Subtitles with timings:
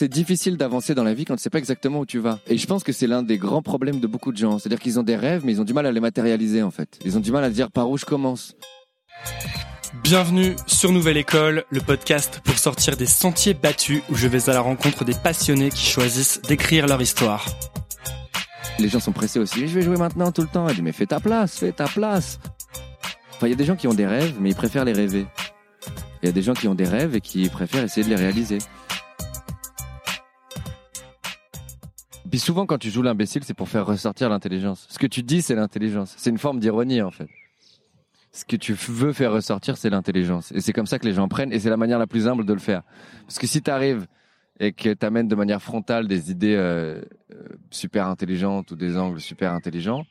[0.00, 2.38] c'est difficile d'avancer dans la vie quand tu sais pas exactement où tu vas.
[2.46, 4.58] Et je pense que c'est l'un des grands problèmes de beaucoup de gens.
[4.58, 6.98] C'est-à-dire qu'ils ont des rêves, mais ils ont du mal à les matérialiser en fait.
[7.04, 8.56] Ils ont du mal à dire par où je commence.
[10.02, 14.54] Bienvenue sur Nouvelle École, le podcast pour sortir des sentiers battus où je vais à
[14.54, 17.44] la rencontre des passionnés qui choisissent d'écrire leur histoire.
[18.78, 19.68] Les gens sont pressés aussi.
[19.68, 20.66] Je vais jouer maintenant tout le temps.
[20.66, 22.40] Elle dit mais fais ta place, fais ta place.
[23.34, 25.26] Enfin, il y a des gens qui ont des rêves, mais ils préfèrent les rêver.
[26.22, 28.16] Il y a des gens qui ont des rêves et qui préfèrent essayer de les
[28.16, 28.60] réaliser.
[32.30, 34.86] Puis souvent, quand tu joues l'imbécile, c'est pour faire ressortir l'intelligence.
[34.88, 36.14] Ce que tu dis, c'est l'intelligence.
[36.16, 37.28] C'est une forme d'ironie, en fait.
[38.32, 40.52] Ce que tu veux faire ressortir, c'est l'intelligence.
[40.52, 42.46] Et c'est comme ça que les gens prennent, et c'est la manière la plus humble
[42.46, 42.82] de le faire.
[43.26, 44.06] Parce que si tu arrives
[44.60, 47.02] et que tu amènes de manière frontale des idées euh,
[47.32, 50.04] euh, super intelligentes ou des angles super intelligents,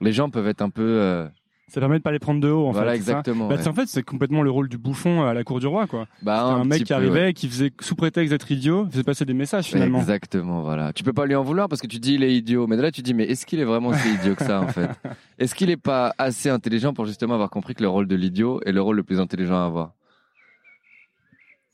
[0.00, 0.82] les gens peuvent être un peu...
[0.82, 1.28] euh,
[1.72, 2.98] Ça permet de pas les prendre de haut en voilà, fait.
[2.98, 3.48] exactement.
[3.48, 3.66] Bah, ouais.
[3.66, 6.06] en fait, c'est complètement le rôle du bouffon à la cour du roi, quoi.
[6.20, 7.32] Bah, un, mec qui peu, arrivait, ouais.
[7.32, 9.98] qui faisait sous prétexte d'être idiot, faisait passer des messages finalement.
[10.00, 10.92] Exactement, voilà.
[10.92, 12.82] Tu peux pas lui en vouloir parce que tu dis il est idiot, mais de
[12.82, 14.90] là tu dis mais est-ce qu'il est vraiment si idiot que ça en fait?
[15.38, 18.60] Est-ce qu'il est pas assez intelligent pour justement avoir compris que le rôle de l'idiot
[18.66, 19.92] est le rôle le plus intelligent à avoir?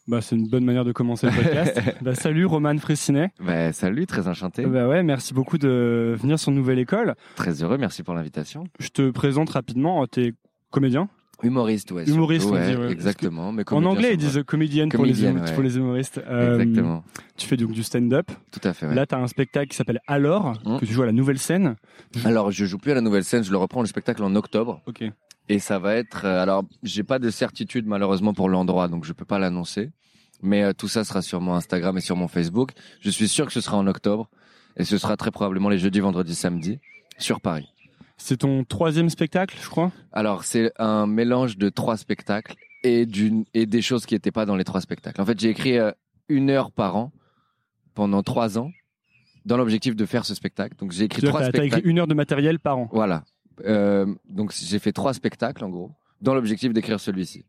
[0.08, 1.78] Bah, c'est une bonne manière de commencer le podcast.
[2.02, 3.28] bah, salut Roman Fressinet.
[3.44, 7.14] Ben salut, très enchanté, Bah ouais, merci beaucoup de venir sur Nouvelle École.
[7.36, 8.64] très heureux, merci pour l'invitation.
[8.80, 10.32] Je te présente rapidement, t'es
[10.70, 11.08] comédien?
[11.42, 12.04] Humoriste, ouais.
[12.08, 13.52] Humoriste, surtout, on dit, ouais, exactement.
[13.52, 15.52] Mais En anglais, ils disent comedian pour les, hum- ouais.
[15.54, 16.20] pour les humoristes.
[16.26, 17.04] Euh, Exactement,
[17.36, 18.28] Tu fais donc du stand-up.
[18.50, 18.86] tout à fait.
[18.86, 18.94] ouais.
[18.96, 20.80] Là, tu as un spectacle qui s'appelle Alors, Hum.
[20.80, 21.76] que tu joues à la nouvelle scène.
[22.24, 24.80] Alors je joue plus à la nouvelle scène, je le reprends le spectacle en octobre
[24.86, 25.04] Ok.
[25.48, 26.24] Et ça va être.
[26.24, 29.90] euh, alors j'ai pas de certitude malheureusement pour l'endroit, donc je peux pas l'annoncer.
[30.42, 32.70] Mais euh, tout ça sera sur mon Instagram et sur mon Facebook.
[33.00, 34.30] Je suis sûr que ce sera en octobre
[34.76, 36.78] et ce sera très probablement les jeudis, vendredis, samedis
[37.18, 37.74] sur Paris.
[38.16, 39.92] C'est ton troisième spectacle, je crois?
[40.12, 42.54] Alors c'est un mélange de trois spectacles
[42.84, 45.20] et d'une et des choses qui n'étaient pas dans les trois spectacles.
[45.20, 45.90] En fait, j'ai écrit euh,
[46.28, 47.12] une heure par an
[47.94, 48.70] pendant trois ans
[49.44, 50.76] dans l'objectif de faire ce spectacle.
[50.76, 51.88] Donc j'ai écrit trois as écrit spectacles.
[51.88, 52.88] une heure de matériel par an.
[52.92, 53.24] Voilà.
[53.64, 57.44] Euh, donc j'ai fait trois spectacles en gros, dans l'objectif d'écrire celui-ci.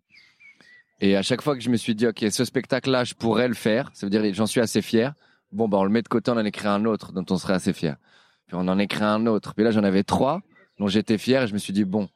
[1.01, 3.53] Et à chaque fois que je me suis dit, ok, ce spectacle-là, je pourrais le
[3.53, 5.13] faire, ça veut dire j'en suis assez fier.
[5.51, 7.53] Bon, bah on le met de côté, on en écrit un autre dont on serait
[7.53, 7.95] assez fier.
[8.47, 9.53] Puis on en écrit un autre.
[9.55, 10.41] Puis là, j'en avais trois
[10.77, 12.09] dont j'étais fier et je me suis dit, bon,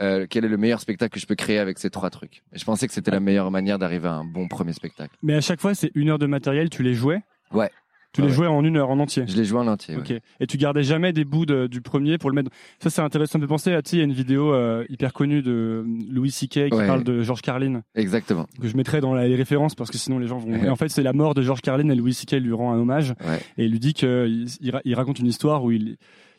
[0.00, 2.42] euh, quel est le meilleur spectacle que je peux créer avec ces trois trucs?
[2.52, 5.16] Et je pensais que c'était la meilleure manière d'arriver à un bon premier spectacle.
[5.22, 7.22] Mais à chaque fois, c'est une heure de matériel, tu les jouais?
[7.52, 7.70] Ouais.
[8.14, 8.32] Tu les ouais.
[8.32, 9.24] jouais en une heure, en entier.
[9.26, 9.96] Je l'ai joué en entier.
[9.96, 10.00] ouais.
[10.00, 10.22] Ok.
[10.40, 12.50] Et tu gardais jamais des bouts de- du premier pour le mettre.
[12.78, 13.72] Ça, c'est intéressant de penser.
[13.72, 16.70] à Tu sais, il y a une vidéo euh, hyper connue de Louis C.K.
[16.70, 16.86] qui Ouais.
[16.86, 18.46] parle de George Carlin, Exactement.
[18.60, 20.54] que je mettrai dans la- les références parce que sinon les gens vont.
[20.54, 22.34] Et en fait, c'est la mort de George Carlin et Louis C.K.
[22.40, 23.40] lui rend un hommage Ouais.
[23.58, 25.96] et il lui dit que il, il ra- il raconte une histoire où il,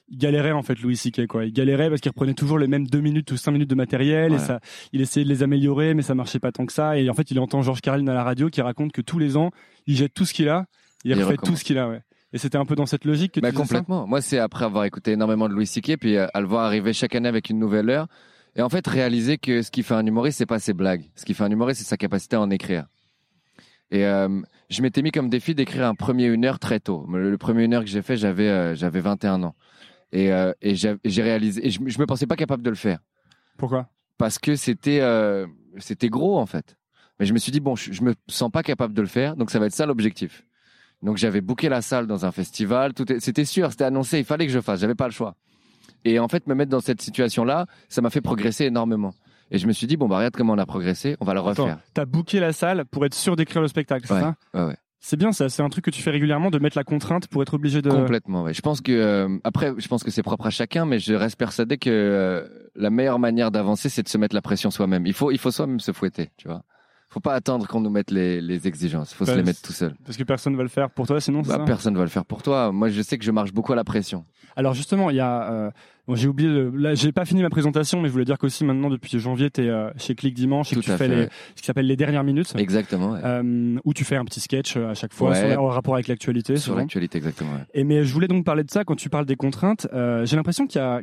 [0.08, 1.26] il galérait en fait Louis C.K.
[1.28, 1.46] quoi.
[1.46, 4.34] Il galérait parce qu'il reprenait toujours les mêmes deux minutes ou cinq minutes de matériel
[4.34, 4.60] et ça,
[4.94, 6.98] il essayait de les améliorer mais ça marchait pas tant que ça.
[6.98, 9.36] Et en fait, il entend George Carlin à la radio qui raconte que tous les
[9.36, 9.50] ans,
[9.88, 10.66] il jette tout ce qu'il a,
[11.06, 11.88] il, Il refait tout ce qu'il a.
[11.88, 12.02] Ouais.
[12.34, 14.06] Et c'était un peu dans cette logique que Bah, tu ça complètement.
[14.06, 15.96] Moi, c'est après avoir écouté énormément de Louis C.K.
[15.98, 18.08] puis euh, à le voir arriver chaque année avec une nouvelle heure.
[18.58, 21.10] Et en fait, réaliser que ce qui fait un humoriste, c'est pas ses blagues.
[21.16, 22.88] Ce qui fait un humoriste, c'est sa capacité à en écrire.
[23.92, 27.06] Et euh, je m'étais mis comme défi d'écrire un premier une heure très tôt.
[27.10, 29.56] Le, le premier une heure que j'ai fait, j'avais euh, j'avais 21 ans.
[30.12, 31.66] Et, euh, et j'ai réalisé.
[31.66, 33.00] Et je, je me pensais pas capable de le faire
[33.58, 33.90] Pourquoi?
[34.18, 35.02] Parce que c'était
[35.78, 36.78] c'était gros en fait.
[37.20, 39.36] Mais je me suis dit bon, je, je me sens pas capable de le faire,
[39.36, 40.46] donc ça va être ça l'objectif.
[41.04, 44.26] Donc j'avais booké la salle dans un festival, tout est- c'était sûr, c'était annoncé, il
[44.26, 45.36] fallait que je fasse, j'avais pas le choix.
[46.04, 49.14] Et en fait, me mettre dans cette situation-là, ça m'a fait progresser énormément.
[49.52, 51.40] Et je me suis dit bon bah regarde comment on a progressé, on va le
[51.40, 51.66] refaire.
[51.66, 54.64] Attends, T'as booké la salle pour être sûr d'écrire le spectacle, c'est Ouais, ça ouais,
[54.66, 54.78] ouais.
[55.08, 55.50] C'est bien, ça.
[55.50, 57.92] C'est un truc que tu fais régulièrement de mettre la contrainte pour être obligé de.
[57.92, 58.56] Complètement, ouais.
[58.56, 61.38] Je pense que euh, après, je pense que c'est propre à chacun, mais je reste
[61.38, 65.06] persuadé que euh, la meilleure manière d'avancer, c'est de se mettre la pression soi-même.
[65.06, 66.64] Il faut, il faut soi-même se fouetter, tu vois.
[67.16, 69.14] Faut pas attendre qu'on nous mette les, les exigences.
[69.14, 69.96] Faut se les mettre tout seul.
[70.04, 71.44] Parce que personne va le faire pour toi, sinon.
[71.44, 72.74] Bah, ça personne va le faire pour toi.
[72.74, 74.26] Moi, je sais que je marche beaucoup à la pression.
[74.58, 75.50] Alors justement, il y a.
[75.50, 75.72] euh,
[76.10, 76.50] bon, j'ai oublié.
[76.50, 79.50] de- Là, j'ai pas fini ma présentation, mais je voulais dire qu'aussi maintenant, depuis janvier,
[79.50, 81.30] t'es euh, chez Click Dimanche et Tout que tu fais fait, les, ouais.
[81.56, 82.54] ce qui s'appelle les dernières minutes.
[82.58, 83.14] Exactement.
[83.14, 83.22] ouais.
[83.24, 85.52] Euh, où tu fais un petit sketch à chaque fois Ouais.
[85.54, 86.58] sur- en rapport avec l'actualité.
[86.58, 87.54] Sur l'actualité, exactement.
[87.54, 87.64] ouais.
[87.74, 89.88] Et mais je voulais donc parler de ça quand tu parles des contraintes.
[89.94, 91.02] J'ai l'impression qu'il y a,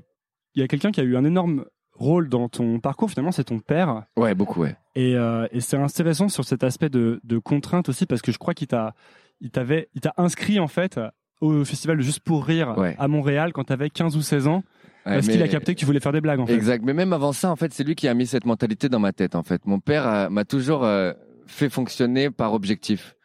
[0.56, 3.10] il y a quelqu'un qui a eu un énorme rôle dans ton parcours.
[3.10, 4.04] Finalement, c'est ton père.
[4.16, 4.76] Ouais, beaucoup, ouais.
[4.94, 8.38] Et, euh, et c'est intéressant sur cet aspect de, de contrainte aussi parce que je
[8.38, 8.94] crois qu'il t'a,
[9.40, 10.98] il t'avait, il t'a inscrit en fait
[11.40, 12.94] au festival Juste pour rire Ouais.
[12.98, 14.62] à Montréal quand t'avais 15 ou 16 ans
[15.04, 16.54] Ouais, parce mais- qu'il a capté que tu voulais faire des blagues en fait.
[16.54, 16.84] Exact.
[16.84, 19.12] Mais même avant ça, en fait, c'est lui qui a mis cette mentalité dans ma
[19.12, 19.34] tête.
[19.34, 21.12] En fait, mon père a- m'a toujours euh,
[21.46, 23.16] fait fonctionner par objectif.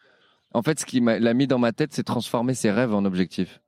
[0.55, 3.05] En fait, ce qu'il m'a l'a mis dans ma tête, c'est transformer ses rêves en
[3.05, 3.61] objectifs.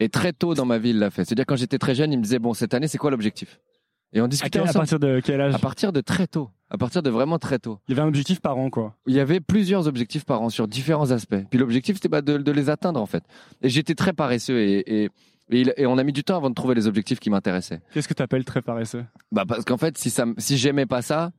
[0.00, 1.24] Et très tôt dans ma vie, il l'a fait.
[1.24, 3.60] C'est-à-dire quand j'étais très jeune, il me disait bon, cette année, c'est quoi l'objectif?
[4.12, 4.80] Et on À, discutait quel- à ensemble.
[4.80, 6.50] partir de quel âge À partir de très tôt.
[6.70, 7.78] À partir de vraiment très tôt.
[7.88, 8.94] Il y avait un objectif par an, quoi.
[9.06, 11.36] Il y avait plusieurs objectifs par an sur différents aspects.
[11.50, 13.24] Puis l'objectif, c'était bah, de, de les atteindre, en fait.
[13.62, 15.10] Et j'étais très paresseux et, et,
[15.50, 17.80] et, on a mis du temps avant de trouver les objectifs qui m'intéressaient.
[17.92, 19.04] Qu'est-ce que tu appelles très paresseux?
[19.32, 21.32] Bah parce qu'en fait, si ça, si j'aimais pas ça,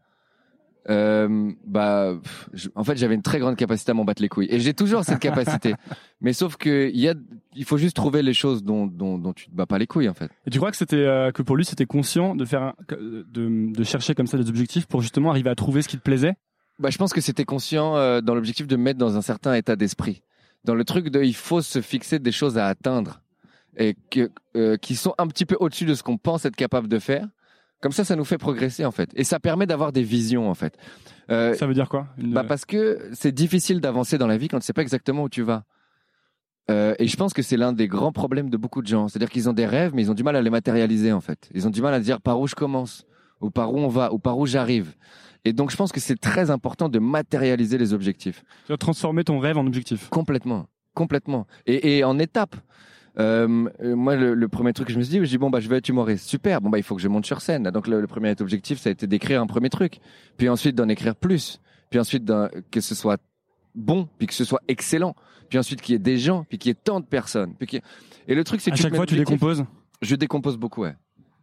[0.89, 2.15] euh, bah,
[2.53, 4.47] je- en fait, j'avais une très grande capacité à m'en battre les couilles.
[4.50, 5.75] Et j'ai toujours cette capacité.
[6.21, 7.13] Mais sauf que il y a,
[7.56, 10.09] il faut juste trouver les choses dont, dont, dont tu te bats pas les couilles,
[10.09, 10.30] en fait.
[10.45, 13.71] Et tu crois que c'était euh, que pour lui c'était conscient de faire un- de,
[13.74, 16.35] de chercher comme ça des objectifs pour justement arriver à trouver ce qui te plaisait?
[16.80, 19.53] Bah, je pense que c'était conscient euh, dans l'objectif de me mettre dans un certain
[19.53, 20.21] état d'esprit.
[20.65, 23.21] Dans le truc de, il faut se fixer des choses à atteindre
[23.77, 26.88] et que, euh, qui sont un petit peu au-dessus de ce qu'on pense être capable
[26.88, 27.27] de faire.
[27.83, 30.53] Comme ça, ça nous fait progresser en fait, et ça permet d'avoir des visions en
[30.56, 30.77] fait.
[31.30, 34.47] Euh, Ça veut dire quoi Une- Bah parce que c'est difficile d'avancer dans la vie
[34.47, 35.65] quand tu sais pas exactement où tu vas.
[36.71, 39.09] Euh, et je pense que c'est l'un des grands problèmes de beaucoup de gens.
[39.09, 41.50] C'est-à-dire qu'ils ont des rêves, mais ils ont du mal à les matérialiser en fait.
[41.53, 43.06] Ils ont du mal à dire par où je commence,
[43.41, 44.95] ou par où on va, ou par où j'arrive.
[45.44, 48.44] Et donc je pense que c'est très important de matérialiser les objectifs.
[48.65, 50.07] Tu vas transformer ton rêve en objectif.
[50.07, 51.47] Complètement, complètement.
[51.65, 52.56] Et, et en étapes.
[53.19, 55.50] Euh, euh, moi, le, le premier truc que je me suis dit, je dis bon
[55.50, 56.62] bah je vais être humoriste, super.
[56.62, 57.63] Bon bah il faut que je monte sur scène.
[57.69, 60.00] Donc le, le premier objectif, ça a été d'écrire un premier truc,
[60.38, 62.31] puis ensuite d'en écrire plus, puis ensuite
[62.71, 63.21] que ce soit
[63.75, 65.15] bon, puis que ce soit excellent,
[65.50, 67.54] puis ensuite qu'il y ait des gens, puis qu'il y ait tant de personnes.
[67.60, 67.81] Puis
[68.27, 69.63] Et le truc c'est que À chaque fois tu décomposes.
[70.01, 70.95] je décompose beaucoup, ouais.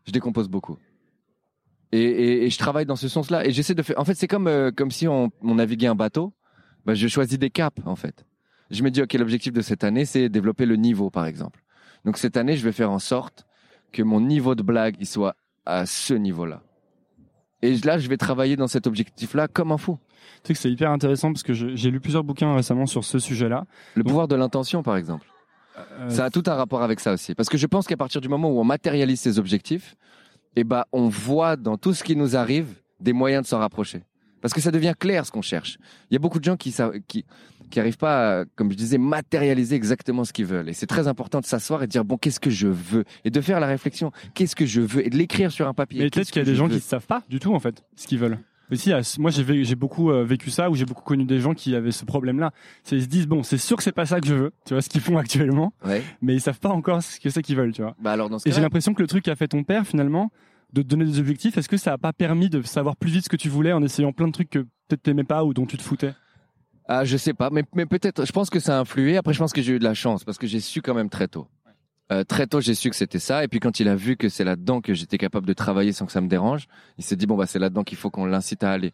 [0.07, 0.77] Je décompose beaucoup.
[1.93, 3.47] Et, et, et je travaille dans ce sens-là.
[3.47, 3.99] Et j'essaie de faire.
[3.99, 6.33] En fait, c'est comme euh, comme si on, on naviguait un bateau.
[6.87, 8.25] Bah, je choisis des caps, en fait.
[8.71, 11.63] Je me dis, ok, l'objectif de cette année, c'est développer le niveau, par exemple.
[12.05, 13.47] Donc cette année, je vais faire en sorte
[13.93, 15.35] que mon niveau de blague, il soit
[15.67, 16.63] à ce niveau-là.
[17.63, 19.99] Et là, je vais travailler dans cet objectif-là comme un fou.
[20.43, 23.19] Tu sais que c'est hyper intéressant parce que j'ai lu plusieurs bouquins récemment sur ce
[23.19, 23.65] sujet-là.
[23.95, 25.27] Le pouvoir de l'intention, par exemple.
[25.77, 27.35] Euh, Ça a tout un rapport avec ça aussi.
[27.35, 29.97] Parce que je pense qu'à partir du moment où on matérialise ses objectifs,
[30.57, 34.03] eh ben, on voit dans tout ce qui nous arrive des moyens de s'en rapprocher.
[34.41, 35.79] Parce que ça devient clair ce qu'on cherche.
[36.11, 36.75] Il y a beaucoup de gens qui
[37.09, 37.25] qui
[37.71, 40.69] qui arrivent pas, à, comme je disais, matérialiser exactement ce qu'ils veulent.
[40.69, 43.05] Et c'est très important de s'asseoir et de dire bon, qu'est-ce que je veux?
[43.25, 44.11] Et de faire la réflexion.
[44.35, 45.07] Qu'est-ce que je veux?
[45.07, 46.01] Et de l'écrire sur un papier.
[46.03, 46.71] Mais peut-être qu'il y a des gens veux?
[46.71, 48.39] qui ne savent pas du tout en fait ce qu'ils veulent.
[48.71, 51.75] Mais si, moi j'ai beaucoup euh, vécu ça, où j'ai beaucoup connu des gens qui
[51.75, 52.53] avaient ce problème-là.
[52.85, 54.75] C'est ils se disent bon, c'est sûr que c'est pas ça que je veux, tu
[54.75, 56.03] vois ce qu'ils font actuellement, Ouais.
[56.23, 57.97] mais ils savent pas encore ce que c'est qu'ils veulent, tu vois.
[58.01, 60.31] Bah alors dans ce Et j'ai l'impression que le truc qu'a fait ton père finalement,
[60.73, 63.25] de te donner des objectifs, est-ce que ça a pas permis de savoir plus vite
[63.25, 65.67] ce que tu voulais en essayant plein de trucs que peut-être t'aimais pas ou dont
[65.67, 66.15] tu te foutais?
[66.87, 68.25] Ah, je sais pas, mais, mais peut-être.
[68.25, 69.17] Je pense que ça a influé.
[69.17, 71.09] Après, je pense que j'ai eu de la chance parce que j'ai su quand même
[71.09, 71.47] très tôt.
[72.13, 73.45] Euh, très tôt, j'ai su que c'était ça.
[73.45, 76.07] Et puis quand il a vu que c'est là-dedans que j'étais capable de travailler sans
[76.07, 76.67] que ça me dérange,
[76.99, 78.93] il s'est dit bon bah c'est là-dedans qu'il faut qu'on l'incite à aller.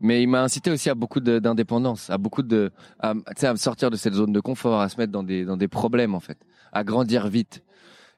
[0.00, 3.56] Mais il m'a incité aussi à beaucoup d'indépendance, à beaucoup de, à, tu à me
[3.56, 6.20] sortir de cette zone de confort, à se mettre dans des dans des problèmes en
[6.20, 6.36] fait,
[6.72, 7.62] à grandir vite.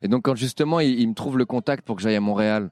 [0.02, 2.70] Et donc quand justement il, il me trouve le contact pour que j'aille à Montréal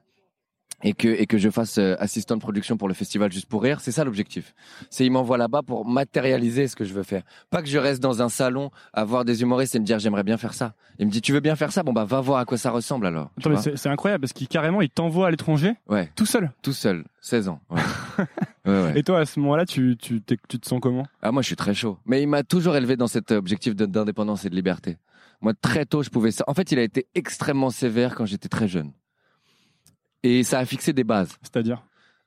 [0.83, 3.63] et que et que je fasse euh, assistant de production pour le festival juste pour
[3.63, 4.53] rire, c'est ça l'objectif.
[4.89, 7.23] C'est il m'envoie là-bas pour matérialiser ce que je veux faire.
[7.49, 10.23] Pas que je reste dans un salon à voir des humoristes et me dire j'aimerais
[10.23, 10.73] bien faire ça.
[10.99, 11.83] Il me dit tu veux bien faire ça?
[11.83, 13.31] Bon bah va voir à quoi ça ressemble alors.
[13.37, 16.51] Attends, mais c'est incroyable parce qu'il carrément il t'envoie à l'étranger ouais, tout seul.
[16.61, 17.59] tout seul, 16 ans.
[17.69, 17.81] Ouais.
[18.65, 18.99] ouais, ouais.
[18.99, 21.05] Et toi à ce moment-là, tu tu tu te sens comment?
[21.21, 21.97] Ah moi je suis très chaud.
[22.05, 24.97] Mais il m'a toujours élevé dans cet objectif d'indépendance et de liberté.
[25.41, 26.43] Moi très tôt je pouvais ça.
[26.47, 28.91] En fait il a été extrêmement sévère quand j'étais très jeune.
[30.23, 31.35] Et ça a fixé des bases.
[31.41, 31.83] C'est-à-dire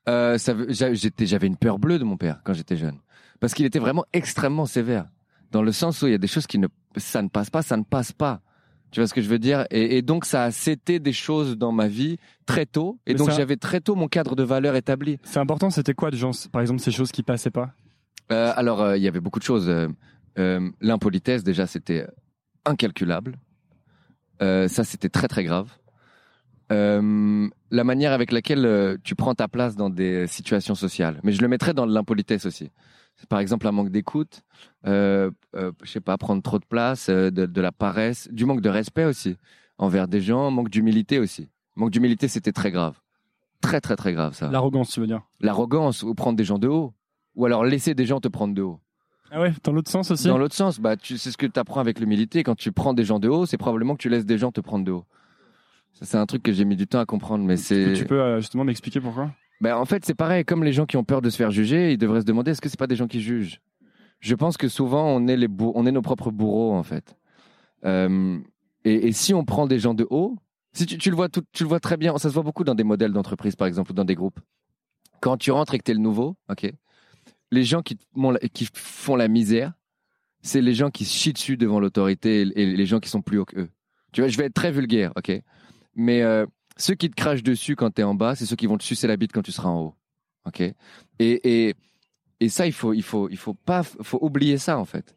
[0.08, 0.38] Euh,
[0.69, 2.98] j'avais une peur bleue de mon père quand j'étais jeune,
[3.40, 5.06] parce qu'il était vraiment extrêmement sévère,
[5.50, 7.62] dans le sens où il y a des choses qui ne, ça ne passe pas,
[7.62, 8.40] ça ne passe pas.
[8.92, 9.66] Tu vois ce que je veux dire?
[9.71, 13.18] Et, et donc ça a cété des choses dans ma vie très tôt, et Mais
[13.18, 15.18] donc ça- j'avais très tôt mon cadre de valeurs établi.
[15.25, 17.73] C'est important, c'était quoi de gens, par exemple ces choses qui passaient pas?
[18.30, 19.68] Euh, alors euh, il y avait beaucoup de choses.
[19.68, 22.06] Euh, l'impolitesse déjà c'était
[22.64, 23.38] incalculable.
[24.40, 25.68] Ça c'était très très grave.
[27.70, 31.20] La manière avec laquelle euh, tu prends ta place dans des situations sociales.
[31.23, 32.70] Mais je le mettrais dans l'impolitesse aussi.
[33.28, 34.42] Par exemple un manque d'écoute,
[34.87, 38.44] euh, euh, je sais pas, prendre trop de place, euh, de, de la paresse, du
[38.44, 39.37] manque de respect aussi
[39.78, 41.49] envers des gens, manque d'humilité aussi.
[41.76, 43.00] Manque d'humilité, c'était très grave,
[43.62, 44.50] très très très grave ça.
[44.50, 45.23] L'arrogance, tu veux dire?
[45.40, 46.92] L'arrogance ou prendre des gens de haut,
[47.35, 48.80] ou alors laisser des gens te prendre de haut.
[49.30, 50.28] Ah ouais, dans l'autre sens aussi?
[50.28, 52.42] Dans l'autre sens, bah, tu, c'est ce que tu apprends avec l'humilité.
[52.42, 54.61] Quand tu prends des gens de haut, c'est probablement que tu laisses des gens te
[54.61, 55.04] prendre de haut.
[56.03, 57.93] C'est un truc que j'ai mis du temps à comprendre, mais c'est.
[57.93, 59.31] Tu peux euh, justement m'expliquer pourquoi?
[59.61, 60.45] Ben, en fait, c'est pareil.
[60.45, 62.61] Comme les gens qui ont peur de se faire juger, ils devraient se demander est-ce
[62.61, 63.61] que c'est pas des gens qui jugent?
[64.21, 67.17] Je pense que souvent, on est, les on est nos propres bourreaux, en fait.
[67.85, 68.38] Euh,
[68.85, 70.37] et, et si on prend des gens de haut,
[70.73, 72.65] si tu, tu le vois tout, tu le vois très bien, ça se voit beaucoup
[72.65, 74.41] dans des modèles d'entreprise, par exemple, ou dans des groupes.
[75.21, 76.71] Quand tu rentres et que tu es le nouveau, ok,
[77.50, 79.73] les gens qui, font la- qui font la misère,
[80.43, 83.23] c'est les gens qui se chient dessus devant l'autorité et, et les gens qui sont
[83.23, 83.69] plus hauts qu'eux.
[84.12, 85.41] Tu vois, je vais être très vulgaire, ok?
[85.97, 88.67] Mais euh, ceux qui te crachent dessus quand tu es en bas, c'est ceux qui
[88.67, 89.95] vont te sucer la bite quand tu seras en haut.
[90.45, 90.61] Ok?
[90.61, 90.75] Et,
[91.19, 91.75] et,
[92.41, 95.15] et ça, il faut, il faut, il faut pas, faut oublier ça, en fait.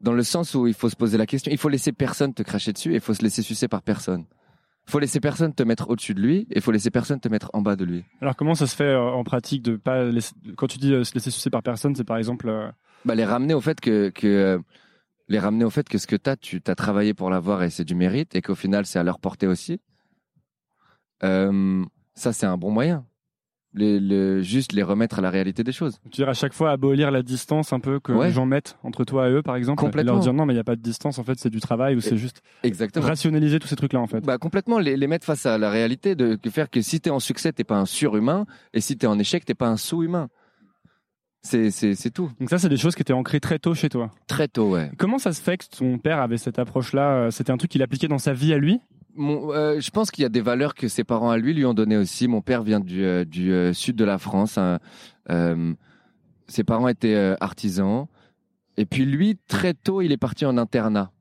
[0.00, 2.42] Dans le sens où il faut se poser la question, il faut laisser personne te
[2.42, 4.24] cracher dessus et il faut se laisser sucer par personne.
[4.88, 7.28] Il faut laisser personne te mettre au-dessus de lui et il faut laisser personne te
[7.28, 8.02] mettre en bas de lui.
[8.22, 11.04] Alors comment ça se fait euh, en pratique de pas laisser- quand tu dis euh,
[11.04, 12.70] se laisser sucer par personne, c'est par exemple euh,
[13.04, 14.58] Bah, les ramener au fait que, que
[15.28, 17.84] les ramener au fait que ce que t'as, tu t'as travaillé pour l'avoir et c'est
[17.84, 19.80] du mérite et qu'au final c'est à leur portée aussi.
[21.24, 21.84] Euh,
[22.14, 23.04] ça c'est un bon moyen.
[23.72, 26.00] Les, juste les remettre à la réalité des choses.
[26.02, 28.26] tu veux dire à chaque fois abolir la distance un peu que Ouais.
[28.26, 30.14] les gens mettent entre toi et eux par exemple et Complètement.
[30.14, 31.94] leur dire non mais il n'y a pas de distance en fait c'est du travail
[31.94, 33.06] ou c'est juste Exactement.
[33.06, 34.22] rationaliser tous ces trucs là en fait.
[34.24, 37.20] Bah complètement les, les mettre face à la réalité de faire que si t'es en
[37.20, 40.28] succès t'es pas un surhumain et si t'es en échec t'es pas un sous-humain.
[41.42, 42.30] C'est tout.
[42.40, 44.10] Donc ça c'est des choses qui étaient ancrées très tôt chez toi.
[44.26, 44.90] Très tôt ouais.
[44.98, 47.82] Comment ça se fait que ton père avait cette approche là C'était un truc qu'il
[47.82, 48.80] appliquait dans sa vie à lui?
[49.20, 51.74] Euh, je pense qu'il y a des valeurs que ses parents à lui lui ont
[51.74, 52.28] donné aussi.
[52.28, 54.58] Mon père vient du, euh, euh, sud de la France.
[54.58, 54.78] hein.
[56.48, 58.06] Ses parents étaient artisans.
[58.76, 61.12] Et puis lui, très tôt, il est parti en internat.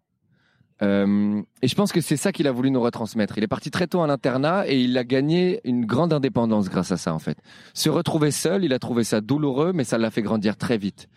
[0.82, 3.38] Et je pense que c'est ça qu'il a voulu nous retransmettre.
[3.38, 6.92] Il est parti très tôt en internat et il a gagné une grande indépendance grâce
[6.92, 7.38] à ça, en fait.
[7.76, 11.10] Se retrouver seul, il a trouvé ça douloureux, mais ça l'a fait grandir très vite.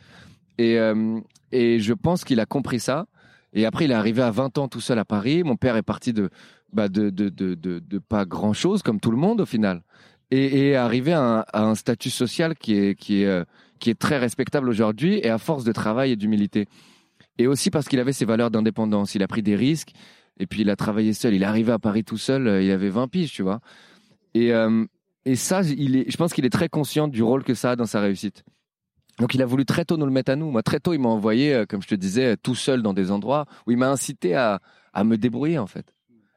[0.59, 3.07] Et je pense qu'il a compris ça.
[3.55, 5.43] Et après, il est arrivé à 20 ans tout seul à Paris.
[5.43, 6.31] Mon père est parti de,
[6.73, 7.11] bah de,
[8.09, 9.83] pas grand chose, comme tout le monde au final.
[10.31, 15.63] Et, arrivé à un, statut social euh, qui est très respectable aujourd'hui et à force
[15.65, 16.69] de travail et d'humilité.
[17.37, 19.15] Et aussi parce qu'il avait ses valeurs d'indépendance.
[19.15, 19.93] Il a pris des risques
[20.39, 21.35] et puis il a travaillé seul.
[21.35, 23.61] Il est arrivé à Paris tout seul, euh, il avait 20 piges, tu vois.
[24.33, 24.87] Et, euh,
[25.35, 28.43] ça, je pense qu'il est très conscient du rôle que ça a dans sa réussite.
[29.19, 30.51] Donc il a voulu très tôt nous le mettre à nous.
[30.51, 33.45] Moi, très tôt, il m'a envoyé, comme je te disais, tout seul dans des endroits
[33.67, 34.61] où il m'a incité à
[35.05, 35.92] me débrouiller, en fait.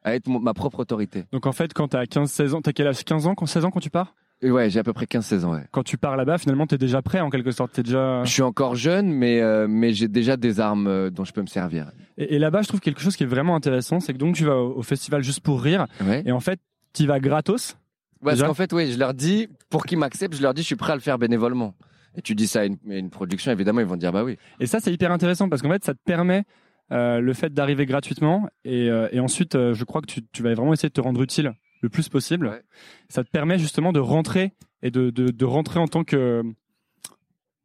[0.06, 1.24] À être mon- ma propre autorité.
[1.32, 3.04] Donc en fait quand t'as 15-16 ans, t'as quel âge?
[3.04, 4.14] 15 ans, quand 16 ans quand tu pars?
[4.42, 5.64] Et ouais, j'ai à peu près 15-16 ans, ouais.
[5.72, 8.22] Quand tu pars là-bas finalement t'es déjà prêt en quelque sorte, t'es déjà...
[8.24, 11.42] Je suis encore jeune, mais, euh, mais j'ai déjà des armes euh, dont je peux
[11.42, 11.90] me servir.
[12.16, 14.44] Et, et là-bas je trouve quelque chose qui est vraiment intéressant, c'est que donc tu
[14.44, 16.22] vas au, au festival juste pour rire Ouais.
[16.24, 16.60] et en fait
[16.94, 17.76] tu vas gratos?
[18.24, 20.74] Parce qu'en fait, oui, je leur dis, pour qu'ils m'acceptent, je leur dis, je suis
[20.76, 21.74] prêt à le faire bénévolement.
[22.16, 24.38] Et tu dis ça à une, à une production, évidemment, ils vont dire, bah oui.
[24.58, 26.44] Et ça, c'est hyper intéressant parce qu'en fait, ça te permet
[26.92, 30.42] euh, le fait d'arriver gratuitement et, euh, et ensuite, euh, je crois que tu, tu
[30.42, 32.46] vas vraiment essayer de te rendre utile le plus possible.
[32.46, 32.62] Ouais.
[33.08, 34.52] Ça te permet justement de rentrer
[34.82, 36.42] et de, de, de rentrer en tant que,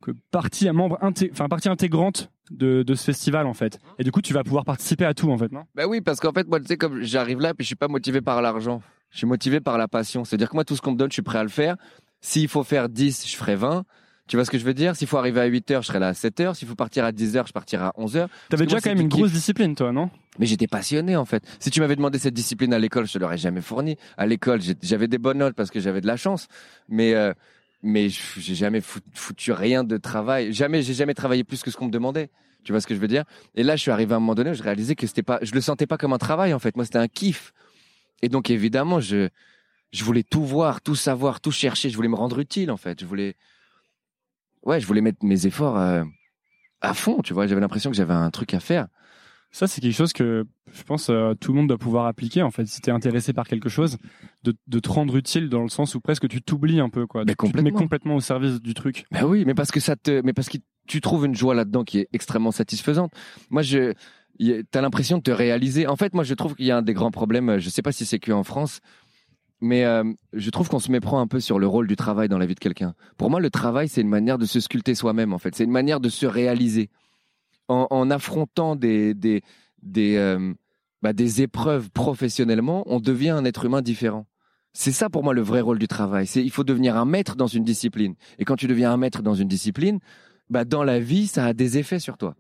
[0.02, 0.98] que partie, un membre,
[1.32, 3.80] enfin partie intégrante de, de ce festival en fait.
[4.00, 5.64] Et du coup, tu vas pouvoir participer à tout en fait, non?
[5.76, 7.88] Bah oui, parce qu'en fait, moi, tu sais, comme j'arrive là, puis je suis pas
[7.88, 8.82] motivé par l'argent.
[9.12, 10.24] Je suis motivé par la passion.
[10.26, 11.76] C'est-à-dire que moi, tout ce qu'on me donne, je suis prêt à le faire.
[12.22, 13.84] S'il faut faire 10, je ferai 20.
[14.28, 14.96] Tu vois ce que je veux dire?
[14.96, 16.56] S'il faut arriver à 8 heures, je serai là à 7 heures.
[16.56, 18.30] S'il faut partir à 10 heures, je partirai à 11 heures.
[18.50, 20.10] T'avais déjà moi, quand même une grosse discipline, toi, non?
[20.40, 21.44] Mais j'étais passionné, en fait.
[21.60, 23.98] Si tu m'avais demandé cette discipline à l'école, je te l'aurais jamais fourni.
[24.18, 26.48] À l'école, j'avais des bonnes notes parce que j'avais de la chance.
[26.88, 27.34] Mais, euh,
[27.84, 30.54] mais j'ai jamais fou- foutu rien de travail.
[30.54, 32.30] Jamais, j'ai jamais travaillé plus que ce qu'on me demandait.
[32.64, 33.26] Tu vois ce que je veux dire?
[33.56, 35.40] Et là, je suis arrivé à un moment donné où je réalisais que c'était pas,
[35.42, 36.76] je le sentais pas comme un travail en fait.
[36.78, 37.54] Moi, c'était un kiff.
[38.22, 39.30] Et donc, évidemment, je,
[39.92, 41.90] je voulais tout voir, tout savoir, tout chercher.
[41.90, 43.02] Je voulais me rendre utile en fait.
[43.02, 43.36] Je voulais,
[44.64, 46.04] ouais, je voulais mettre mes efforts euh,
[46.82, 47.22] à fond.
[47.24, 48.88] Tu vois, j'avais l'impression que j'avais un truc à faire.
[49.54, 52.52] Ça, c'est quelque chose que je pense euh, tout le monde doit pouvoir appliquer en
[52.52, 52.66] fait.
[52.68, 53.98] Si t'es intéressé par quelque chose,
[54.44, 57.26] de, de te rendre utile dans le sens où presque tu t'oublies un peu, quoi.
[57.26, 57.80] Mais Tu te mets complètement.
[57.80, 59.04] complètement au service du truc.
[59.12, 61.84] Ben oui, mais parce que ça te, mais parce que tu trouves une joie là-dedans
[61.84, 63.12] qui est extrêmement satisfaisante.
[63.50, 63.94] Moi, je,
[64.72, 65.86] t'as l'impression de te réaliser.
[65.86, 67.50] En fait, moi, je trouve qu'il y a un des grands problèmes.
[67.50, 68.80] euh, Je sais pas si c'est que en France,
[69.62, 70.04] mais euh,
[70.34, 72.56] je trouve qu'on se méprend un peu sur le rôle du travail dans la vie
[72.56, 72.96] de quelqu'un.
[73.18, 75.34] Pour moi, le travail, c'est une manière de se sculpter soi-même.
[75.34, 76.90] En fait, c'est une manière de se réaliser
[77.68, 79.42] en, affrontant des des
[79.82, 80.54] des euh,
[81.02, 82.84] bah, des épreuves professionnellement.
[82.88, 84.26] On devient un être humain différent.
[84.74, 86.26] C'est ça pour moi le vrai rôle du travail.
[86.36, 88.16] Il faut devenir un maître dans une discipline.
[88.40, 90.00] Et quand tu deviens un maître dans une discipline,
[90.50, 92.36] bah dans la vie, ça a des effets sur toi.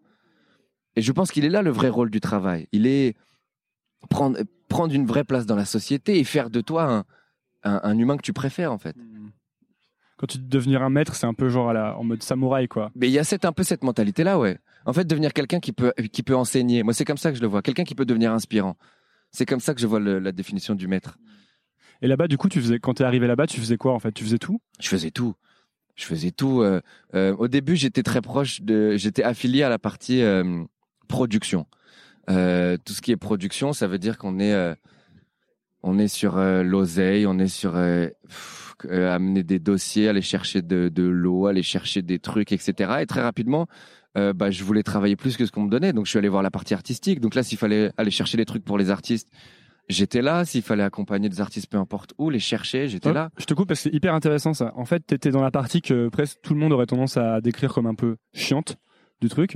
[0.95, 2.67] Et je pense qu'il est là le vrai rôle du travail.
[2.71, 3.15] Il est
[4.09, 4.39] prendre
[4.71, 6.99] prendre une vraie place dans la société et faire de toi un,
[7.63, 8.95] un, un humain que tu préfères en fait.
[10.17, 12.67] Quand tu dis devenir un maître, c'est un peu genre à la, en mode samouraï,
[12.67, 12.91] quoi.
[12.95, 14.57] Mais il y a cette un peu cette mentalité là, ouais.
[14.85, 16.83] En fait, devenir quelqu'un qui peut qui peut enseigner.
[16.83, 17.61] Moi, c'est comme ça que je le vois.
[17.61, 18.77] Quelqu'un qui peut devenir inspirant.
[19.31, 21.17] C'est comme ça que je vois le- la définition du maître.
[22.01, 24.11] Et là-bas, du coup, tu faisais, quand t'es arrivé là-bas, tu faisais quoi en fait?
[24.11, 24.59] Tu faisais tout?
[24.79, 25.33] Je faisais tout.
[25.95, 26.61] Je faisais tout.
[26.61, 26.81] euh,
[27.15, 28.95] euh, au début, j'étais très proche de.
[28.97, 30.63] J'étais affilié à la partie euh,
[31.07, 31.65] production.
[32.29, 34.75] Euh, tout ce qui est production, ça veut dire qu'on est, euh,
[35.83, 40.89] on est sur euh, l'oseille, on est sur pff, amener des dossiers, aller chercher de,
[40.89, 42.99] de l'eau, aller chercher des trucs, etc.
[43.01, 43.67] Et très rapidement,
[44.15, 46.43] bah, je voulais travailler plus que ce qu'on me donnait, donc je suis allé voir
[46.43, 47.21] la partie artistique.
[47.21, 49.29] Donc là, s'il fallait aller chercher des trucs pour les artistes,
[49.87, 50.45] j'étais là.
[50.45, 53.29] S'il fallait accompagner des artistes, peu importe où, les chercher, j'étais là.
[53.37, 54.73] Je te coupe parce que c'est hyper intéressant ça.
[54.75, 57.73] En fait, t'étais dans la partie que presque tout le monde aurait tendance à décrire
[57.73, 58.77] comme un peu chiante
[59.21, 59.55] du truc.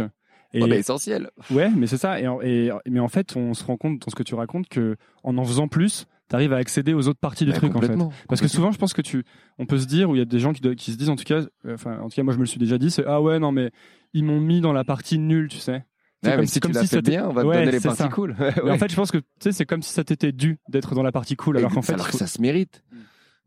[0.53, 1.29] Et bah, essentiel.
[1.51, 2.19] ouais, mais c'est ça.
[2.19, 5.37] Et, mais en fait, on se rend compte dans ce que tu racontes que en
[5.37, 7.97] en faisant plus, t'arrives à accéder aux autres parties du Bah, truc en fait.
[8.29, 9.23] Parce que souvent, je pense que tu,
[9.59, 11.23] on peut se dire, ou il y a des gens qui, se disent, en tout
[11.25, 13.21] cas, euh, enfin, en tout cas, moi, je me le suis déjà dit, c'est ah
[13.21, 13.71] ouais, non, mais
[14.13, 15.83] ils m'ont mis dans la partie nulle, tu sais.
[16.23, 17.55] C'est Ouais, comme mais si- comme tu l'as si fait bien, on va te Ouais,
[17.59, 18.09] donner les parties ça.
[18.09, 18.35] cool.
[18.63, 20.95] Mais en fait, je pense que tu sais, c'est comme si ça t'était dû d'être
[20.95, 22.83] dans la partie cool, alors qu'en fait, alors que ça se mérite.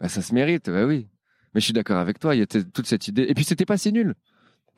[0.00, 1.09] Bah, ça se mérite, bah oui.
[1.55, 3.25] Mais je suis d'accord avec toi, il y a toute cette idée.
[3.28, 4.14] Et puis c'était pas si nul.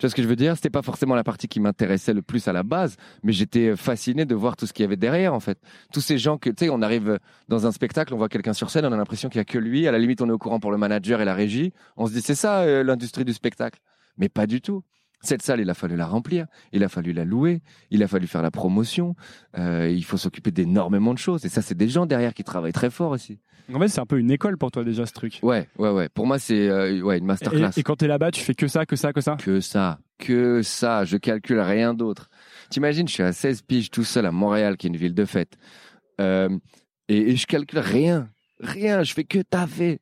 [0.00, 0.56] Tu vois ce que je veux dire?
[0.56, 4.24] C'était pas forcément la partie qui m'intéressait le plus à la base, mais j'étais fasciné
[4.24, 5.58] de voir tout ce qu'il y avait derrière, en fait.
[5.92, 8.70] Tous ces gens que, tu sais, on arrive dans un spectacle, on voit quelqu'un sur
[8.70, 9.86] scène, on a l'impression qu'il y a que lui.
[9.86, 11.74] À la limite, on est au courant pour le manager et la régie.
[11.98, 13.78] On se dit, c'est ça euh, l'industrie du spectacle.
[14.16, 14.84] Mais pas du tout.
[15.22, 18.26] Cette salle, il a fallu la remplir, il a fallu la louer, il a fallu
[18.26, 19.14] faire la promotion.
[19.58, 21.44] euh, il faut s'occuper d'énormément de choses.
[21.44, 23.38] Et ça, c'est des gens derrière qui travaillent très fort aussi.
[23.72, 25.38] en fait, c'est un peu une école pour toi déjà ce truc.
[25.42, 26.08] Ouais, ouais, ouais.
[26.08, 27.70] Pour moi, c'est euh, ouais, une Et, masterclass.
[27.76, 29.36] et quand t'es là-bas, tu fais que ça, que ça, que ça?
[29.36, 31.04] Que ça, que ça.
[31.04, 32.30] Je calcule rien d'autre.
[32.70, 35.24] T'imagines, je suis à 16 piges tout seul à Montréal, qui est une ville de
[35.26, 35.58] fête.
[36.20, 36.48] Euh,
[37.08, 38.30] et, et je calcule rien.
[38.60, 39.02] Rien.
[39.02, 40.00] Je fais que taffer.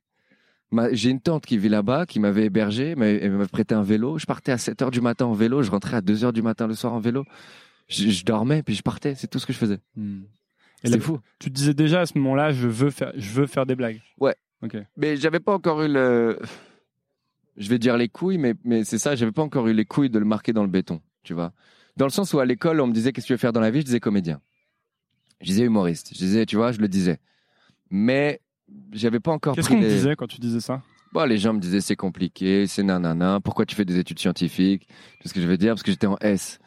[0.91, 4.17] J'ai une tante qui vit là-bas, qui m'avait hébergé, m'a- elle m'a prêté un vélo.
[4.19, 6.41] Je partais à 7 heures du matin en vélo, je rentrais à 2 heures du
[6.43, 7.25] matin le soir en vélo.
[7.87, 9.15] Je, je dormais, puis je partais.
[9.15, 9.79] C'est tout ce que je faisais.
[9.97, 10.01] Et
[10.83, 11.19] C'est là, fou.
[11.39, 13.99] Tu te disais déjà à ce moment-là, je veux faire, je veux faire des blagues.
[14.19, 14.35] Ouais.
[14.61, 14.77] Ok.
[14.97, 16.37] Mais j'avais pas encore eu le.
[17.57, 20.09] Je vais dire les couilles, mais, mais c'est ça, j'avais pas encore eu les couilles
[20.09, 21.51] de le marquer dans le béton, tu vois.
[21.97, 23.59] Dans le sens où à l'école, on me disait qu'est-ce que tu veux faire dans
[23.59, 24.39] la vie, je disais comédien.
[25.41, 26.11] Je disais humoriste.
[26.13, 27.19] Je disais, tu vois, je le disais.
[27.89, 28.39] Mais
[28.93, 30.81] j'avais pas encore Qu'est-ce qu'on les- disait quand tu disais ça?
[31.11, 34.87] Bon, les gens me disaient c'est compliqué, c'est nanana, pourquoi tu fais des études scientifiques?
[34.87, 36.59] Tu vois ce que je veux dire Parce que j'étais en S.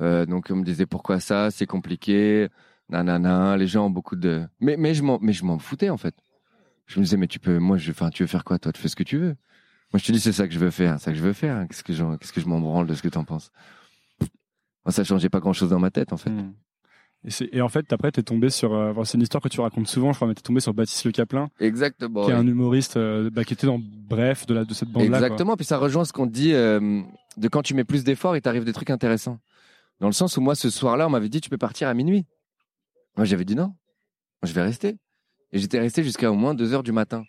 [0.00, 2.48] Euh, donc on me disait pourquoi ça, c'est compliqué,
[2.88, 4.46] nanana, les gens ont beaucoup de...
[4.60, 6.14] Mais, mais je m'en mais je m'en foutais en fait.
[6.86, 8.72] Je me disais mais tu peux, moi, je, enfin, tu veux faire quoi toi?
[8.72, 9.36] Tu fais ce que tu veux.
[9.92, 11.32] Moi je te dis c'est ça que je veux faire, c'est ça que je veux
[11.32, 11.56] faire.
[11.56, 11.66] hein.
[11.68, 13.52] Qu'est-ce que j'en- qu'est-ce que je m'en branle de ce que t'en penses?
[14.84, 16.30] Moi ça changeait pas grand-chose dans ma tête en fait.
[16.30, 16.52] Hmm.
[17.52, 18.74] Et, en fait, après, t'es tombé sur.
[18.74, 21.04] euh, c'est une histoire que tu racontes souvent, je crois, mais t'es tombé sur Baptiste
[21.04, 22.24] Le Caplin, Exactement.
[22.26, 25.08] qui est un humoriste euh, bah, qui était dans Bref de, la, de cette bande-là.
[25.08, 25.18] quoi.
[25.18, 27.00] Exactement, puis ça rejoint ce qu'on dit euh,
[27.38, 29.38] de quand tu mets plus d'efforts, il t'arrive des trucs intéressants.
[30.00, 32.26] Dans le sens où moi, ce soir-là, on m'avait dit tu peux partir à minuit.
[33.16, 33.74] Moi, j'avais dit non, Moi,
[34.44, 34.96] je vais rester.
[35.52, 37.24] Et j'étais resté jusqu'à au moins 2 heures du matin.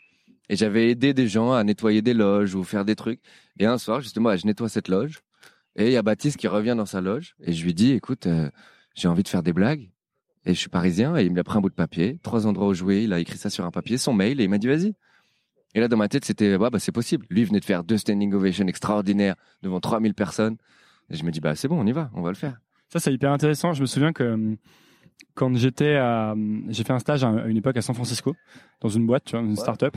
[0.49, 3.21] Et j'avais aidé des gens à nettoyer des loges ou faire des trucs.
[3.59, 5.19] Et un soir, justement, je nettoie cette loge.
[5.75, 7.35] Et il y a Baptiste qui revient dans sa loge.
[7.39, 8.27] Et je lui dis écoute,
[8.95, 9.89] j'ai envie de faire des blagues.
[10.45, 11.15] Et je suis parisien.
[11.17, 13.03] Et il me a pris un bout de papier, trois endroits où jouer.
[13.03, 14.39] Il a écrit ça sur un papier, son mail.
[14.39, 14.93] Et il m'a dit vas-y.
[15.73, 17.25] Et là, dans ma tête, c'était, bah, bah, c'est possible.
[17.29, 20.55] Lui venait de faire deux standing ovations extraordinaires devant 3000 personnes.
[21.09, 22.59] Et je me dis, bah, c'est bon, on y va, on va le faire.
[22.89, 23.73] Ça, c'est hyper intéressant.
[23.73, 24.57] Je me souviens que hum,
[25.33, 26.33] quand j'étais à,
[26.69, 28.35] j'ai fait un stage à une époque à San Francisco,
[28.81, 29.55] dans une boîte, tu vois, une Ouais.
[29.57, 29.95] start-up.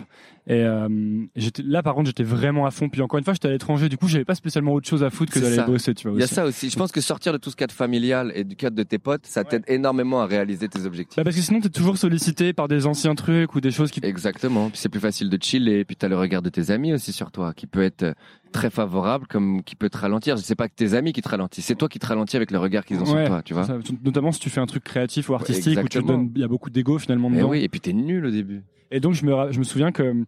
[0.49, 0.89] Et euh,
[1.37, 2.89] j'étais là, par contre, j'étais vraiment à fond.
[2.89, 3.89] Puis encore une fois, j'étais à l'étranger.
[3.89, 5.65] Du coup, j'avais pas spécialement autre chose à foutre que d'aller ça.
[5.67, 6.17] bosser, tu vois.
[6.17, 6.35] Il y a aussi.
[6.35, 6.71] ça aussi.
[6.71, 9.27] Je pense que sortir de tout ce cadre familial et du cadre de tes potes,
[9.27, 9.47] ça Ouais.
[9.49, 11.17] t'aide énormément à réaliser tes objectifs.
[11.17, 14.01] Bah, parce que sinon, t'es toujours sollicité par des anciens trucs ou des choses qui.
[14.03, 14.71] Exactement.
[14.71, 15.85] Puis c'est plus facile de chiller.
[15.85, 18.13] Puis t'as le regard de tes amis aussi sur toi, qui peut être euh,
[18.53, 20.37] très favorable, comme qui peut te ralentir.
[20.37, 22.51] Je sais pas que tes amis qui te ralentissent, c'est toi qui te ralentis avec
[22.51, 23.65] le regard qu'ils ont Ouais, sur toi, tu vois.
[23.65, 26.45] Ça, notamment si tu fais un truc créatif ou artistique où tu donnes, il y
[26.45, 27.49] a beaucoup d'ego finalement Et dedans.
[27.51, 28.63] oui, et puis t'es nul au début.
[28.91, 30.25] Et donc je me, je me souviens que euh,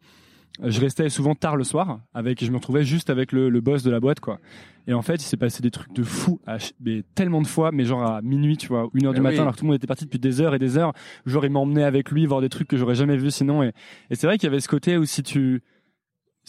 [0.62, 3.83] je restais souvent tard le soir avec, je me retrouvais juste avec le, le boss
[3.83, 4.38] de la boîte quoi.
[4.87, 7.70] Et en fait il s'est passé des trucs de fou, à mais tellement de fois,
[7.72, 9.40] mais genre à minuit tu vois, une heure du Eh matin oui.
[9.42, 10.92] alors que tout le monde était parti depuis des heures et des heures.
[11.24, 13.62] Genre il m'emmenait avec lui voir des trucs que j'aurais jamais vu sinon.
[13.62, 13.72] Et,
[14.11, 15.62] et c'est vrai qu'il y avait ce côté où si tu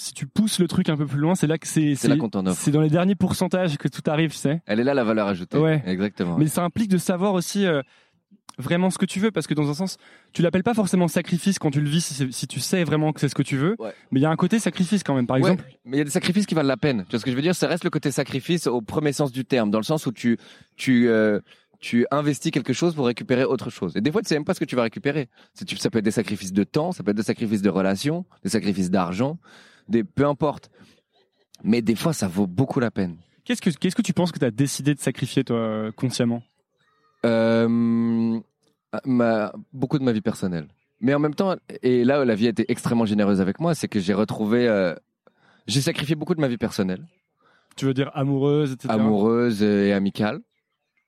[0.01, 2.09] si tu pousses le truc un peu plus loin, c'est là que c'est C'est
[2.55, 4.61] c'est dans les derniers pourcentages que tout arrive, tu sais.
[4.65, 5.59] Elle est là la valeur ajoutée.
[5.59, 5.83] Ouais.
[5.85, 6.37] Exactement.
[6.39, 7.83] Mais ça implique de savoir aussi euh,
[8.57, 9.97] vraiment ce que tu veux, parce que dans un sens,
[10.33, 13.29] tu l'appelles pas forcément sacrifice quand tu le vis, si, tu sais vraiment que c'est
[13.29, 13.75] ce que tu veux.
[13.77, 13.93] Ouais.
[14.09, 15.27] Mais il y a un côté sacrifice quand même.
[15.27, 17.03] Par Ouais, exemple, mais il y a des sacrifices qui valent la peine.
[17.05, 17.53] Tu vois ce que je veux dire?
[17.53, 20.39] Ça reste le côté sacrifice au premier sens du terme, dans le sens où tu
[20.77, 21.39] tu euh,
[21.79, 23.95] tu investis quelque chose pour récupérer autre chose.
[23.95, 25.29] Et des fois, tu sais même pas ce que tu vas récupérer.
[25.53, 28.49] Ça peut être des sacrifices de temps, ça peut être des sacrifices de relations, des
[28.49, 29.39] sacrifices d'argent,
[29.87, 30.69] des peu importe.
[31.63, 33.17] Mais des fois, ça vaut beaucoup la peine.
[33.45, 36.43] qu'est-ce que qu'est-ce que tu penses que tu as décidé de sacrifier toi consciemment?
[37.25, 38.39] Euh,
[39.05, 40.67] ma, beaucoup de ma vie personnelle.
[40.99, 43.87] Mais en même temps, et là la vie a été extrêmement généreuse avec moi, c'est
[43.87, 44.93] que j'ai retrouvé, euh,
[45.67, 47.05] j'ai sacrifié beaucoup de ma vie personnelle.
[47.75, 48.93] Tu veux dire amoureuse, etc.
[48.93, 50.41] amoureuse et amicale.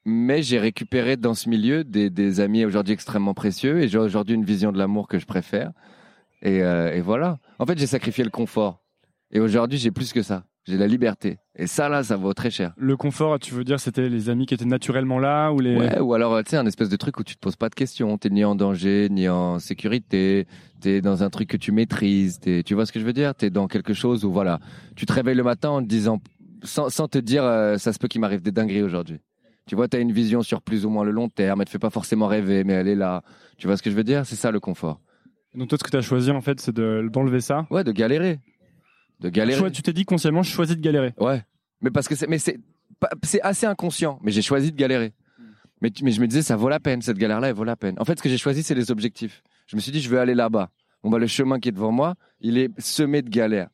[0.05, 4.35] Mais j'ai récupéré dans ce milieu des, des amis aujourd'hui extrêmement précieux et j'ai aujourd'hui
[4.35, 5.71] une vision de l'amour que je préfère.
[6.43, 7.39] Et, euh, et voilà.
[7.57, 8.83] En fait, j'ai sacrifié le confort.
[9.31, 10.43] Et aujourd'hui, j'ai plus que ça.
[10.65, 11.39] J'ai la liberté.
[11.57, 12.73] Et ça, là, ça vaut très cher.
[12.77, 15.75] Le confort, tu veux dire, c'était les amis qui étaient naturellement là ou les.
[15.75, 17.75] Ouais, ou alors, tu sais, un espèce de truc où tu te poses pas de
[17.75, 18.17] questions.
[18.17, 20.47] T'es ni en danger, ni en sécurité.
[20.79, 22.39] T'es dans un truc que tu maîtrises.
[22.39, 23.35] T'es, tu vois ce que je veux dire?
[23.35, 24.59] T'es dans quelque chose où, voilà,
[24.95, 26.21] tu te réveilles le matin en te disant,
[26.63, 29.19] sans, sans te dire, euh, ça se peut qu'il m'arrive des dingueries aujourd'hui.
[29.65, 31.61] Tu vois, t'as une vision sur plus ou moins le long terme.
[31.61, 33.21] Elle te fait pas forcément rêver, mais elle est là.
[33.57, 34.25] Tu vois ce que je veux dire?
[34.25, 34.99] C'est ça le confort.
[35.55, 37.67] Donc toi, ce que tu as choisi, en fait, c'est de, d'enlever ça.
[37.69, 38.39] Ouais, de galérer.
[39.19, 39.71] De galérer.
[39.71, 41.13] Tu t'es dit consciemment, je choisis de galérer.
[41.19, 41.43] Ouais.
[41.81, 42.59] Mais parce que c'est, mais c'est,
[43.41, 44.19] assez inconscient.
[44.23, 45.13] Mais j'ai choisi de galérer.
[45.81, 47.01] Mais, mais je me disais, ça vaut la peine.
[47.01, 47.95] Cette galère-là, elle vaut la peine.
[47.99, 49.43] En fait, ce que j'ai choisi, c'est les objectifs.
[49.67, 50.69] Je me suis dit, je veux aller là-bas.
[51.03, 53.69] Bon, bah, le chemin qui est devant moi, il est semé de galères.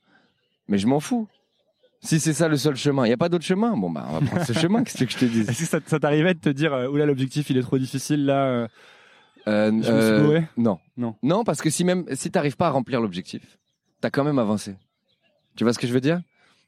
[0.67, 1.27] Mais je m'en fous.
[2.01, 3.75] Si c'est ça le seul chemin, il n'y a pas d'autre chemin?
[3.75, 4.83] Bon, bah, on va prendre ce chemin.
[4.83, 5.41] Qu'est-ce que je te dis?
[5.41, 8.25] Est-ce que ça, ça t'arrivait de te dire, euh, oula, l'objectif, il est trop difficile
[8.25, 8.67] là euh,
[9.47, 10.79] Euh, Je me suis euh, Non.
[10.97, 11.15] Non.
[11.23, 13.57] Non, parce que si même si t'arrives pas à remplir l'objectif,
[14.01, 14.75] t'as quand même avancé.
[15.55, 16.21] Tu vois ce que je veux dire?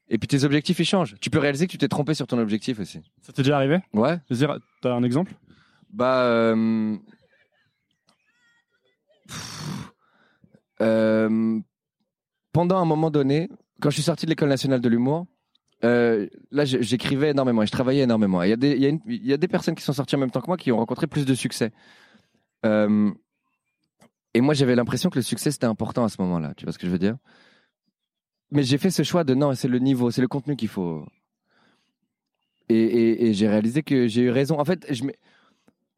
[0.10, 1.16] Et puis tes objectifs ils changent.
[1.22, 3.00] Tu peux réaliser que tu t'es trompé sur ton objectif aussi.
[3.22, 3.80] Ça t'est déjà arrivé?
[3.94, 4.18] Ouais.
[4.30, 5.34] Je veux dire, t'as un exemple?
[5.94, 6.24] Bah.
[6.24, 6.96] euh,
[9.28, 9.92] pff,
[10.82, 11.60] euh,
[12.54, 13.50] Pendant un moment donné,
[13.82, 15.28] quand je suis sorti de l'école nationale de l'humour,
[15.84, 18.44] euh, là j'écrivais énormément et je travaillais énormément.
[18.44, 19.94] Il y, a des- il y, a une- il y a des personnes qui sont
[19.94, 21.72] sorties en même temps que moi qui ont rencontré plus de succès.
[22.65, 23.12] Euh,
[24.34, 26.54] et moi j'avais l'impression que le succès c'était important à ce moment-là.
[26.56, 27.17] Tu vois ce que je veux dire?
[28.52, 31.06] Mais j'ai fait ce choix de non, c'est le niveau, c'est le contenu qu'il faut.
[32.69, 34.60] Et, j'ai réalisé que j'ai eu raison.
[34.60, 34.89] En fait,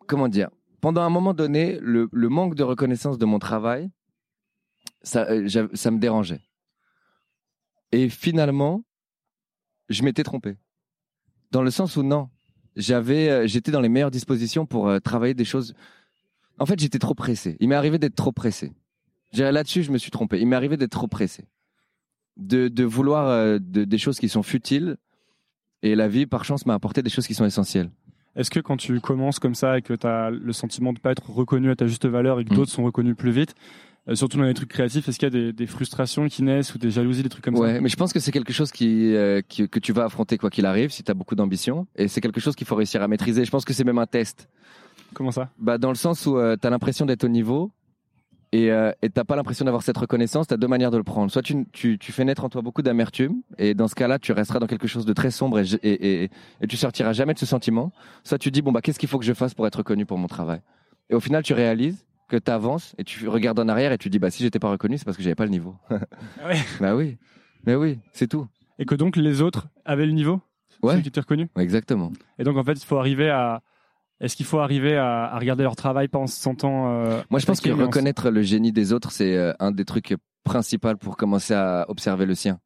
[0.08, 0.50] comment dire?
[0.82, 3.92] Pendant un moment donné, le, manque de reconnaissance de mon travail,
[5.02, 6.42] ça, euh, ça me dérangeait.
[7.92, 8.84] Et finalement,
[9.90, 10.58] je m'étais trompé.
[11.52, 12.30] Dans le sens où non,
[12.78, 15.76] euh, j'étais dans les meilleures dispositions pour travailler des choses.
[16.60, 17.58] En fait, j'étais trop pressé.
[17.60, 18.72] Il m'est arrivé d'être trop pressé.
[19.36, 20.40] Là-dessus, je me suis trompé.
[20.40, 21.46] Il m'est arrivé d'être trop pressé,
[22.38, 24.98] de, de vouloir euh, de- des choses qui sont futiles.
[25.82, 27.90] Et la vie, par chance, m'a apporté des choses qui sont essentielles.
[28.36, 31.12] Est-ce que quand tu commences comme ça et que tu as le sentiment de pas
[31.12, 32.56] être reconnu à ta juste valeur et que Mm.
[32.58, 33.54] d'autres sont reconnus plus vite,
[34.08, 36.74] euh, surtout dans les trucs créatifs, est-ce qu'il y a des, des frustrations qui naissent
[36.74, 38.72] ou des jalousies, des trucs comme ouais, ça mais je pense que c'est quelque chose
[38.72, 41.86] qui, euh, qui- que tu vas affronter quoi qu'il arrive si tu as beaucoup d'ambition.
[41.96, 43.46] Et c'est quelque chose qu'il faut réussir à maîtriser.
[43.46, 44.48] Je pense que c'est même un test.
[45.14, 45.50] Comment ça?
[45.58, 47.72] Bah, dans le sens où tu as l'impression d'être au niveau
[48.52, 51.04] et euh, et t'as pas l'impression d'avoir cette reconnaissance, tu as deux manières de le
[51.04, 51.32] prendre.
[51.32, 54.32] Soit tu, tu, tu fais naître en toi beaucoup d'amertume et dans ce cas-là, tu
[54.32, 56.30] resteras dans quelque chose de très sombre et, et, et,
[56.62, 57.92] et tu sortiras jamais de ce sentiment.
[58.24, 60.20] Soit tu dis, bon, bah, qu'est-ce qu'il faut que je fasse pour être reconnu pour
[60.20, 60.62] mon travail?
[61.10, 64.10] Et au final, tu réalises que tu avances et tu regardes en arrière et tu
[64.12, 65.76] dis, bah, si j'étais pas reconnu, c'est parce que j'avais pas le niveau.
[65.90, 66.58] ouais.
[66.80, 67.18] bah oui,
[67.66, 68.48] mais oui, c'est tout.
[68.78, 70.42] Et que donc les autres avaient le niveau?
[70.84, 70.96] Ouais.
[70.96, 72.12] Ceux qui t'ont reconnu Exactement.
[72.38, 73.62] Et donc en fait, il faut arriver à.
[74.24, 77.06] Est-ce qu'il faut arriver à, à regarder leur travail pas en se sentant.
[77.06, 80.16] euh, Moi, je pense que reconnaître le génie des autres, c'est euh, un des trucs
[80.44, 82.60] principaux pour commencer à observer le sien.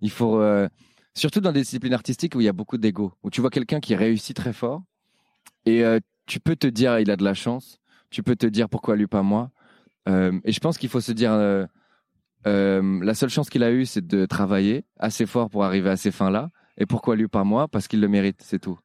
[0.00, 0.68] Il faut, euh,
[1.14, 3.80] surtout dans des disciplines artistiques où il y a beaucoup d'ego, où tu vois quelqu'un
[3.80, 4.82] qui réussit très fort
[5.66, 7.78] et euh, tu peux te dire il a de la chance,
[8.10, 9.50] tu peux te dire pourquoi lui pas moi?
[10.08, 11.66] Euh, et je pense qu'il faut se dire euh,
[12.44, 16.10] la seule chance qu'il a eue, c'est de travailler assez fort pour arriver à ces
[16.10, 16.50] fins-là.
[16.76, 17.68] Et pourquoi lui pas moi?
[17.68, 18.78] Parce qu'il le mérite, c'est tout.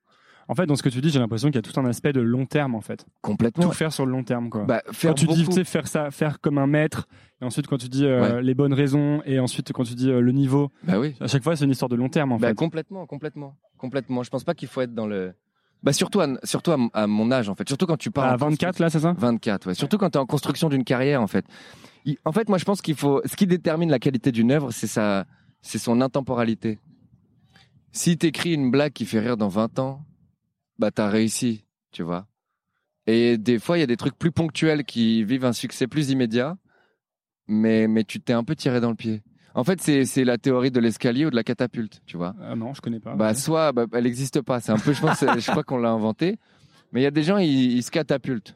[0.50, 2.12] En fait, dans ce que tu dis, j'ai l'impression qu'il y a tout un aspect
[2.12, 3.06] de long terme en fait.
[3.22, 3.64] Complètement.
[3.66, 4.66] Tout faire sur le long terme quoi.
[4.66, 5.50] Bah, faire quand tu dis beaucoup.
[5.52, 7.08] tu sais, faire ça, faire comme un maître,
[7.40, 8.42] et ensuite quand tu dis euh, Ouais.
[8.42, 11.16] les bonnes raisons, et ensuite quand tu dis euh, le niveau, Bah oui.
[11.22, 12.56] à chaque fois c'est une histoire de long terme en Bah, fait.
[12.56, 14.24] complètement, complètement, complètement.
[14.24, 15.34] Je pense pas qu'il faut être dans le.
[15.84, 17.68] Bah surtout, à, surtout à, mon âge en fait.
[17.70, 18.32] Surtout quand tu parles.
[18.32, 19.14] À en 24 là, c'est ça?
[19.18, 19.74] 24, ouais.
[19.76, 21.46] Surtout quand tu es en construction d'une carrière en fait.
[22.26, 23.22] En fait, moi je pense qu'il faut.
[23.26, 25.26] Ce qui détermine la qualité d'une œuvre, c'est sa,
[25.62, 26.80] c'est son intemporalité.
[27.92, 30.02] Si t'écris une blague qui fait rire dans 20 ans,
[30.80, 32.26] bah t'as réussi, tu vois.
[33.06, 36.10] Et des fois, il y a des trucs plus ponctuels qui vivent un succès plus
[36.10, 36.58] immédiat,
[37.48, 39.22] mais mais tu t'es un peu tiré dans le pied.
[39.56, 42.36] En fait, c'est la théorie de l'escalier ou de la catapulte, tu vois.
[42.42, 43.16] Ah non, je connais pas.
[43.16, 43.34] Bah, Ouais.
[43.36, 44.60] soit, bah, elle n'existe pas.
[44.60, 46.38] C'est un peu, je pense, je crois qu'on l'a inventé.
[46.92, 48.56] Mais il y a des gens, ils, ils se catapultent.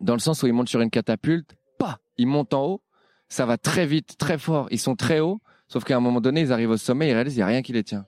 [0.00, 2.82] Dans le sens où ils montent sur une catapulte, pas, ils montent en haut,
[3.28, 4.66] ça va très vite, très fort.
[4.72, 7.34] Ils sont très hauts, sauf qu'à un moment donné, ils arrivent au sommet, ils réalisent
[7.34, 8.04] qu'il n'y a rien qui les tient.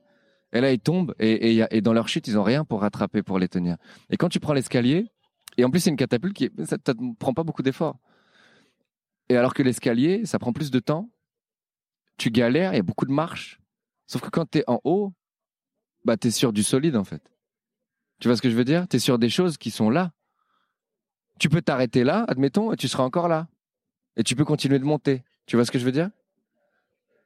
[0.55, 3.49] Et là, ils tombent, et, dans leur chute, ils ont rien pour rattraper, pour les
[3.49, 3.77] tenir.
[4.09, 5.11] Et quand tu prends l'escalier,
[5.57, 7.99] et en plus, c'est une catapulte qui, ça ne prend pas beaucoup d'efforts.
[9.29, 11.11] Et alors que l'escalier, ça prend plus de temps,
[12.19, 13.61] tu galères, il y a beaucoup de marches.
[14.07, 15.13] Sauf que quand tu es en haut,
[16.05, 17.23] bah, tu es sur du solide, en fait.
[18.21, 18.87] Tu vois ce que je veux dire?
[18.87, 20.13] Tu es sur des choses qui sont là.
[21.41, 23.49] Tu peux t'arrêter là, admettons, et tu seras encore là.
[24.17, 25.25] Et tu peux continuer de monter.
[25.47, 26.11] Tu vois ce que je veux dire?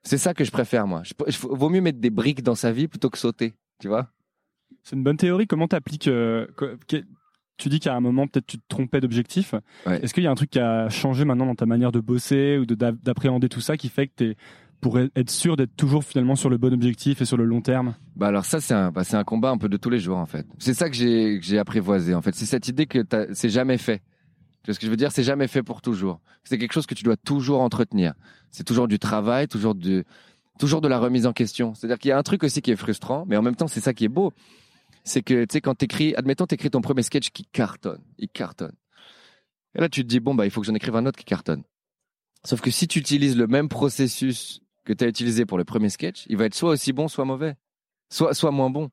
[0.05, 1.03] C'est ça que je préfère, moi.
[1.05, 3.55] Je, je- vaut mieux mettre des briques dans sa vie plutôt que sauter.
[3.81, 4.09] Tu vois
[4.85, 5.47] C'est une bonne théorie.
[5.47, 6.47] Comment t'appliques euh,
[7.57, 9.55] Tu dis qu'à un moment peut-être tu te trompais d'objectif.
[9.87, 10.01] Ouais.
[10.03, 12.57] Est-ce qu'il y a un truc qui a changé maintenant dans ta manière de bosser
[12.59, 14.37] ou de d'a- d'appréhender tout ça qui fait que t'es
[14.81, 17.97] pour être sûr d'être toujours finalement sur le bon objectif et sur le long terme?
[18.15, 20.19] Bah alors ça c'est un bah, c'est un combat un peu de tous les jours
[20.19, 20.47] en fait.
[20.59, 22.33] C'est ça que j'ai que j'ai apprivoisé en fait.
[22.37, 24.03] C'est cette idée que c'est jamais fait.
[24.63, 25.13] Tu vois ce que je veux dire?
[25.13, 26.21] C'est jamais fait pour toujours.
[26.45, 28.15] C'est quelque chose que tu dois toujours entretenir.
[28.51, 30.05] C'est toujours du travail, toujours du
[30.59, 31.75] toujours de la remise en question.
[31.75, 33.81] C'est-à-dire qu'il y a un truc aussi qui est frustrant, mais en même temps c'est
[33.81, 34.33] ça qui est beau.
[35.05, 38.75] C'est que tu sais quand t'écris, admettons t'écris ton premier sketch qui cartonne, il cartonne.
[39.75, 41.25] Et là tu te dis bon bah il faut que j'en écrive un autre qui
[41.25, 41.63] cartonne.
[42.45, 45.91] Sauf que si tu utilises le même processus que tu as utilisé pour le premier
[45.91, 47.55] sketch, il va être soit aussi bon, soit mauvais,
[48.11, 48.91] soit, soit moins bon.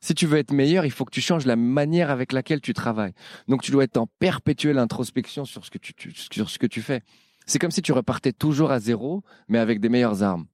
[0.00, 2.72] Si tu veux être meilleur, il faut que tu changes la manière avec laquelle tu
[2.72, 3.14] travailles.
[3.48, 6.66] Donc tu dois être en perpétuelle introspection sur ce que tu, tu- sur ce que
[6.66, 7.02] tu fais.
[7.46, 10.46] C'est comme si tu repartais toujours à zéro, mais avec des meilleures armes.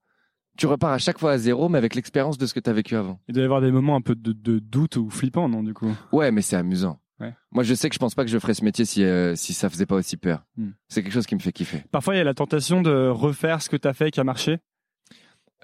[0.57, 2.73] Tu repars à chaque fois à zéro, mais avec l'expérience de ce que tu as
[2.73, 3.19] vécu avant.
[3.29, 5.75] Il doit y avoir des moments un peu de, de doute ou flippant, non, du
[5.75, 5.93] coup?
[6.13, 7.01] Ouais, mais c'est amusant.
[7.19, 7.35] Ouais.
[7.51, 9.53] Moi, je sais que je pense pas que je ferais ce métier si, euh, si
[9.53, 10.45] ça faisait pas aussi peur.
[10.57, 10.71] Hmm.
[10.89, 11.83] C'est quelque chose qui me fait kiffer.
[11.91, 14.25] Parfois, il y a la tentation de refaire ce que tu as fait qui a
[14.25, 14.59] marché?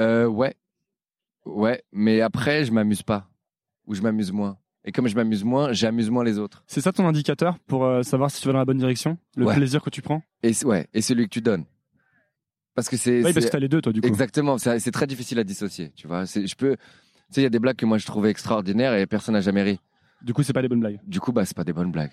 [0.01, 0.55] Euh, ouais.
[1.45, 3.30] Ouais, mais après, je m'amuse pas.
[3.91, 4.57] Ou je m'amuse moins.
[4.85, 6.63] Et comme je m'amuse moins, j'amuse moins les autres.
[6.69, 9.19] C'est ça ton indicateur pour euh, savoir si tu vas dans la bonne direction?
[9.37, 9.55] Le Ouais.
[9.57, 10.23] plaisir que tu prends?
[10.45, 11.65] Et ouais, et celui que tu donnes.
[12.75, 14.07] Parce que c'est Oui, parce que tu as les deux, toi, du coup.
[14.07, 16.25] exactement, c'est très difficile à dissocier, tu vois.
[16.25, 19.07] Je peux tu sais il y a des blagues que moi je trouvais extraordinaires et
[19.07, 19.81] personne n'a jamais ri.
[20.23, 21.01] Du coup, c'est pas des bonnes blagues.
[21.07, 22.13] Du coup, bah c'est pas des bonnes blagues.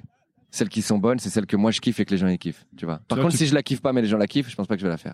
[0.51, 2.37] Celles qui sont bonnes, c'est celles que moi je kiffe et que les gens y
[2.37, 2.99] kiffent, tu vois.
[3.07, 4.67] Par contre, tu- si je la kiffe pas mais les gens la kiffent, je pense
[4.67, 5.13] pas que je vais la faire.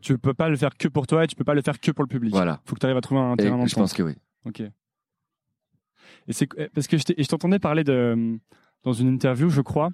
[0.00, 1.90] Tu peux pas le faire que pour toi et tu peux pas le faire que
[1.90, 2.32] pour le public.
[2.32, 2.60] Voilà.
[2.64, 3.74] Faut que tu arrives à trouver un terrain je d'entente.
[3.74, 4.14] pense que oui.
[4.46, 4.62] Ok.
[6.28, 8.38] Et c'est eh, parce que je t'ai- et je t'entendais parler de
[8.84, 9.90] dans une interview, je crois,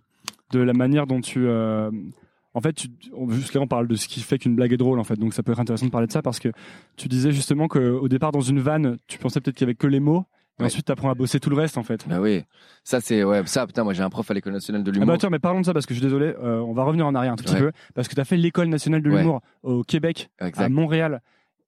[0.52, 1.90] de la manière dont tu euh,
[2.54, 5.04] en fait, tu, là, on parle de ce qui fait qu'une blague est drôle, en
[5.04, 5.16] fait.
[5.16, 6.48] Donc, ça peut être intéressant de parler de ça parce que
[6.96, 9.86] tu disais justement qu'au départ, dans une vanne, tu pensais peut-être qu'il y avait que
[9.86, 10.24] les mots,
[10.58, 10.66] et Ouais.
[10.66, 12.08] ensuite, tu apprends à bosser tout le reste, en fait.
[12.08, 12.42] Bah oui.
[12.82, 15.06] Ça c'est ouais, ça putain, moi j'ai un prof à l'école nationale de Ah l'humour.
[15.06, 17.06] bah attends, mais parlons de ça parce que je suis désolé, euh, on va revenir
[17.06, 17.60] en arrière un tout petit Ouais.
[17.60, 19.18] peu parce que tu as fait l'école nationale de Ouais.
[19.18, 20.68] l'humour au Québec, à.
[20.68, 21.20] Montréal.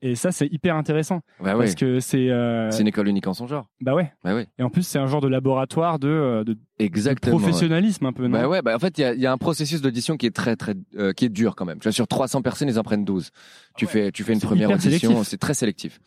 [0.02, 2.30] Et ça, c'est hyper intéressant Bah parce que c'est.
[2.30, 3.68] euh, C'est une école unique en son genre.
[3.82, 4.10] Bah ouais.
[4.24, 4.46] Bah oui.
[4.58, 7.36] Et en plus, c'est un genre de laboratoire de, euh, de Exactement.
[7.36, 7.42] ouais.
[7.42, 8.38] professionnalisme un peu, non?
[8.40, 10.24] Bah ouais, bah en fait, il y a, il y a un processus d'audition qui
[10.24, 11.78] est très, très, euh, qui est dur quand même.
[11.80, 13.30] Tu vois, sur 300 personnes, ils en prennent 12.
[13.76, 13.90] Tu ouais.
[13.90, 16.00] fais, tu fais une première audition, c'est très sélectif.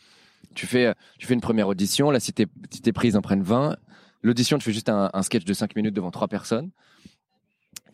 [0.55, 3.43] Tu fais, tu fais une première audition, là, si t'es, si prise, ils en prennent
[3.43, 3.75] 20.
[4.23, 6.69] L'audition, tu fais juste un, un sketch de 5 minutes devant trois personnes.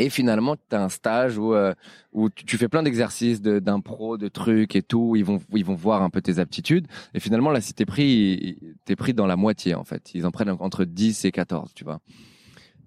[0.02, 1.74] Et finalement, tu as un stage où, euh,
[2.14, 5.10] où tu, tu fais plein d'exercices, de- d'impro, de, trucs et tout.
[5.12, 6.88] où Ils vont, où ils vont voir un peu tes aptitudes.
[7.14, 10.14] Et finalement, là, si t'es pris, t'es pris dans la moitié, en fait.
[10.16, 12.00] Ils en prennent entre 10 et 14, tu vois.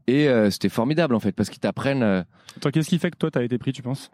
[0.06, 2.02] Et euh, c'était formidable, en fait, parce qu'ils t'apprennent.
[2.02, 2.22] euh,
[2.60, 4.10] Toi, qu'est-ce qui fait que toi, t'as été pris, tu penses?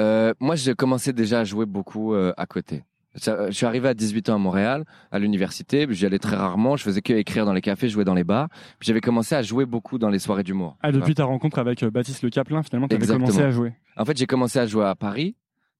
[0.00, 2.84] euh, moi, j'ai commencé déjà à jouer beaucoup euh, à côté.
[3.16, 5.86] Ça, Je suis arrivé à 18 ans à Montréal, à l'université.
[5.90, 6.76] J'y allais très rarement.
[6.76, 8.48] Je faisais que écrire dans les cafés, jouer dans les bars.
[8.78, 10.76] Puis j'avais commencé à jouer beaucoup dans les soirées d'humour.
[10.82, 13.26] Ah, depuis ta rencontre avec euh, Baptiste Le Caplin, finalement, t'avais Exactement.
[13.26, 13.72] commencé à jouer.
[13.96, 15.34] En fait, j'ai commencé à jouer à Paris.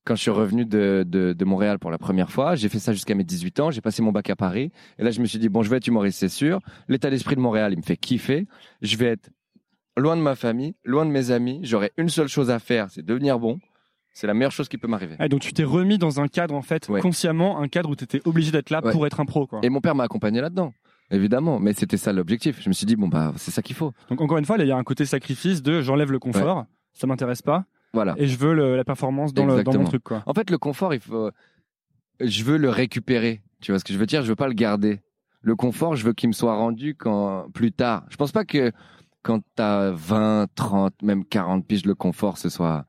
[0.04, 2.92] Quand je suis revenu de, de, de Montréal pour la première fois, j'ai fait ça
[2.92, 3.70] jusqu'à mes 18 ans.
[3.70, 4.72] J'ai passé mon bac à Paris.
[4.98, 6.58] Et là, je me suis dit, bon, je vais être humoriste, c'est sûr.
[6.88, 8.46] L'état d'esprit de Montréal, il me fait kiffer.
[8.80, 9.30] Je vais être
[9.96, 11.60] loin de ma famille, loin de mes amis.
[11.62, 13.60] J'aurai une seule chose à faire, c'est devenir bon.
[14.12, 15.14] C'est la meilleure chose qui peut m'arriver.
[15.18, 17.00] Ah, donc tu t'es remis dans un cadre, en fait, Ouais.
[17.00, 18.92] consciemment, un cadre où t'étais obligé d'être là Ouais.
[18.92, 19.60] pour être un pro, quoi.
[19.62, 20.72] Et mon père m'a accompagné là-dedans.
[21.12, 22.60] Évidemment, mais c'était ça l'objectif.
[22.62, 23.92] Je me suis dit, bon, bah, c'est ça qu'il faut.
[24.08, 26.66] Donc encore une fois, là, il y a un côté sacrifice de j'enlève le confort,
[26.92, 28.14] ça m'intéresse pas, Voilà.
[28.16, 30.22] et je veux le- la performance dans, le, dans mon truc, quoi.
[30.26, 31.30] En fait, le confort, il faut,
[32.20, 33.42] je veux le récupérer.
[33.60, 34.22] Tu vois ce que je veux dire?
[34.22, 35.00] Je veux pas le garder.
[35.42, 38.04] Le confort, je veux qu'il me soit rendu quand, plus tard.
[38.10, 38.72] Je pense pas que
[39.22, 42.84] quand t'as 20, 30, même 40 piges, le confort, ce soit,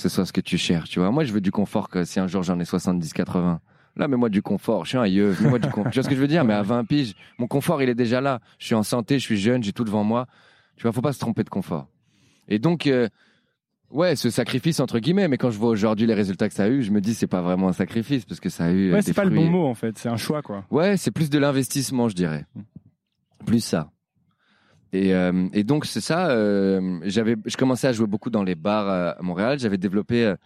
[0.00, 1.10] ce soit ce que tu cherches, tu vois.
[1.10, 3.60] Moi, je veux du confort que si un jour j'en ai 70, 80.
[3.96, 4.84] Là, mets-moi du confort.
[4.84, 5.36] Je suis un yeux.
[5.40, 5.90] Mets-moi du confort.
[5.92, 6.44] Tu vois ce que je veux dire?
[6.44, 8.40] Mais à 20 piges, mon confort, il est déjà là.
[8.58, 10.26] Je suis en santé, je suis jeune, j'ai tout devant moi.
[10.76, 11.88] Tu vois, faut pas se tromper de confort.
[12.48, 13.08] Et donc, euh,
[13.90, 15.26] ouais, ce sacrifice entre guillemets.
[15.28, 17.26] Mais quand je vois aujourd'hui les résultats que ça a eu, je me dis c'est
[17.26, 18.90] pas vraiment un sacrifice parce que ça a eu.
[18.90, 20.64] euh, Ouais, c'est pas le bon mot, en fait, c'est un choix, quoi.
[20.70, 22.46] Ouais, c'est plus de l'investissement, je dirais.
[23.44, 23.90] Plus ça.
[24.92, 26.30] Et, euh, et donc c'est ça.
[26.30, 29.58] euh, j'avais, je commençais à jouer beaucoup dans les bars euh, à Montréal.
[29.58, 30.36] J'avais développé, euh,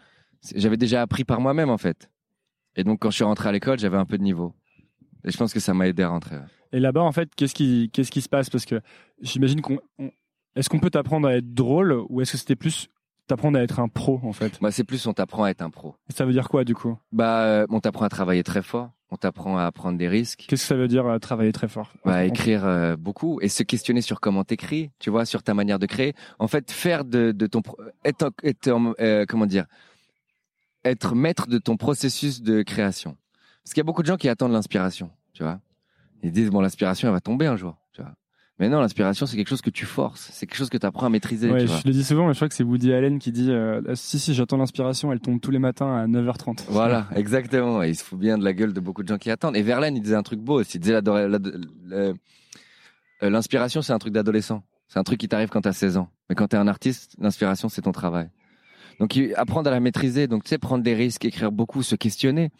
[0.54, 2.10] j'avais déjà appris par moi-même en fait.
[2.76, 4.54] Et donc quand je suis rentré à l'école, j'avais un peu de niveau.
[5.24, 6.36] Et je pense que ça m'a aidé à rentrer.
[6.72, 8.50] Et là-bas, en fait, qu'est-ce qui, qu'est-ce qui se passe?
[8.50, 8.80] Parce que
[9.22, 9.78] j'imagine qu'on.
[9.98, 10.10] on-
[10.56, 12.88] Est-ce qu'on peut t'apprendre à être drôle ou est-ce que c'était plus
[13.26, 15.70] t'apprendre à être un pro, en fait Moi, c'est plus on t'apprend à être un
[15.70, 15.94] pro.
[16.08, 16.96] Ça veut dire quoi, du coup?
[17.12, 18.90] Bah, euh, on t'apprend à travailler très fort.
[19.10, 20.44] On t'apprend à prendre des risques.
[20.48, 21.92] Qu'est-ce que ça veut dire euh, travailler très fort?
[22.04, 25.78] Bah, écrire euh, beaucoup et se questionner sur comment t'écris, tu vois, sur ta manière
[25.78, 26.14] de créer.
[26.38, 27.62] En fait, faire de, de ton
[28.04, 29.66] être, être en- euh, comment dire,
[30.84, 33.16] être maître de ton processus de création.
[33.62, 35.60] Parce qu'il y a beaucoup de gens qui attendent l'inspiration, tu vois.
[36.22, 37.76] Ils disent bon, l'inspiration elle va tomber un jour.
[38.60, 40.30] Mais non, l'inspiration, c'est quelque chose que tu forces.
[40.32, 41.50] C'est quelque chose que tu apprends à maîtriser.
[41.50, 41.78] Ouais, tu vois.
[41.78, 43.96] je le dis souvent, mais je crois que c'est Woody Allen qui dit euh, Ah,
[43.96, 46.66] Si, si, j'attends l'inspiration, elle tombe tous les matins à 9h30.
[46.68, 47.82] Voilà, exactement.
[47.82, 49.56] Et il se fout bien de la gueule de beaucoup de gens qui attendent.
[49.56, 50.76] Et Verlaine, il disait un truc beau aussi.
[50.76, 52.12] Il disait euh,
[53.22, 54.62] l'inspiration, c'est un truc d'adolescent.
[54.86, 56.08] C'est un truc qui t'arrive quand t'as 16 ans.
[56.28, 58.30] Mais quand t'es un artiste, l'inspiration, c'est ton travail.
[59.00, 60.28] Donc, apprendre à la maîtriser.
[60.28, 62.50] Donc, tu sais, prendre des risques, écrire beaucoup, se questionner,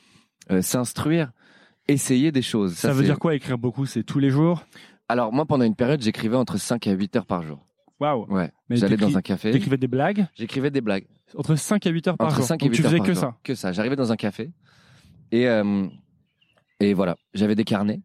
[0.50, 1.30] euh, s'instruire,
[1.86, 2.74] essayer des choses.
[2.74, 3.86] Ça, veut dire quoi écrire beaucoup?
[3.86, 4.64] C'est tous les jours?
[5.14, 7.64] Alors, moi, pendant une période, j'écrivais entre 5 et 8 heures par jour.
[8.00, 8.50] Waouh Ouais.
[8.68, 9.52] Mais J'allais dans un café.
[9.52, 10.26] T'écrivais des blagues?
[10.34, 11.06] J'écrivais des blagues.
[11.36, 12.44] entre 5 à 8 heures par Entre jour.
[12.46, 13.20] 5 et Donc 8 tu heures faisais par que jour.
[13.20, 13.36] ça?
[13.44, 13.70] Que ça.
[13.70, 14.50] J'arrivais dans un café
[15.30, 15.86] et, euh,
[16.80, 18.00] et voilà, j'avais des carnets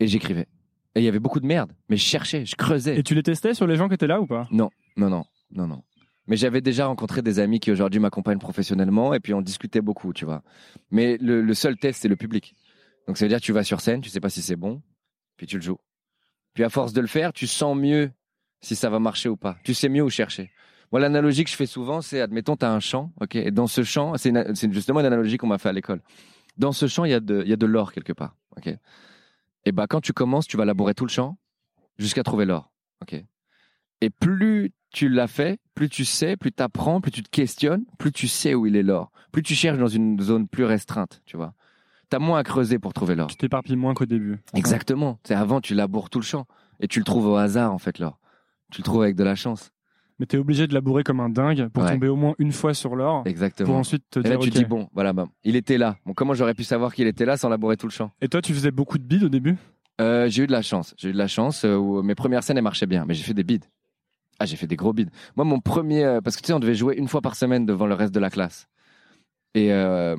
[0.00, 0.48] et j'écrivais.
[0.96, 2.98] Et il y avait beaucoup de merde, mais je cherchais, je creusais.
[2.98, 4.48] Et tu les testais sur les gens qui étaient là ou pas?
[4.50, 5.84] Non, non, non, non, non.
[6.26, 10.12] Mais j'avais déjà rencontré des amis qui aujourd'hui m'accompagnent professionnellement et puis on discutait beaucoup,
[10.12, 10.42] tu vois.
[10.90, 12.56] Mais le, le seul test, c'est le public.
[13.06, 14.82] Donc ça veut dire que tu vas sur scène, tu sais pas si c'est bon,
[15.36, 15.78] puis tu le joues.
[16.54, 18.10] Puis à force de le faire, tu sens mieux
[18.60, 19.58] si ça va marcher ou pas.
[19.64, 20.50] Tu sais mieux où chercher.
[20.90, 23.66] Moi, l'analogie que je fais souvent, c'est, admettons, tu as un champ, ok, et dans
[23.66, 26.00] ce champ, c'est justement une analogie qu'on m'a fait à l'école.
[26.56, 28.74] Dans ce champ, il y a de, il y a de l'or quelque part, ok.
[29.64, 31.36] Et bah, quand tu commences, tu vas labourer tout le champ
[31.98, 33.22] jusqu'à trouver l'or, ok.
[34.00, 37.84] Et plus tu l'as fait, plus tu sais, plus tu apprends, plus tu te questionnes,
[37.98, 39.12] plus tu sais où il est l'or.
[39.30, 41.52] Plus tu cherches dans une zone plus restreinte, tu vois.
[42.10, 43.26] T'as moins à creuser pour trouver l'or.
[43.26, 44.38] Tu t'éparpilles moins qu'au début.
[44.54, 45.18] Exactement.
[45.24, 46.46] C'est avant, tu laboures tout le champ
[46.80, 48.18] et tu le trouves au hasard en fait l'or.
[48.72, 49.70] Tu le trouves avec de la chance.
[50.18, 51.90] Mais t'es obligé de labourer comme un dingue pour Ouais.
[51.92, 53.22] tomber au moins une fois sur l'or.
[53.22, 53.76] Pour Exactement.
[53.78, 55.96] ensuite te Et dire là, tu dis bon, voilà, bah, il était là.
[56.06, 58.10] Bon, comment j'aurais pu savoir qu'il était là sans labourer tout le champ?
[58.20, 59.56] Et toi, tu faisais beaucoup de bides au début?
[60.00, 60.94] Euh, J'ai eu de la chance.
[60.96, 63.22] J'ai eu de la chance euh, où mes premières scènes elles marchaient bien, mais j'ai
[63.22, 63.64] fait des bides.
[64.40, 65.10] Ah, j'ai fait des gros bides.
[65.36, 67.66] Moi, mon premier, euh, parce que tu sais, on devait jouer une fois par semaine
[67.66, 68.68] devant le reste de la classe.
[69.54, 70.16] Et euh,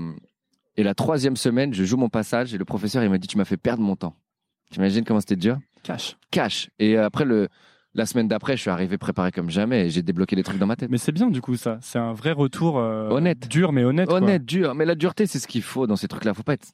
[0.79, 3.37] et la troisième semaine, je joue mon passage et le professeur il m'a dit tu
[3.37, 4.15] m'as fait perdre mon temps.
[4.71, 5.57] T'imagines comment c'était dur?
[5.83, 6.15] Cash.
[6.31, 6.69] Cash.
[6.79, 7.49] Et euh, après le
[7.95, 10.67] la semaine d'après, je suis arrivé préparé comme jamais et j'ai débloqué des trucs dans
[10.67, 10.89] ma tête.
[10.91, 11.79] Mais c'est bien du coup ça.
[11.81, 13.47] C'est un vrai retour euh, Honnête.
[13.49, 14.07] dur mais honnête.
[14.07, 14.17] quoi.
[14.19, 14.75] Honnête, dur.
[14.75, 16.33] Mais la dureté, c'est ce qu'il faut dans ces trucs-là.
[16.33, 16.67] Faut pas être.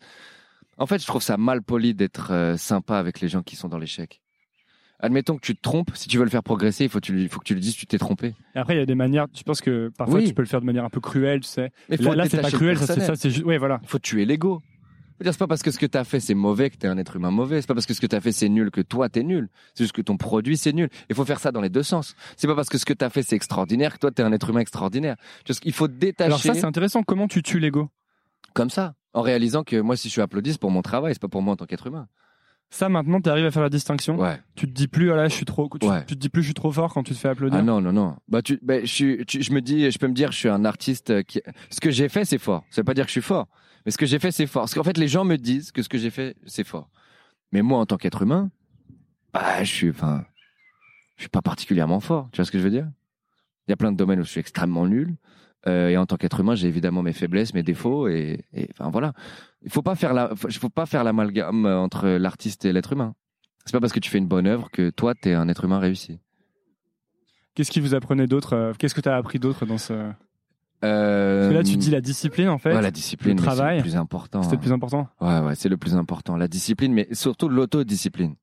[0.77, 3.69] En fait, je trouve ça mal poli d'être euh, sympa avec les gens qui sont
[3.69, 4.21] dans l'échec.
[4.99, 5.91] Admettons que tu te trompes.
[5.93, 7.61] Si tu veux le faire progresser, il faut, que tu lui- faut que tu lui
[7.61, 8.33] dises tu t'es trompé.
[8.55, 9.27] Et après, il y a des manières.
[9.35, 10.27] Je pense que parfois Oui.
[10.27, 11.71] tu peux le faire de manière un peu cruelle, tu sais.
[11.89, 13.45] Mais là, là, c'est pas le cruel, ça ça, c'est juste.
[13.45, 13.79] Ouais, voilà.
[13.83, 14.61] Il faut tuer l'ego.
[15.21, 16.97] C'est pas parce que ce que tu as fait c'est mauvais que tu es un
[16.97, 17.61] être humain mauvais.
[17.61, 19.47] C'est pas parce que ce que tu as fait c'est nul que toi t'es nul.
[19.73, 20.89] C'est juste que ton produit c'est nul.
[21.09, 22.15] Il faut faire ça dans les deux sens.
[22.35, 24.33] C'est pas parce que ce que tu as fait c'est extraordinaire que toi t'es un
[24.33, 25.15] être humain extraordinaire.
[25.45, 27.01] Tu Il faut détacher Alors ça, c'est intéressant.
[27.01, 27.89] Comment tu tues l'ego?
[28.53, 31.21] Comme ça, en réalisant que moi si je suis applaudi c'est pour mon travail, c'est
[31.21, 32.09] pas pour moi en tant qu'être humain.
[32.75, 34.19] Ça, maintenant, tu arrives à faire la distinction.
[34.19, 34.37] Ouais.
[34.55, 35.69] Tu te dis plus, ah là, je suis trop.
[35.79, 36.01] Tu, Ouais.
[36.05, 37.57] tu te dis plus, je suis trop fort quand tu te fais applaudir.
[37.57, 38.17] Ah non, non, non.
[38.27, 40.49] Bah, tu, bah, je, suis- tu- je me dis, je peux me dire, je suis
[40.49, 41.39] un artiste euh, qui.
[41.69, 42.65] Ce que j'ai fait, c'est fort.
[42.71, 43.47] Ça veut pas dire que je suis fort,
[43.85, 44.63] mais ce que j'ai fait, c'est fort.
[44.63, 46.89] Parce qu'en fait, les gens me disent que ce que j'ai fait, c'est fort.
[47.53, 48.51] Mais moi, en tant qu'être humain,
[49.33, 50.25] bah, je suis, enfin,
[51.15, 52.27] je suis pas particulièrement fort.
[52.33, 52.89] Tu vois ce que je veux dire?
[53.67, 55.15] Il y a plein de domaines où je suis extrêmement nul.
[55.67, 58.91] Euh, et en tant qu'être humain, j'ai évidemment mes faiblesses, mes défauts, et, et enfin
[58.91, 59.13] voilà.
[59.65, 62.93] Il faut pas faire la, faut, faut pas faire l'amalgame euh, entre l'artiste et l'être
[62.93, 63.15] humain.
[63.65, 65.79] C'est pas parce que tu fais une bonne œuvre que toi, t'es un être humain
[65.79, 66.19] réussi.
[67.55, 69.93] Qu'est-ce qui vous apprenait d'autre euh, Qu'est-ce que tu as appris d'autre dans ce.
[70.83, 72.75] Euh, Parce que là, tu dis la discipline, en fait.
[72.75, 74.41] Ouais, la discipline, le travail, c'est le plus important.
[74.43, 74.51] Hein.
[74.51, 75.07] le plus important.
[75.19, 76.37] Ouais, ouais, c'est le plus important.
[76.37, 78.35] La discipline, mais surtout l'autodiscipline.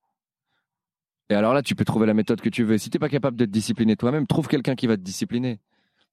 [1.30, 2.78] Et alors là, tu peux trouver la méthode que tu veux.
[2.78, 5.60] Si t'es pas capable de te discipliner toi-même, trouve quelqu'un qui va te discipliner.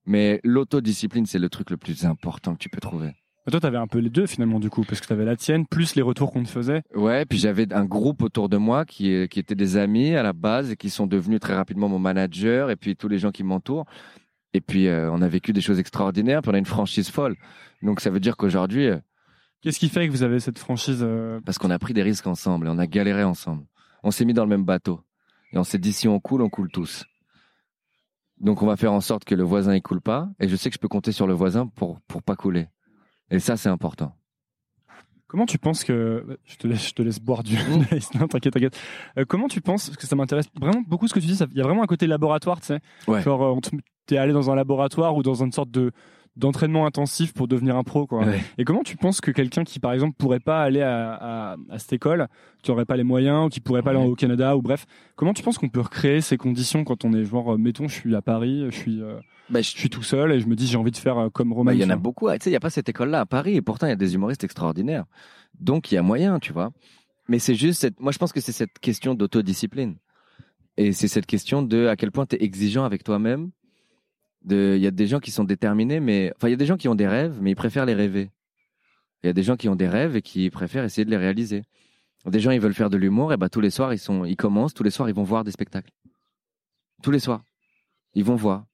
[0.05, 3.15] Mais l'autodiscipline, c'est le truc le plus important que tu peux trouver.
[3.49, 5.35] Toi, tu avais un peu les deux, finalement, du coup, parce que tu avais la
[5.35, 6.83] tienne, plus les retours qu'on te faisait.
[6.95, 10.23] Ouais, puis j'avais un groupe autour de moi qui, est- qui étaient des amis à
[10.23, 13.31] la base et qui sont devenus très rapidement mon manager et puis tous les gens
[13.31, 13.85] qui m'entourent.
[14.53, 17.35] Et puis euh, on a vécu des choses extraordinaires, puis on a une franchise folle.
[17.83, 18.97] Donc ça veut dire qu'aujourd'hui, euh,
[19.61, 22.27] Qu'est-ce qui fait que vous avez cette franchise euh, parce qu'on a pris des risques
[22.27, 23.65] ensemble et on a galéré ensemble.
[24.03, 25.01] On s'est mis dans le même bateau
[25.51, 27.05] et on s'est dit si on coule, on coule tous.
[28.39, 30.69] Donc on va faire en sorte que le voisin il coule pas et je sais
[30.69, 32.67] que je peux compter sur le voisin pour pour pas couler.
[33.31, 34.15] Et ça c'est important.
[35.27, 37.55] Comment tu penses que je te laisse, je te laisse boire du
[38.19, 38.79] non, t'inquiète, t'inquiète.
[39.17, 41.35] Euh, comment tu penses parce que ça m'intéresse vraiment beaucoup ce que tu dis.
[41.35, 42.79] ça- Il y a vraiment un côté laboratoire, tu sais.
[43.07, 43.21] Ouais.
[43.21, 43.59] Genre, euh,
[44.07, 45.91] t'es allé dans un laboratoire ou dans une sorte de
[46.39, 48.25] d'entraînement intensif pour devenir un pro, quoi.
[48.25, 48.41] Ouais.
[48.57, 51.79] Et comment tu penses que quelqu'un qui, par exemple, pourrait pas aller à, à, à
[51.79, 52.27] cette école,
[52.63, 55.33] qui aurait pas les moyens, ou qui pourrait pas aller au Canada, ou bref, comment
[55.33, 58.15] tu penses qu'on peut recréer ces conditions quand on est genre, euh, mettons, je suis
[58.15, 60.77] à Paris, je suis, euh, Bah, je suis tout seul et je me dis j'ai
[60.77, 61.71] envie de faire euh, comme Romain.
[61.71, 62.29] Bah, il y en a beaucoup.
[62.29, 63.97] Tu sais, il n'y a pas cette école-là à Paris, et pourtant il y a
[63.97, 65.05] des humoristes extraordinaires.
[65.59, 66.71] Donc il y a moyen, tu vois.
[67.27, 67.99] Mais c'est juste, cette...
[67.99, 69.95] moi je pense que c'est cette question d'autodiscipline.
[70.77, 73.51] Et c'est cette question de à quel point tu es exigeant avec toi-même.
[74.47, 76.31] Il y a des gens qui sont déterminés, mais.
[76.35, 78.31] Enfin, il y a des gens qui ont des rêves, mais ils préfèrent les rêver.
[79.23, 81.17] Il y a des gens qui ont des rêves et qui préfèrent essayer de les
[81.17, 81.63] réaliser.
[82.25, 84.35] Des gens, ils veulent faire de l'humour, et bah tous les soirs, ils sont, ils
[84.35, 85.91] commencent, tous les soirs, ils vont voir des spectacles.
[87.01, 87.43] Tous les soirs,
[88.13, 88.65] ils vont voir.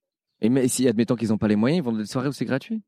[0.42, 2.32] Et mais si, admettons qu'ils n'ont pas les moyens, ils vont dans des soirées où
[2.34, 2.82] c'est gratuit.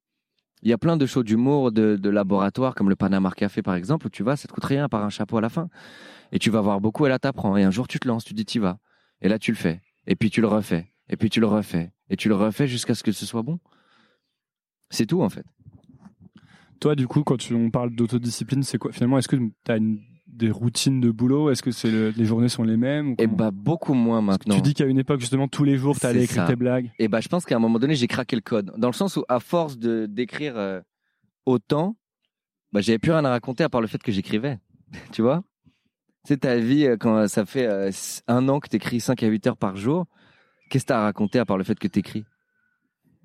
[0.64, 3.76] Il y a plein de shows d'humour, de, de laboratoire, comme le Panama Café par
[3.76, 5.70] exemple, où tu vas, ça te coûte rien par un chapeau à la fin.
[6.32, 7.56] Et tu vas voir beaucoup, et là t'apprends.
[7.56, 8.80] Et un jour tu te lances, tu dis t'y vas.
[9.22, 9.82] Et là tu le fais.
[10.08, 10.92] Et puis tu le refais.
[11.10, 11.92] Et puis tu le refais.
[12.10, 13.60] Et tu le refais jusqu'à ce que ce soit bon?
[14.90, 15.46] C'est tout en fait.
[16.80, 18.92] Toi, du coup, quand tu, on parle d'autodiscipline, c'est quoi?
[18.92, 21.50] Finalement, est-ce que tu as une, des routines de boulot?
[21.50, 23.34] Est-ce que c'est le- les journées sont les mêmes comment?
[23.36, 24.56] bah beaucoup moins maintenant.
[24.56, 26.48] Tu dis qu'à une époque, justement, tous les jours, tu allais écrire ça.
[26.48, 26.92] tes blagues.
[27.00, 28.72] Et bah je pense qu'à un moment donné, j'ai craqué le code.
[28.78, 30.80] Dans le sens où, à force de d'écrire euh,
[31.46, 31.98] autant,
[32.72, 34.60] bah j'avais plus rien à raconter à part le fait que j'écrivais.
[35.12, 35.44] tu vois?
[36.26, 37.90] C'est ta vie euh, quand ça fait euh,
[38.28, 40.06] un an que t'écris 5 à 8 heures par jour.
[40.70, 42.26] Qu'est-ce que t'as à raconter à part le fait que t'écris?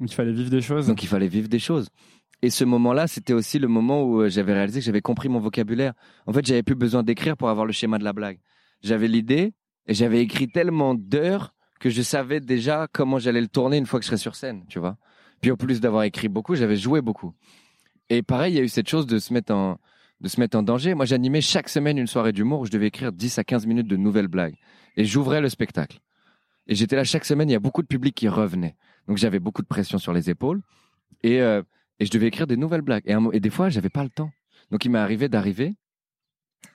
[0.01, 0.87] Il fallait vivre des choses.
[0.87, 1.89] Donc il fallait vivre des choses.
[2.43, 5.39] Et ce moment-là, c'était aussi le moment où euh, j'avais réalisé que j'avais compris mon
[5.39, 5.93] vocabulaire.
[6.27, 8.39] En fait, j'avais plus besoin d'écrire pour avoir le schéma de la blague.
[8.83, 9.55] J'avais l'idée
[9.87, 14.01] et j'avais écrit tellement d'heures que je savais déjà comment j'allais le tourner une fois
[14.01, 14.97] que je serais sur scène, tu vois.
[15.41, 17.33] Puis en plus d'avoir écrit beaucoup, j'avais joué beaucoup.
[18.09, 19.79] Et pareil, il y a eu cette chose de se mettre en
[20.21, 20.95] de se mettre en danger.
[20.95, 23.89] Moi, j'animais chaque semaine une soirée d'humour où je devais écrire 10 à 15 minutes
[23.89, 24.55] de nouvelles blagues
[24.97, 25.99] et j'ouvrais le spectacle.
[26.67, 28.77] Et j'étais là chaque semaine, il y a beaucoup de public qui revenait.
[29.09, 30.63] Donc j'avais beaucoup de pression sur les épaules
[31.23, 31.63] et euh,
[32.03, 33.05] et je devais écrire des nouvelles blagues.
[33.07, 34.33] Et, un et des fois, j'avais pas le temps.
[34.73, 35.77] Donc, il m'est arrivé d'arriver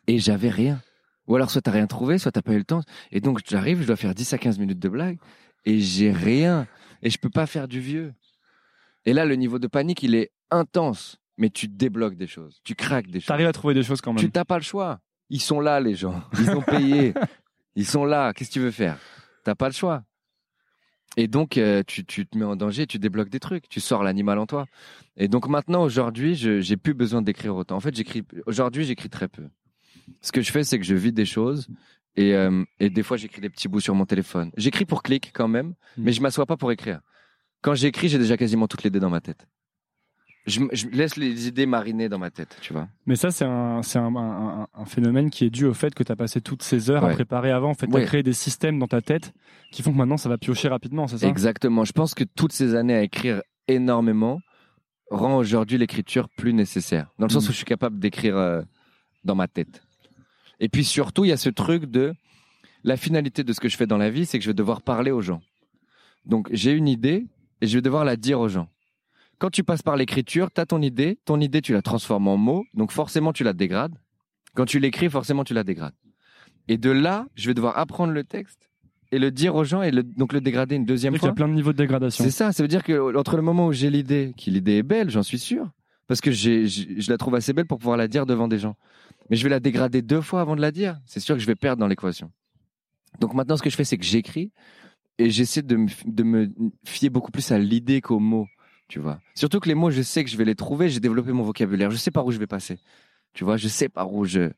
[0.08, 0.82] et j'avais rien.
[1.28, 2.82] Ou alors, soit t'as rien trouvé, soit t'as pas eu le temps.
[3.12, 5.18] Et donc, j'arrive, je dois faire 10 à 15 minutes de blagues
[5.66, 6.66] et j'ai rien.
[7.02, 8.14] Et je peux pas faire du vieux.
[9.06, 11.18] Et là, le niveau de panique, il est intense.
[11.38, 12.62] Mais tu débloques des choses.
[12.64, 13.28] Tu craques des choses.
[13.28, 14.24] T'arrives à trouver des choses quand même.
[14.24, 15.02] Tu t'as pas le choix.
[15.30, 16.24] Ils sont là, les gens.
[16.40, 17.14] Ils ont payé.
[17.76, 18.32] Ils sont là.
[18.32, 18.98] Qu'est-ce que tu veux faire?
[19.48, 20.04] T'as pas le choix.
[21.16, 24.04] Et donc, euh, tu, tu te mets en danger, tu débloques des trucs, tu sors
[24.04, 24.66] l'animal en toi.
[25.16, 27.78] Et donc maintenant, aujourd'hui, je j'ai plus besoin d'écrire autant.
[27.78, 28.26] En fait, j'écris.
[28.46, 29.44] Aujourd'hui, j'écris très peu.
[30.20, 31.70] Ce que je fais, c'est que je vis des choses.
[32.18, 34.52] Et, euh, et des fois, j'écris des petits bouts sur mon téléphone.
[34.58, 37.00] J'écris pour clic quand même, mais je m'assois pas pour écrire.
[37.62, 39.48] Quand j'écris, j'ai déjà quasiment toutes les idées dans ma tête.
[40.48, 40.62] Je,
[40.94, 42.88] laisse les idées mariner dans ma tête, tu vois.
[43.06, 46.04] Mais ça, c'est un, un, un- un- un phénomène qui est dû au fait que
[46.04, 47.72] tu as passé toutes ces heures à préparer avant.
[47.72, 48.04] En fait, tu Ouais.
[48.04, 49.34] as créé des systèmes dans ta tête
[49.74, 51.28] qui font que maintenant, ça va piocher rapidement, c'est ça?
[51.28, 51.84] Exactement.
[51.84, 54.40] Je pense que toutes ces années à écrire énormément
[55.12, 57.08] rend aujourd'hui l'écriture plus nécessaire.
[57.20, 57.50] Dans le sens Mm.
[57.50, 58.62] où je suis capable d'écrire euh,
[59.26, 59.84] dans ma tête.
[60.62, 62.14] Et puis surtout, il y a ce truc de
[62.86, 64.82] la finalité de ce que je fais dans la vie, c'est que je vais devoir
[64.82, 65.42] parler aux gens.
[66.26, 67.26] Donc j'ai une idée
[67.60, 68.70] et je vais devoir la dire aux gens.
[69.40, 72.38] Quand tu passes par l'écriture, tu as ton idée, ton idée tu la transformes en
[72.38, 73.96] mots, donc forcément tu la dégrades.
[74.56, 75.94] Quand tu l'écris, forcément tu la dégrades.
[76.68, 78.70] Et de là, je vais devoir apprendre le texte
[79.12, 81.30] et le dire aux gens et le- donc le dégrader une deuxième Il y fois.
[81.30, 82.24] a plein de niveaux de dégradation.
[82.24, 84.84] C'est ça, ça veut dire que entre le moment où j'ai l'idée, qui l'idée est
[84.84, 85.70] belle, j'en suis sûr,
[86.08, 88.76] parce que je la trouve assez belle pour pouvoir la dire devant des gens.
[89.30, 90.98] Mais je vais la dégrader deux fois avant de la dire.
[91.06, 92.32] C'est sûr que je vais perdre dans l'équation.
[93.20, 94.52] Donc maintenant, ce que je fais, c'est que j'écris
[95.20, 96.50] et j'essaie de de me
[96.86, 98.48] fier beaucoup plus à l'idée qu'aux mots,
[98.88, 99.20] tu vois.
[99.36, 101.92] Surtout que les mots, je sais que je vais les trouver, j'ai développé mon vocabulaire,
[101.92, 102.80] je sais par où je vais passer.
[103.34, 104.52] Tu vois, je sais par où je...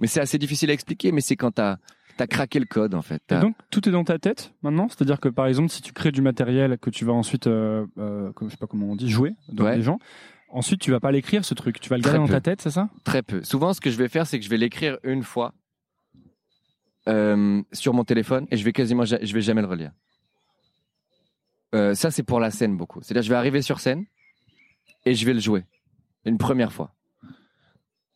[0.00, 1.76] Mais c'est assez difficile à expliquer, mais c'est quand t'as,
[2.16, 3.22] t'as craqué le code, en fait.
[3.30, 4.88] Et donc, tout est dans ta tête maintenant?
[4.88, 8.32] C'est-à-dire que, par exemple, si tu crées du matériel que tu vas ensuite, euh, euh,
[8.42, 9.76] je sais pas comment on dit, jouer Ouais.
[9.76, 9.98] les gens,
[10.48, 11.80] ensuite, tu vas pas l'écrire, ce truc.
[11.80, 12.32] Tu vas le Très garder dans peu.
[12.34, 12.88] ta tête, c'est ça?
[13.04, 13.42] Très peu.
[13.44, 15.54] Souvent, ce que je vais faire, c'est que je vais l'écrire une fois
[17.08, 19.92] euh, sur mon téléphone et je vais quasiment, je vais jamais le relire.
[21.74, 23.00] Euh, ça, c'est pour la scène beaucoup.
[23.02, 24.04] C'est-à-dire, je vais arriver sur scène
[25.04, 25.64] et je vais le jouer
[26.24, 26.94] une première fois.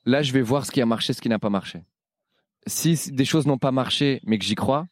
[0.06, 1.82] Là, je vais voir ce qui a marché, ce qui n'a pas marché.
[2.66, 4.86] Si des choses n'ont pas marché, mais que j'y crois,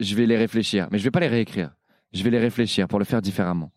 [0.00, 0.88] je vais les réfléchir.
[0.90, 1.70] Mais je vais pas les réécrire.
[2.12, 3.70] Je vais les réfléchir pour le faire différemment.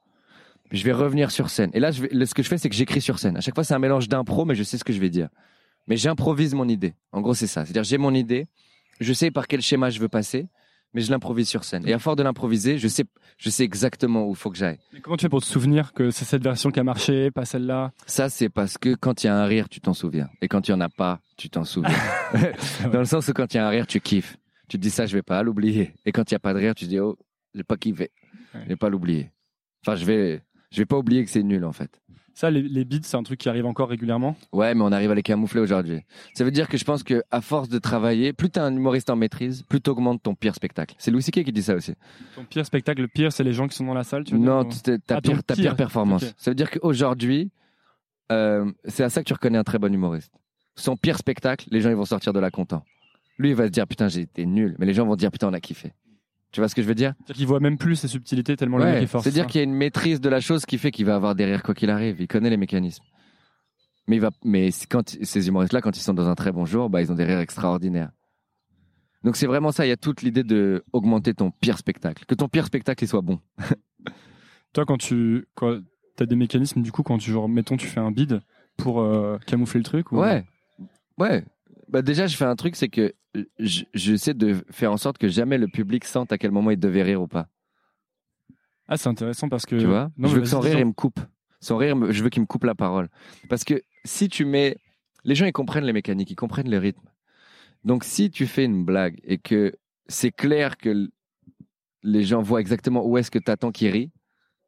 [0.72, 1.70] Je vais revenir sur scène.
[1.74, 3.38] Et là, vais- ce que je fais, c'est que j'écris sur scène.
[3.38, 5.30] À chaque fois, c'est un mélange d'impro, mais je sais ce que je vais dire.
[5.88, 6.96] Mais j'improvise mon idée.
[7.12, 7.64] En gros, c'est ça.
[7.64, 8.48] C'est-à-dire, j'ai mon idée,
[9.00, 10.48] je sais par quel schéma je veux passer,
[10.96, 11.84] mais je l'improvise sur scène.
[11.86, 13.04] Et à force de l'improviser, je sais,
[13.38, 14.80] je sais exactement où il faut que j'aille.
[15.04, 17.92] Comment tu fais pour te souvenir que c'est cette version qui a marché, pas celle-là?
[18.08, 20.30] Ça, c'est parce que quand il y a un rire, tu t'en souviens.
[20.42, 21.92] Et quand il n'y en a pas, tu t'en souviens.
[22.94, 24.38] Dans le sens où quand il y a un rire, tu kiffes.
[24.70, 25.94] Tu te dis ça, je vais pas l'oublier.
[26.06, 27.18] Et quand il n'y a pas de rire, tu te dis, oh,
[27.54, 28.12] j'ai pas kiffé.
[28.54, 29.32] Je vais pas l'oublier.
[29.86, 30.42] Enfin, je vais,
[30.72, 32.02] je vais pas oublier que c'est nul, en fait.
[32.38, 34.36] Ça, les, les beats, c'est un truc qui arrive encore régulièrement.
[34.52, 36.02] Ouais, mais on arrive à les camoufler aujourd'hui.
[36.34, 39.10] Ça veut dire que je pense que à force de travailler, plus t'es un humoriste
[39.10, 40.96] en maîtrise, plus t'augmentes ton pire spectacle.
[40.98, 41.46] C'est Louis C.K.
[41.46, 41.94] qui dit ça aussi.
[42.36, 44.40] Ton pire spectacle, le pire, c'est les gens qui sont dans la salle, tu veux
[44.40, 45.64] Non, dire, ou- t- ta Ah, pire, ta pire.
[45.64, 46.26] pire performance.
[46.38, 47.52] Ça veut dire qu'aujourd'hui,
[48.34, 50.34] euh, c'est à ça que tu reconnais un très bon humoriste.
[50.76, 52.84] Son pire spectacle, les gens ils vont sortir de là contents.
[53.38, 55.48] Lui, il va se dire putain, j'ai été nul, mais les gens vont dire putain,
[55.50, 55.94] on a kiffé.
[56.56, 57.16] Tu vois ce que je veux dire?
[57.18, 59.22] C'est-à-dire qu'ils voient même plus ces subtilités tellement le mec Ouais, est fort.
[59.22, 61.44] C'est-à-dire qu'il y a une maîtrise de la chose qui fait qu'il va avoir des
[61.44, 62.22] rires quoi qu'il arrive.
[62.22, 63.04] Il connaît les mécanismes.
[64.08, 66.90] Mais, il va, mais quand ces humoristes-là, quand ils sont dans un très bon jour,
[66.90, 68.10] bah, ils ont des rires extraordinaires.
[69.26, 69.86] Donc c'est vraiment ça.
[69.86, 73.08] Il y a toute l'idée de augmenter ton pire spectacle, que ton pire spectacle il
[73.10, 73.42] soit bon.
[74.72, 75.82] Toi, quand tu quand
[76.22, 78.40] as des mécanismes, du coup, quand tu genre, mettons, tu fais un bid
[78.78, 80.14] pour euh, camoufler le truc.
[80.14, 80.20] Ou...
[80.20, 80.46] Ouais,
[81.18, 81.44] ouais.
[81.90, 83.14] Bah déjà, je fais un truc, c'est que
[83.60, 86.80] je- j'essaie de faire en sorte que jamais le public sente à quel moment il
[86.80, 87.48] devait rire ou pas.
[88.88, 89.76] Ah, c'est intéressant parce que.
[89.78, 90.12] Tu vois?
[90.18, 91.20] Non, Je veux que son rire, il me coupe.
[91.60, 93.10] Son rire, je veux qu'il me coupe la parole.
[93.50, 94.78] Parce que si tu mets...
[95.24, 97.08] Les gens, ils comprennent les mécaniques, ils comprennent le rythme.
[97.84, 99.74] Donc, si tu fais une blague et que
[100.08, 101.10] c'est clair que
[102.04, 104.12] les gens voient exactement où est-ce que tu attends qu'ils rient,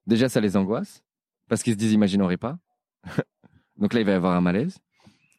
[0.08, 1.04] déjà, ça les angoisse.
[1.48, 2.58] Parce qu'ils se disent, imagine, on rit pas.
[3.78, 4.80] Donc là, il va y avoir un malaise.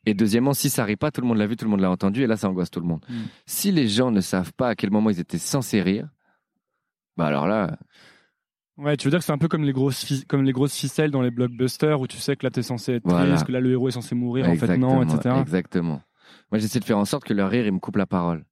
[0.06, 1.90] Et deuxièmement, si ça rit pas, tout le monde l'a vu, tout le monde l'a
[1.90, 3.04] entendu, et là, ça angoisse tout le monde.
[3.08, 3.14] Mm.
[3.46, 6.08] Si les gens ne savent pas à quel moment ils étaient censés rire,
[7.16, 7.76] bah alors là,
[8.78, 11.10] Ouais, tu veux dire que c'est un peu comme les grosses comme les grosses ficelles
[11.10, 13.30] dans les blockbusters où tu sais que là t'es censé être Voilà.
[13.30, 15.34] triste, que là le héros est censé mourir, en fait non, etc.
[15.40, 16.00] Exactement.
[16.52, 18.44] Moi, j'essaie de faire en sorte que leur rire, il me coupe la parole.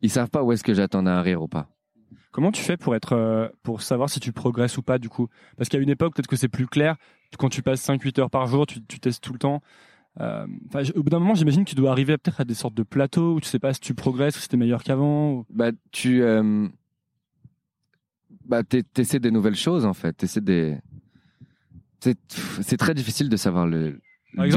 [0.00, 1.68] Ils savent pas où est-ce que j'attends un rire ou pas.
[2.32, 5.28] Comment tu fais pour être euh, pour savoir si tu progresses ou pas du coup?
[5.56, 6.96] Parce qu'à une époque peut-être que c'est plus clair.
[7.38, 9.62] Quand tu passes 5-8 heures par jour, tu, tu testes tout le temps.
[10.20, 10.46] Euh,
[10.94, 13.34] au bout d'un moment, j'imagine que tu dois arriver peut-être à des sortes de plateaux
[13.34, 15.32] où tu sais pas si tu progresses ou si t'es meilleur qu'avant.
[15.32, 16.68] ou- Bah, tu, euh,
[18.44, 20.12] bah, t'es- t'essaies des nouvelles choses en fait.
[20.14, 20.78] T'essaies des.
[22.00, 24.00] C'est très difficile de savoir le.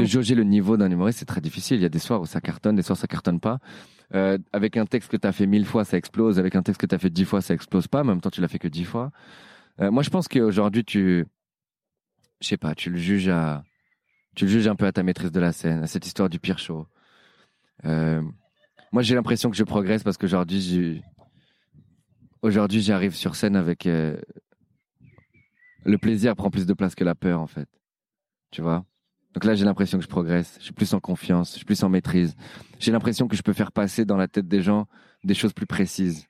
[0.00, 1.76] De jauger le niveau d'un humoriste, c'est très difficile.
[1.78, 3.58] Il y a des soirs où ça cartonne, des soirs où ça cartonne pas.
[4.14, 6.38] Euh, avec un texte que tu as fait mille fois, ça explose.
[6.38, 8.00] Avec un texte que tu as fait dix fois, ça explose pas.
[8.00, 9.10] En même temps, tu l'as fait que dix fois.
[9.80, 11.24] Euh, moi, je pense qu'aujourd'hui, tu.
[12.40, 13.62] Je sais pas, tu le juges à.
[14.36, 16.38] Tu le juges un peu à ta maîtrise de la scène, à cette histoire du
[16.38, 16.86] pire show.
[17.86, 18.22] Euh,
[18.92, 21.02] moi, j'ai l'impression que je progresse parce qu'aujourd'hui,
[22.42, 24.20] aujourd'hui, j'arrive sur scène avec euh,
[25.84, 27.68] le plaisir prend plus de place que la peur, en fait.
[28.50, 28.84] Tu vois?
[29.32, 30.56] Donc là, j'ai l'impression que je progresse.
[30.58, 32.36] Je suis plus en confiance, je suis plus en maîtrise.
[32.78, 34.86] J'ai l'impression que je peux faire passer dans la tête des gens
[35.24, 36.26] des choses plus précises,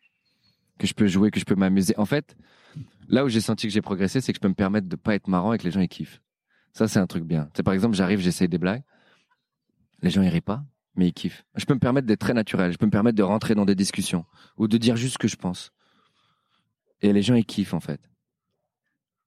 [0.79, 1.95] que je peux jouer, que je peux m'amuser.
[1.99, 2.37] En fait,
[3.09, 5.17] là où j'ai senti que j'ai progressé, c'est que je peux me permettre de pas
[5.17, 6.23] être marrant et que les gens ils kiffent.
[6.77, 7.49] Ça, c'est un truc bien.
[7.57, 8.83] C'est par exemple, j'arrive, j'essaye des blagues,
[10.03, 10.63] les gens ils rient pas,
[10.95, 11.47] mais ils kiffent.
[11.55, 12.71] Je peux me permettre d'être très naturel.
[12.71, 14.27] Je peux me permettre de rentrer dans des discussions
[14.59, 15.71] ou de dire juste ce que je pense.
[17.01, 17.99] Et les gens ils kiffent en fait.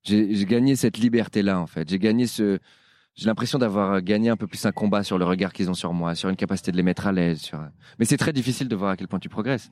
[0.04, 1.90] J'ai gagné cette liberté-là en fait.
[1.90, 2.60] J'ai gagné ce.
[3.16, 5.92] J'ai l'impression d'avoir gagné un peu plus un combat sur le regard qu'ils ont sur
[5.92, 7.42] moi, sur une capacité de les mettre à l'aise.
[7.42, 7.68] Sur...
[7.98, 9.72] Mais c'est très difficile de voir à quel point tu progresses.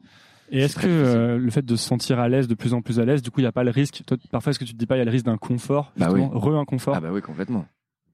[0.49, 2.81] Et C'est est-ce que euh, le fait de se sentir à l'aise, de plus en
[2.81, 4.01] plus à l'aise, du coup il n'y a pas le risque?
[4.07, 5.91] Toi, Parfois, est-ce que tu te dis pas il y a le risque d'un confort,
[5.97, 6.95] Bah justement, re-inconfort?
[6.95, 7.65] Ah bah oui, complètement.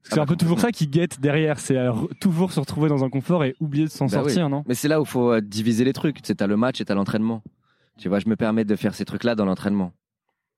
[0.02, 1.78] C'est ah un bah peu toujours ça qui guette derrière, c'est
[2.20, 4.24] toujours se retrouver dans un confort et oublier de s'en Bah oui.
[4.24, 4.64] sortir, non?
[4.66, 6.16] Mais c'est là où il faut euh, diviser les trucs.
[6.16, 7.42] Tu sais, t'as le match et t'as l'entraînement.
[7.98, 9.92] Tu vois, je me permets de faire ces trucs-là dans l'entraînement.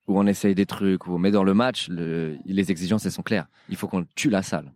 [0.08, 1.06] Où on essaye des trucs.
[1.06, 1.18] Où...
[1.18, 2.36] Mais dans le match, le...
[2.46, 3.46] les exigences, elles sont claires.
[3.68, 4.72] Il faut qu'on tue la salle.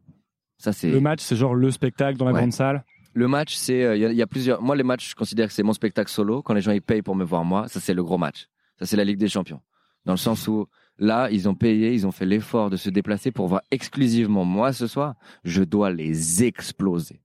[0.58, 0.90] Ça, c'est...
[0.90, 2.38] Le match, c'est genre le spectacle dans la Ouais.
[2.40, 2.84] grande salle.
[3.12, 4.62] Le match, c'est euh, il y, a- il y a plusieurs.
[4.62, 6.42] Moi, les matchs, je considère que c'est mon spectacle solo.
[6.42, 8.46] Quand les gens ils payent pour me voir moi, ça c'est le gros match.
[8.78, 9.60] Ça c'est la Ligue des Champions.
[10.04, 10.66] Dans le sens où
[10.98, 14.72] là, ils ont payé, ils ont fait l'effort de se déplacer pour voir exclusivement moi
[14.72, 15.14] ce soir.
[15.44, 17.20] Je dois les exploser.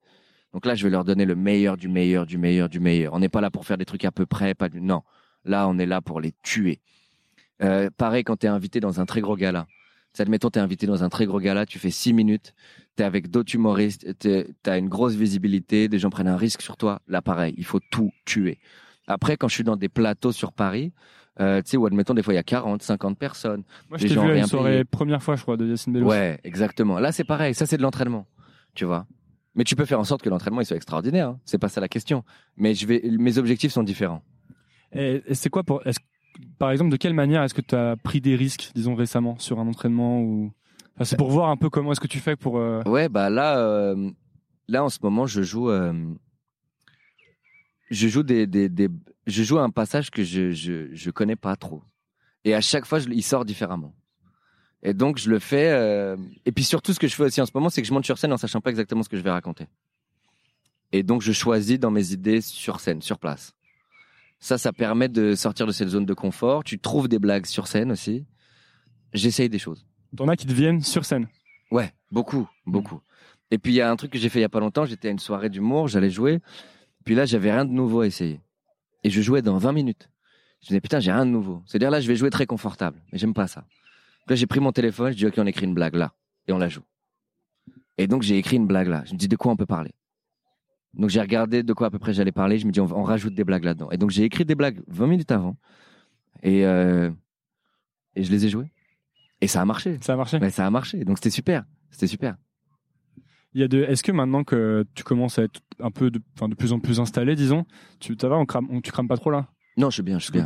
[0.53, 3.13] Donc là, je vais leur donner le meilleur du meilleur du meilleur du meilleur.
[3.13, 5.03] On n'est pas là pour faire des trucs à peu près, pas du non.
[5.43, 6.79] Là, on est là pour les tuer.
[7.61, 9.67] Euh, pareil quand tu es invité dans un très gros gala.
[10.21, 12.53] Admettons, tu es invité dans un très gros gala, tu fais six minutes,
[12.97, 16.61] tu es avec d'autres humoristes, tu as une grosse visibilité, des gens prennent un risque
[16.61, 17.01] sur toi.
[17.07, 18.59] Là, pareil, il faut tout tuer.
[19.07, 20.91] Après, quand je suis dans des plateaux sur Paris,
[21.39, 23.63] euh, tu sais, où admettons, des fois, il y a 40, 50 personnes.
[23.89, 26.07] Moi, je t'ai vu à une soirée première fois, je crois, de Yacine Bellos.
[26.07, 26.97] Ouais, exactement.
[26.99, 27.53] Là, c'est pareil.
[27.53, 28.25] Ça, c'est de l'entraînement.
[28.73, 29.05] Tu vois.
[29.53, 31.29] Mais tu peux faire en sorte que l'entraînement il soit extraordinaire.
[31.29, 31.39] hein.
[31.45, 32.23] C'est pas ça la question.
[32.57, 34.23] Mais je vais, mes objectifs sont différents.
[34.93, 35.85] Et, et c'est quoi pour.
[35.85, 35.99] est-ce-
[36.57, 39.59] par exemple, de quelle manière est-ce que tu as pris des risques, disons récemment, sur
[39.59, 40.51] un entraînement ou.
[41.03, 42.57] C'est pour voir un peu comment est-ce que tu fais pour.
[42.57, 44.09] euh, Ouais, bah là, euh,
[44.69, 45.93] là en ce moment, je joue, euh,
[47.91, 48.89] je joue des, des,
[49.27, 51.83] je joue un passage que je, je, je connais pas trop.
[52.45, 53.93] Et à chaque fois, je, il sort différemment.
[54.83, 56.15] Et donc, je le fais.
[56.45, 58.05] et puis surtout, ce que je fais aussi en ce moment, c'est que je monte
[58.05, 59.67] sur scène en sachant pas exactement ce que je vais raconter.
[60.91, 63.53] Et donc, je choisis dans mes idées sur scène, sur place.
[64.39, 66.63] Ça, ça permet de sortir de cette zone de confort.
[66.63, 68.25] Tu trouves des blagues sur scène aussi.
[69.13, 69.85] J'essaye des choses.
[70.15, 71.27] T'en as qui te viennent sur scène.
[71.71, 73.01] Ouais, beaucoup, beaucoup.
[73.51, 74.85] Et puis il y a un truc que j'ai fait il y a pas longtemps,
[74.85, 76.39] j'étais à une soirée d'humour, j'allais jouer.
[77.05, 78.41] Puis là, j'avais rien de nouveau à essayer.
[79.03, 80.09] Et je jouais dans 20 minutes.
[80.61, 81.61] Je disais putain, j'ai rien de nouveau.
[81.65, 83.65] C'est-à-dire là, je vais jouer très confortable, mais j'aime pas ça.
[84.27, 86.13] Là, j'ai pris mon téléphone, je dis OK, on écrit une blague là
[86.47, 86.83] et on la joue.
[87.97, 89.03] Et donc j'ai écrit une blague là.
[89.05, 89.93] Je me dis de quoi on peut parler?
[90.97, 93.03] Donc j'ai regardé de quoi à peu près j'allais parler, je me dis on, on
[93.03, 93.89] rajoute des blagues là-dedans.
[93.91, 95.57] Et donc j'ai écrit des blagues 20 minutes avant
[96.43, 97.09] et euh,
[98.15, 98.71] et je les ai jouées.
[99.41, 99.97] Et ça a marché.
[100.01, 100.37] Ça a marché.
[100.37, 101.03] Ouais, ça a marché.
[101.03, 101.65] Donc c'était super.
[101.91, 102.35] C'était super.
[103.53, 106.19] Il y a de, est-ce que maintenant que tu commences à être un peu de,
[106.35, 107.65] enfin, de plus en plus installé, disons,
[108.01, 109.47] tu, ça va, on crame, on, tu crames pas trop là?
[109.77, 110.45] Non, je suis bien, je suis bien.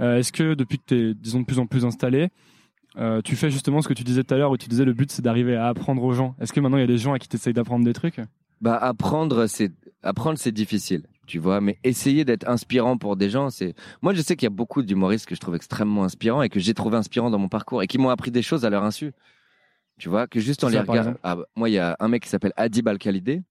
[0.00, 2.28] Euh, est-ce que depuis que tu es, disons, de plus en plus installé,
[2.96, 4.92] euh, tu fais justement ce que tu disais tout à l'heure où tu disais le
[4.92, 6.34] but c'est d'arriver à apprendre aux gens?
[6.40, 8.20] Est-ce que maintenant il y a des gens à qui tu essayes d'apprendre des trucs?
[8.60, 9.72] Bah apprendre c'est
[10.02, 14.20] apprendre c'est difficile, tu vois, mais essayer d'être inspirant pour des gens, c'est moi je
[14.22, 16.96] sais qu'il y a beaucoup d'humoristes que je trouve extrêmement inspirants et que j'ai trouvé
[16.96, 19.12] inspirants dans mon parcours et qui m'ont appris des choses à leur insu.
[19.98, 21.10] Tu vois, que juste en les regardant.
[21.10, 23.42] exemple Ah, bah, moi il y a un mec qui s'appelle Adib Al-Khalidé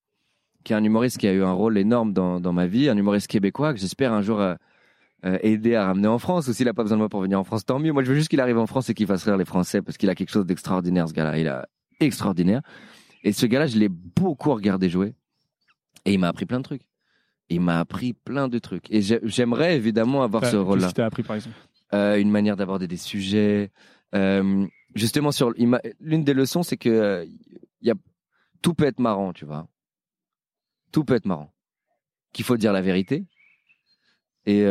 [0.63, 2.97] qui est un humoriste qui a eu un rôle énorme dans dans ma vie, un
[2.97, 4.55] humoriste québécois que j'espère un jour euh,
[5.25, 7.39] euh, aider à ramener en France ou s'il a pas besoin de moi pour venir
[7.39, 7.93] en France tant mieux.
[7.93, 9.97] Moi je veux juste qu'il arrive en France et qu'il fasse rire les Français parce
[9.97, 11.67] qu'il a quelque chose d'extraordinaire ce gars-là, il a
[11.99, 12.61] extraordinaire.
[13.23, 15.13] Et ce gars-là, je l'ai beaucoup regardé jouer.
[16.05, 16.87] Et il m'a appris plein de trucs.
[17.49, 18.89] Il m'a appris plein de trucs.
[18.91, 20.87] Et j'ai- j'aimerais évidemment avoir ce rôle-là.
[20.87, 21.55] Qu'est-ce que appris par exemple
[21.93, 23.69] Euh, une manière d'aborder des sujets.
[24.15, 24.65] Euh,
[24.95, 25.51] justement, sur
[25.99, 27.25] l'une des leçons, c'est que euh,
[27.81, 27.95] il y a,
[28.61, 29.67] tout peut être marrant, tu vois.
[30.93, 31.53] Tout peut être marrant.
[32.31, 33.25] Qu'il faut dire la vérité.
[34.45, 34.63] Et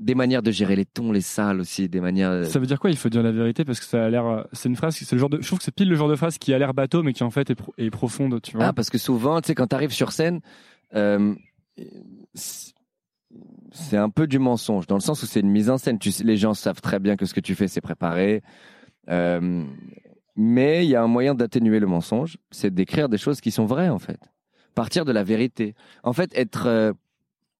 [0.00, 2.44] des manières de gérer les tons, les salles aussi, des manières.
[2.46, 3.64] Ça veut dire quoi Il faut dire la vérité?
[3.64, 4.26] Parce que ça a l'air.
[4.26, 4.96] euh, C'est une phrase.
[4.96, 5.40] C'est le genre de.
[5.40, 7.22] Je trouve que c'est pile le genre de phrase qui a l'air bateau mais qui
[7.22, 8.40] en fait est, pro- est profonde.
[8.42, 8.66] Tu vois?
[8.66, 10.40] Ah, parce que souvent, tu sais, quand tu arrives sur scène,
[10.94, 11.34] euh,
[13.72, 15.98] c'est un peu du mensonge, dans le sens où c'est une mise en scène.
[15.98, 18.42] Tu sais, les gens savent très bien que ce que tu fais, c'est préparé.
[19.08, 19.64] Euh,
[20.36, 23.66] mais il y a un moyen d'atténuer le mensonge, c'est d'écrire des choses qui sont
[23.66, 24.18] vraies, en fait.
[24.74, 25.74] Partir de la vérité.
[26.02, 26.92] En fait, être, euh,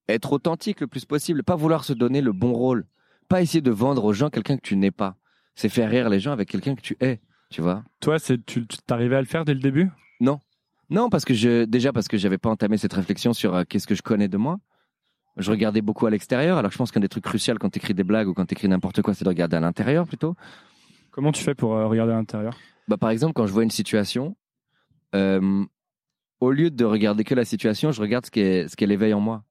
[0.09, 2.87] être authentique le plus possible, pas vouloir se donner le bon rôle.
[3.29, 5.17] Pas essayer de vendre aux gens quelqu'un que tu n'es pas.
[5.55, 7.85] C'est faire rire les gens avec quelqu'un que tu es, tu vois.
[8.01, 9.91] Toi, c'est tu t'arrivais à le faire dès le début?
[10.91, 13.87] Non, parce que je déjà parce que j'avais pas entamé cette réflexion sur euh, qu'est-ce
[13.87, 14.59] que je connais de moi.
[15.37, 16.59] Je regardais beaucoup à l'extérieur.
[16.59, 18.55] Alors je pense qu'un des trucs cruciaux quand tu écris des blagues ou quand tu
[18.55, 20.37] écris n'importe quoi, c'est de regarder à l'intérieur plutôt.
[21.11, 22.57] Comment tu fais pour euh, regarder à l'intérieur?
[22.87, 24.37] Bah par exemple, quand je vois une situation,
[25.15, 25.65] euh,
[26.41, 29.21] au lieu de regarder que la situation, je regarde ce qu'elle ce qu'elle éveille en
[29.21, 29.43] moi.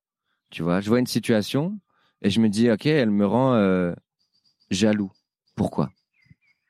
[0.53, 1.79] Tu vois, je vois une situation
[2.21, 3.91] et je me dis ok, elle me rend euh,
[4.69, 5.11] jaloux.
[5.55, 5.89] Pourquoi?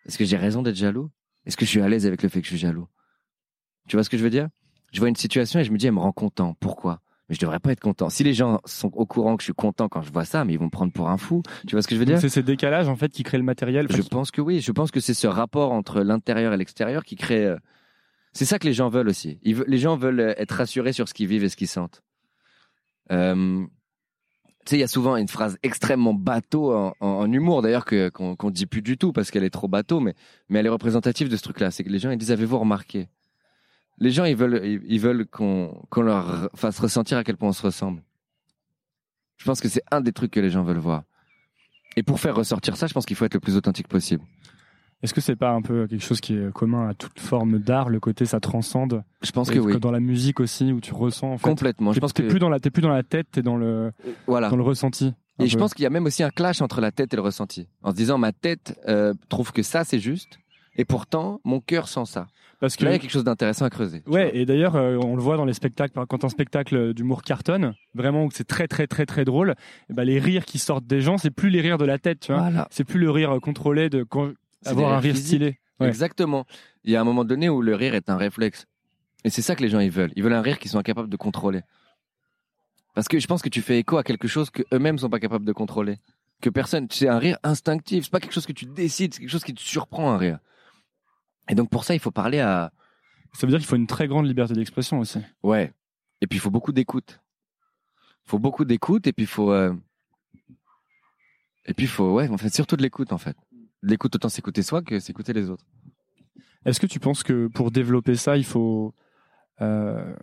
[0.06, 1.12] Est-ce que j'ai raison d'être jaloux?
[1.46, 2.88] Est-ce que je suis à l'aise avec le fait que je suis jaloux?
[3.90, 4.48] Tu vois ce que je veux dire?
[4.94, 6.56] Je vois une situation et je me dis elle me rend content.
[6.62, 7.02] Pourquoi?
[7.28, 8.10] Mais je devrais pas être content.
[8.10, 10.54] Si les gens sont au courant que je suis content quand je vois ça, mais
[10.54, 11.44] ils vont me prendre pour un fou.
[11.68, 12.22] Tu vois ce que je veux dire?
[12.22, 13.88] C'est ces décalages en fait qui créent le matériel.
[13.90, 14.62] je pense que oui.
[14.62, 17.46] Je pense que c'est ce rapport entre l'intérieur et l'extérieur qui crée.
[17.46, 17.58] euh,
[18.32, 19.40] C'est ça que les gens veulent aussi.
[19.44, 21.68] Ils veulent- les gens veulent euh, être rassurés sur ce qu'ils vivent et ce qu'ils
[21.68, 22.02] sentent.
[23.12, 23.66] Euh,
[24.66, 28.50] Tu sais, il y a souvent une phrase extrêmement bateau en, humour, d'ailleurs, que, qu'on
[28.50, 30.16] dit plus du tout parce qu'elle est trop bateau, mais,
[30.48, 31.70] mais elle est représentative de ce truc-là.
[31.70, 33.10] C'est que les gens, ils disent, avez-vous remarqué?
[34.00, 37.54] Les gens, ils veulent, ils veulent qu'on, qu'on leur fasse ressentir à quel point on
[37.54, 38.02] se ressemble.
[39.38, 41.04] Je pense que c'est un des trucs que les gens veulent voir.
[41.96, 44.24] Et pour faire ressortir ça, je pense qu'il faut être le plus authentique possible.
[45.04, 47.90] Est-ce que c'est pas un peu quelque chose qui est commun à toute forme d'art,
[47.90, 49.04] le côté ça transcende?
[49.22, 49.78] Je pense que oui.
[49.80, 51.44] Dans la musique aussi, où tu ressens en fait.
[51.50, 51.92] Complètement.
[51.92, 53.58] Je T'es pense t'es que plus dans la, t'es plus dans la tête, t'es dans
[53.58, 53.92] le,
[54.28, 54.50] voilà.
[54.50, 55.14] dans le ressenti.
[55.40, 57.22] Et je pense qu'il y a même aussi un clash entre la tête et le
[57.22, 57.68] ressenti.
[57.82, 60.40] En se disant ma tête euh, trouve que ça c'est juste,
[60.78, 62.28] et pourtant mon cœur sent ça.
[62.62, 64.04] parce que Là il y a quelque chose d'intéressant à creuser.
[64.08, 67.74] Ouais, et d'ailleurs, euh, on le voit dans les spectacles, quand un spectacle d'humour cartonne,
[67.96, 69.56] vraiment où c'est très très très très drôle,
[69.90, 72.22] et ben les rires qui sortent des gens, c'est plus les rires de la tête,
[72.22, 72.42] tu vois.
[72.44, 72.68] Voilà.
[72.72, 74.32] C'est plus le rire contrôlé de quand-
[74.66, 75.60] avoir un rire stylé.
[75.80, 75.88] Ouais.
[75.88, 76.46] Exactement.
[76.84, 78.66] Il y a un moment donné où le rire est un réflexe.
[79.24, 80.12] Et c'est ça que les gens ils veulent.
[80.16, 81.62] Ils veulent un rire qu'ils sont incapables de contrôler.
[82.94, 85.20] Parce que je pense que tu fais écho à quelque chose que eux-mêmes sont pas
[85.20, 85.98] capables de contrôler.
[86.42, 88.06] Que personne, c'est un rire instinctif.
[88.06, 90.40] C'est pas quelque chose que tu décides, c'est quelque chose qui te surprend un rire.
[91.50, 92.72] Et donc pour ça, il faut parler à,
[93.34, 95.20] Ça veut dire qu'il faut une très grande liberté d'expression aussi.
[95.42, 95.74] Ouais.
[96.22, 97.20] Et puis il faut beaucoup d'écoute.
[98.26, 99.74] Il faut beaucoup d'écoute et puis il faut euh,
[101.66, 103.36] et puis il faut ouais, en fait surtout de l'écoute en fait.
[103.84, 105.66] L'écoute autant s'écouter soi que s'écouter les autres.
[106.66, 108.96] Est-ce que tu penses que pour développer ça, il faut
[109.62, 110.16] euh,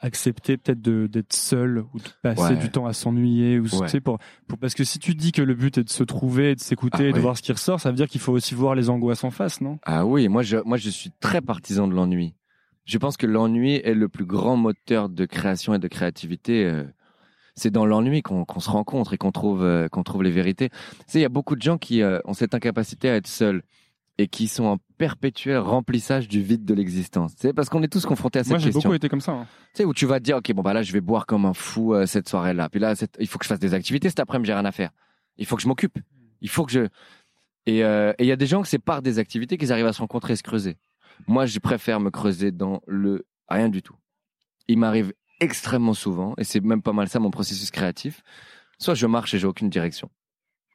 [0.00, 2.56] accepter peut-être de- d'être seul ou de passer Ouais.
[2.56, 3.70] du temps à s'ennuyer ou Ouais.
[3.82, 6.04] tu sais, pour, pour- parce que si tu dis que le but est de se
[6.04, 8.32] trouver, de s'écouter, Ah et de voir ce qui ressort, ça veut dire qu'il faut
[8.32, 9.78] aussi voir les angoisses en face, non?
[9.84, 12.34] Ah oui, moi je moi je suis très partisan de l'ennui.
[12.84, 16.64] Je pense que l'ennui est le plus grand moteur de création et de créativité.
[16.66, 16.84] euh,
[17.56, 20.68] C'est dans l'ennui qu'on qu'on se rencontre et qu'on trouve euh, qu'on trouve les vérités.
[20.68, 20.76] Tu
[21.06, 23.62] sais, il y a beaucoup de gens qui euh, ont cette incapacité à être seuls
[24.18, 27.32] et qui sont en perpétuel remplissage du vide de l'existence.
[27.36, 28.80] C'est parce qu'on est tous confrontés à cette Moi, j'ai question.
[28.88, 29.32] beaucoup été comme ça.
[29.32, 29.46] hein.
[29.74, 31.44] Tu sais, où tu vas te dire, OK, bon, bah là, je vais boire comme
[31.44, 32.68] un fou euh, cette soirée-là.
[32.70, 34.72] Puis là, cette- il faut que je fasse des activités cet après-midi, j'ai rien à
[34.72, 34.90] faire.
[35.36, 35.98] Il faut que je m'occupe.
[36.40, 36.86] Il faut que je.
[37.66, 39.86] Et euh, et il y a des gens que c'est par des activités qu'ils arrivent
[39.86, 40.76] à se rencontrer et se creuser.
[41.26, 43.96] Moi, je préfère me creuser dans le rien du tout.
[44.68, 48.22] Il m'arrive extrêmement souvent, et c'est même pas mal ça mon processus créatif.
[48.78, 50.10] Soit je marche et j'ai aucune direction.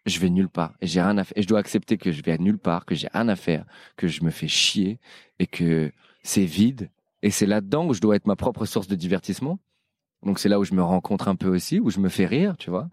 [0.06, 1.38] Je vais nulle part et j'ai rien à faire.
[1.38, 3.66] Et je dois accepter que je vais à nulle part, que j'ai rien à faire,
[3.96, 5.00] que je me fais chier
[5.38, 5.92] et que
[6.24, 6.90] c'est vide.
[7.22, 9.60] Et c'est là-dedans où je dois être ma propre source de divertissement.
[10.24, 12.58] Donc c'est là où je me rencontre un peu aussi, où je me fais rire,
[12.58, 12.90] tu vois.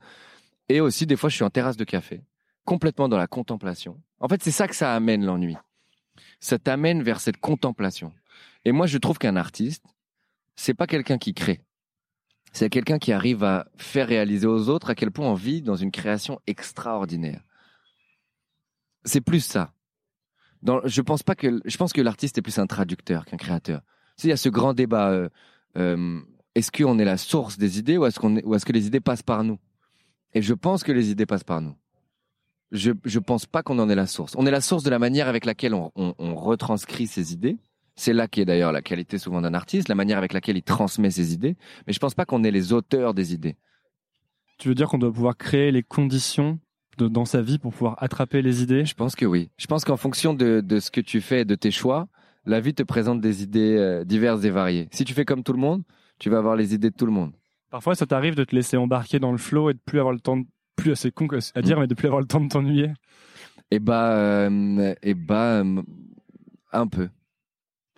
[0.69, 2.23] Et aussi, des fois, je suis en terrasse de café,
[2.65, 4.01] complètement dans la contemplation.
[4.21, 5.57] En fait, c'est ça que ça amène l'ennui.
[6.41, 8.13] Ça t'amène vers cette contemplation.
[8.65, 9.85] Et moi, je trouve qu'un artiste,
[10.59, 11.61] c'est pas quelqu'un qui crée.
[12.53, 15.77] C'est quelqu'un qui arrive à faire réaliser aux autres à quel point on vit dans
[15.77, 17.45] une création extraordinaire.
[19.05, 19.73] C'est plus ça.
[20.85, 23.83] Je pense pas que, je pense que l'artiste est plus un traducteur qu'un créateur.
[24.25, 25.11] Il y a ce grand débat.
[25.11, 25.29] Euh,
[25.77, 26.21] euh,
[26.57, 28.89] est-ce qu'on est la source des idées ou est-ce qu'on est, ou est-ce que les
[28.89, 29.61] idées passent par nous?
[30.35, 31.77] Et je pense que les idées passent par nous.
[32.73, 34.35] Je je pense pas qu'on en est la source.
[34.37, 37.59] On est la source de la manière avec laquelle on, on, on retranscrit ces idées.
[37.99, 41.11] C'est là qu'est d'ailleurs la qualité souvent d'un artiste, la manière avec laquelle il transmet
[41.11, 41.57] ses idées.
[41.85, 43.57] Mais je pense pas qu'on est les auteurs des idées.
[44.57, 46.61] Tu veux dire qu'on doit pouvoir créer les conditions
[46.97, 48.85] de, dans sa vie pour pouvoir attraper les idées?
[48.85, 49.51] Je pense que oui.
[49.57, 52.07] Je pense qu'en fonction de, de ce que tu fais et de tes choix,
[52.47, 54.89] la vie te présente des idées euh, diverses et variées.
[54.93, 55.83] Si tu fais comme tout le monde,
[56.21, 57.33] tu vas avoir les idées de tout le monde.
[57.69, 60.21] Parfois, ça t'arrive de te laisser embarquer dans le flow et de plus avoir le
[60.21, 60.47] temps, de,
[60.77, 61.27] plus assez con
[61.57, 62.93] à dire, mais de plus avoir le temps de t'ennuyer?
[63.73, 65.83] Et bah, euh, et bah, euh,
[66.73, 67.09] un peu,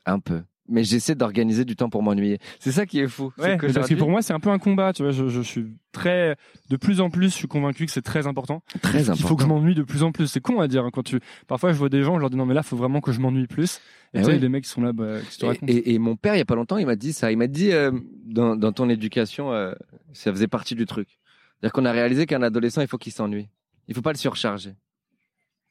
[0.07, 0.43] un peu.
[0.73, 2.39] Mais j'essaie d'organiser du temps pour m'ennuyer.
[2.61, 3.33] C'est ça qui est fou.
[3.37, 4.93] Parce que pour moi, c'est un peu un combat.
[4.93, 6.37] Tu vois, je, je suis très,
[6.69, 8.63] de plus en plus, je suis convaincu que c'est très important.
[8.81, 9.35] très Il faut important.
[9.37, 10.29] que je m'ennuie de plus en plus.
[10.29, 10.85] C'est con à dire.
[10.85, 12.77] hein, quand tu, parfois, je vois des gens, je leur dis non, mais là, faut
[12.77, 13.81] vraiment que je m'ennuie plus.
[14.15, 14.39] Et Eh tu sais, oui.
[14.39, 15.67] les mecs qui sont là, bah, qui Et, racontent.
[15.73, 17.33] et- et mon père, il y a pas longtemps, il m'a dit ça.
[17.33, 17.91] Il m'a dit euh,
[18.27, 19.73] dans, dans ton éducation, euh,
[20.13, 21.19] ça faisait partie du truc.
[21.59, 23.49] C'est-à-dire qu'on a réalisé qu'un adolescent, il faut qu'il s'ennuie.
[23.89, 24.75] Il faut pas le surcharger.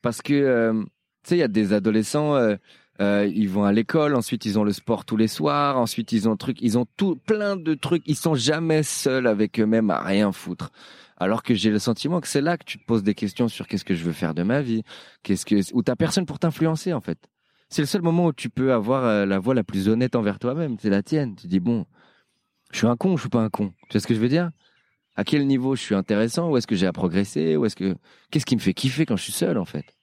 [0.02, 0.74] Parce que, euh,
[1.24, 2.56] tu sais, il y a des adolescents, euh,
[3.02, 6.28] euh, ils vont à l'école, ensuite ils ont le sport tous les soirs, ensuite ils
[6.28, 8.04] ont truc, ils ont tout plein de trucs.
[8.06, 10.72] Ils sont jamais seuls avec eux-mêmes à rien foutre.
[11.18, 13.68] Alors que j'ai le sentiment que c'est là que tu te poses des questions sur
[13.68, 14.84] qu'est-ce que je veux faire de ma vie,
[15.24, 17.18] qu'est-ce que, où t'as personne pour t'influencer en fait.
[17.70, 20.40] C'est le seul moment où tu peux avoir euh, la voix la plus honnête envers
[20.40, 20.78] toi-même.
[20.80, 21.36] C'est la tienne.
[21.36, 21.86] Tu dis bon,
[22.72, 23.74] je suis un con, je suis pas un con?
[23.90, 24.52] Tu vois ce que je veux dire?
[25.16, 26.50] À quel niveau je suis intéressant?
[26.50, 27.58] Où est-ce que j'ai à progresser?
[27.58, 27.96] Où est-ce que
[28.32, 29.99] qu'est-ce qui me fait kiffer quand je suis seul en fait?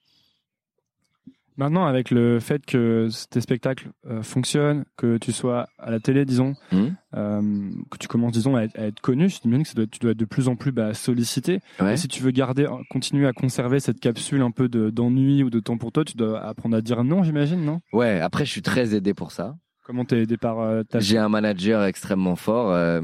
[1.57, 6.23] Maintenant, avec le fait que tes spectacles euh, fonctionnent, que tu sois à la télé,
[6.23, 6.95] disons, Mhm.
[7.15, 9.97] euh, que tu commences, disons, à être, à être connu, je que ça doit tu
[9.99, 11.59] dois être de plus en plus bah, sollicité.
[11.79, 11.93] Ouais.
[11.93, 15.49] Et si tu veux garder, continuer à conserver cette capsule un peu de- d'ennui ou
[15.49, 17.79] de temps pour toi, tu dois apprendre à dire non, j'imagine, non?
[17.91, 18.19] Ouais.
[18.21, 19.55] Après, je suis très aidé pour ça.
[19.83, 23.01] Comment t'es aidé par euh, ta J'ai un manager extrêmement fort euh,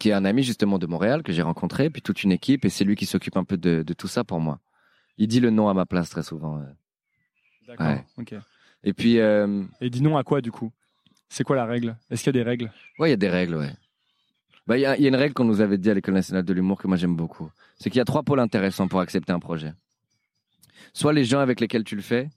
[0.00, 2.68] qui est un ami justement de Montréal que j'ai rencontré, puis toute une équipe, et
[2.68, 4.58] c'est lui qui s'occupe un peu de, de tout ça pour moi.
[5.18, 6.60] Il dit le non à ma place très souvent.
[7.66, 7.86] D'accord.
[7.86, 8.04] Ouais.
[8.18, 8.34] ok.
[8.84, 10.72] Et puis, euh, Et dis non à quoi du coup?
[11.28, 11.96] C'est quoi la règle?
[12.10, 12.72] Est-ce qu'il y a des règles?
[12.98, 13.72] Ouais, il y a des règles, ouais.
[14.66, 16.14] Bah, il y, a il y a une règle qu'on nous avait dit à l'École
[16.14, 17.50] nationale de l'humour que moi j'aime beaucoup.
[17.78, 19.72] C'est qu'il y a trois pôles intéressants pour accepter un projet.
[20.92, 22.30] Soit les gens avec lesquels tu le fais,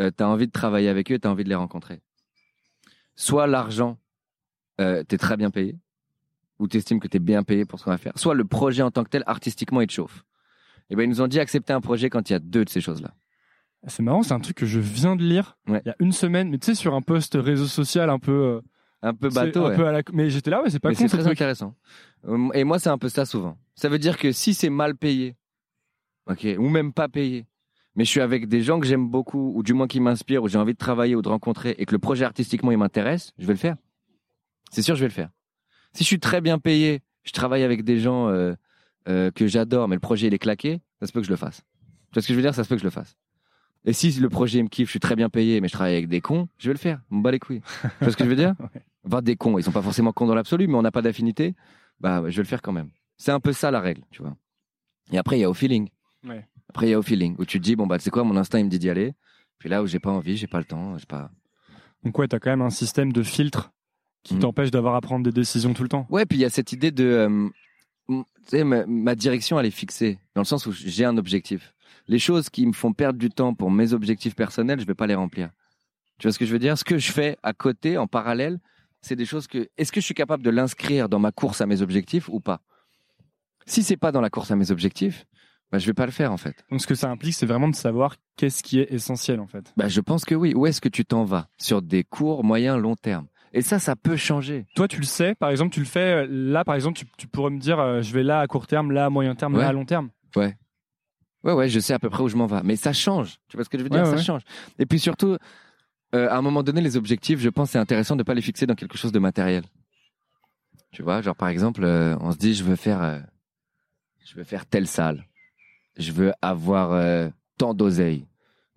[0.00, 2.00] euh, tu as envie de travailler avec eux, tu as envie de les rencontrer.
[3.16, 3.98] Soit l'argent,
[4.80, 5.78] euh, tu es très bien payé,
[6.58, 8.12] ou tu estimes que tu es bien payé pour ce qu'on va faire.
[8.16, 10.24] Soit le projet en tant que tel, artistiquement, il te chauffe.
[10.90, 12.70] Et ben ils nous ont dit accepter un projet quand il y a deux de
[12.70, 13.14] ces choses-là.
[13.88, 15.82] C'est marrant, c'est un truc que je viens de lire Ouais.
[15.84, 18.32] il y a une semaine, mais tu sais, sur un post réseau social un peu.
[18.32, 18.60] euh,
[19.02, 19.76] Un peu bateau, un ouais.
[19.76, 20.02] peu à la...
[20.12, 21.32] Mais j'étais là, ouais, c'est pas Mais con c'est ce très truc.
[21.32, 21.74] intéressant.
[22.28, 23.56] Euh, Et moi, c'est un peu ça souvent.
[23.74, 25.34] Ça veut dire que si c'est mal payé,
[26.30, 27.46] ok, ou même pas payé,
[27.96, 30.48] mais je suis avec des gens que j'aime beaucoup, ou du moins qui m'inspirent, ou
[30.48, 33.46] j'ai envie de travailler ou de rencontrer, et que le projet artistiquement il m'intéresse, je
[33.46, 33.76] vais le faire.
[34.70, 35.30] C'est sûr, je vais le faire.
[35.92, 38.54] Si je suis très bien payé, je travaille avec des gens euh,
[39.08, 41.36] euh, que j'adore, mais le projet il est claqué, ça se peut que je le
[41.36, 41.58] fasse.
[42.12, 42.54] Tu vois ce que je veux dire?
[42.54, 43.16] Ça se peut que je le fasse.
[43.84, 46.08] Et si le projet me kiffe, je suis très bien payé, mais je travaille avec
[46.08, 47.00] des cons, je vais le faire.
[47.10, 47.60] On me bat les couilles.
[47.82, 48.82] tu vois ce que je veux dire Ouais.
[49.04, 51.54] Enfin, des cons, ils sont pas forcément cons dans l'absolu, mais on n'a pas d'affinité.
[52.00, 52.90] Bah, je vais le faire quand même.
[53.16, 54.36] C'est un peu ça la règle, tu vois.
[55.10, 55.88] Et après, il y a au feeling.
[56.24, 56.46] Ouais.
[56.68, 58.22] Après, il y a au feeling, où tu te dis, bon, bah, tu sais quoi,
[58.24, 59.14] mon instinct, il me dit d'y aller.
[59.58, 61.30] Puis là où j'ai pas envie, j'ai pas le temps, j'ai pas.
[62.04, 63.72] Donc ouais, t'as quand même un système de filtre
[64.24, 64.40] qui Mhm.
[64.40, 66.06] t'empêche d'avoir à prendre des décisions tout le temps.
[66.10, 67.04] Ouais, puis il y a cette idée de.
[67.04, 67.48] euh,
[68.08, 71.71] tu sais, ma, ma direction, elle est fixée, dans le sens où j'ai un objectif.
[72.08, 75.06] Les choses qui me font perdre du temps pour mes objectifs personnels, je vais pas
[75.06, 75.50] les remplir.
[76.18, 76.76] Tu vois ce que je veux dire?
[76.78, 78.58] Ce que je fais à côté, en parallèle,
[79.00, 79.68] c'est des choses que.
[79.78, 82.60] Est-ce que je suis capable de l'inscrire dans ma course à mes objectifs ou pas?
[83.66, 85.24] Si c'est pas dans la course à mes objectifs,
[85.70, 86.64] bah, je vais pas le faire en fait.
[86.70, 89.72] Donc ce que ça implique, c'est vraiment de savoir qu'est-ce qui est essentiel en fait.
[89.76, 90.52] Bah, je pense que oui.
[90.54, 91.48] Où est-ce que tu t'en vas?
[91.58, 93.26] Sur des courts, moyens, long terme.
[93.54, 94.66] Et ça, ça peut changer.
[94.74, 97.26] Toi, tu le sais, par exemple, tu le fais euh, là, par exemple, tu, tu
[97.26, 99.60] pourrais me dire, euh, je vais là à court terme, là à moyen terme, Ouais.
[99.62, 100.08] là à long terme.
[100.36, 100.56] Ouais.
[101.44, 102.60] Ouais, ouais, je sais à peu près où je m'en vais.
[102.64, 103.36] Mais ça change.
[103.48, 104.00] Tu vois ce que je veux dire?
[104.02, 104.22] Ouais, Ça ouais.
[104.22, 104.42] change.
[104.78, 105.36] Et puis surtout,
[106.14, 108.42] euh, à un moment donné, les objectifs, je pense, c'est intéressant de ne pas les
[108.42, 109.64] fixer dans quelque chose de matériel.
[110.92, 113.18] Tu vois, genre par exemple, euh, on se dit, je veux faire, euh,
[114.24, 115.26] je veux faire telle salle.
[115.96, 118.26] Je veux avoir tant d'oseille.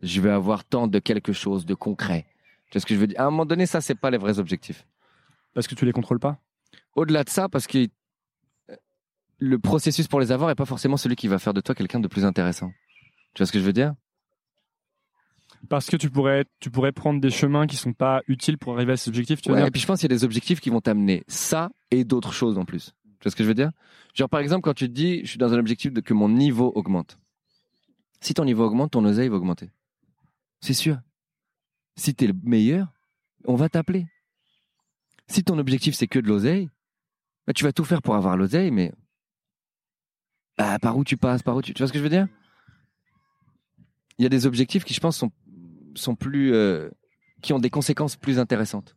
[0.03, 2.26] Je veux avoir tant de quelque chose de concret.
[2.70, 3.20] Tu vois ce que je veux dire?
[3.20, 4.86] À un moment donné, ça, c'est pas les vrais objectifs.
[5.53, 6.38] Parce que tu les contrôles pas?
[6.95, 7.88] Au-delà de ça, parce que
[9.38, 11.99] le processus pour les avoir est pas forcément celui qui va faire de toi quelqu'un
[11.99, 12.71] de plus intéressant.
[13.33, 13.93] Tu vois ce que je veux dire?
[15.69, 18.93] Parce que tu pourrais, tu pourrais prendre des chemins qui sont pas utiles pour arriver
[18.93, 19.41] à ces objectifs.
[19.41, 21.71] Tu Ouais, et puis je pense qu'il y a des objectifs qui vont t'amener ça
[21.91, 22.93] et d'autres choses en plus.
[23.19, 23.71] Tu vois ce que je veux dire?
[24.13, 26.29] Genre par exemple quand tu te dis je suis dans un objectif de que mon
[26.29, 27.19] niveau augmente.
[28.21, 29.71] Si ton niveau augmente, ton oseille va augmenter.
[30.61, 30.97] C'est sûr.
[31.95, 32.88] Si t'es le meilleur,
[33.45, 34.07] on va t'appeler.
[35.27, 36.69] Si ton objectif c'est que de l'oseille,
[37.47, 38.91] bah, tu vas tout faire pour avoir l'oseille, mais
[40.58, 42.28] bah, par où tu passes, par où tu, tu vois ce que je veux dire?
[44.18, 45.32] Il y a des objectifs qui, je pense, sont
[45.95, 46.89] sont plus euh,
[47.41, 48.95] qui ont des conséquences plus intéressantes.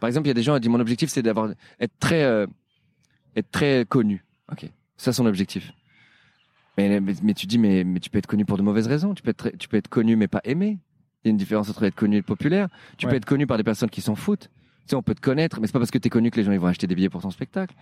[0.00, 2.22] Par exemple, il y a des gens qui disent mon objectif c'est d'avoir être très
[2.24, 2.46] euh,
[3.36, 4.24] être très connu.
[4.50, 5.72] Ok, ça son objectif.
[6.78, 9.14] Mais, mais, mais tu dis mais, mais tu peux être connu pour de mauvaises raisons.
[9.14, 10.78] Tu peux être tu peux être connu mais pas aimé.
[11.24, 12.68] Il y a une différence entre être connu et être populaire.
[12.96, 13.10] Tu Ouais.
[13.12, 14.48] peux être connu par des personnes qui s'en foutent.
[14.86, 16.44] Tu sais, on peut te connaître, mais c'est pas parce que t'es connu que les
[16.44, 17.74] gens ils vont acheter des billets pour ton spectacle.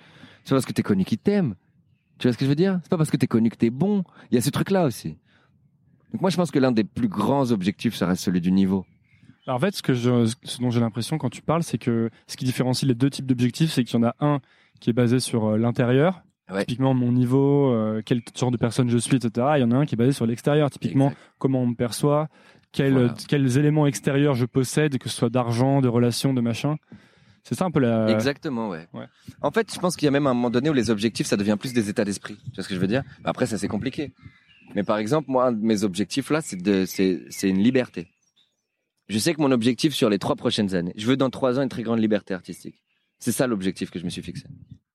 [0.44, 1.54] C'est pas parce que t'es connu qu'ils t'aiment.
[2.18, 2.78] Tu vois ce que je veux dire?
[2.82, 4.02] C'est pas parce que t'es connu que t'es bon.
[4.30, 5.16] Il y a ce truc-là aussi.
[6.12, 8.84] Donc moi, je pense que l'un des plus grands objectifs, ça reste celui du niveau.
[9.46, 12.10] Alors, en fait, ce, que je, ce dont j'ai l'impression quand tu parles, c'est que
[12.26, 14.40] ce qui différencie les deux types d'objectifs, c'est qu'il y en a un
[14.80, 16.60] qui est basé sur euh, l'intérieur, Ouais.
[16.64, 19.46] typiquement mon niveau, euh, quel genre de personne je suis, etc.
[19.54, 21.20] Et il y en a un qui est basé sur l'extérieur, typiquement Exact.
[21.38, 22.28] comment on me perçoit,
[22.72, 23.14] quel- Voilà.
[23.28, 26.76] quels éléments extérieurs je possède, que ce soit d'argent, de relations, de machin.
[27.44, 28.10] C'est ça un peu la.
[28.10, 28.86] Exactement, ouais.
[28.92, 29.06] ouais.
[29.40, 31.36] En fait, je pense qu'il y a même un moment donné où les objectifs, ça
[31.36, 32.36] devient plus des états d'esprit.
[32.36, 33.02] Tu vois ce que je veux dire?
[33.24, 34.12] Après, ça c'est compliqué.
[34.74, 38.08] Mais par exemple, moi, un de mes objectifs là, c'est de, c'est, c'est une liberté.
[39.08, 41.62] Je sais que mon objectif sur les trois prochaines années, je veux dans trois ans
[41.62, 42.82] une très grande liberté artistique.
[43.18, 44.44] C'est ça l'objectif que je me suis fixé.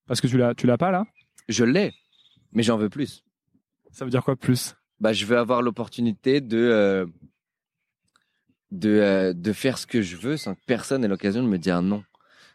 [0.05, 1.05] Parce que tu l'as, tu l'as pas là?
[1.49, 1.93] Je l'ai,
[2.51, 3.23] mais j'en veux plus.
[3.91, 4.75] Ça veut dire quoi plus?
[4.99, 7.05] Bah, je veux avoir l'opportunité de euh,
[8.71, 11.57] de euh, de faire ce que je veux sans que personne n'ait l'occasion de me
[11.57, 12.03] dire non.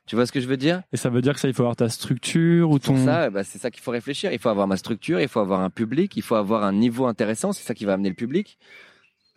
[0.08, 0.82] Tu vois ce que je veux dire?
[0.90, 2.94] Et ça veut dire que ça, il faut avoir ta structure ou ton.
[2.94, 4.32] Pour ça, bah, c'est ça qu'il faut réfléchir.
[4.32, 7.04] Il faut avoir ma structure, il faut avoir un public, il faut avoir un niveau
[7.04, 7.52] intéressant.
[7.52, 8.58] C'est ça qui va amener le public.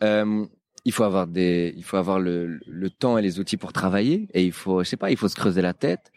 [0.02, 0.46] Euh,
[0.86, 4.30] il faut avoir des, il faut avoir le, le temps et les outils pour travailler.
[4.34, 6.12] Et il faut, je sais pas, il faut se creuser la tête.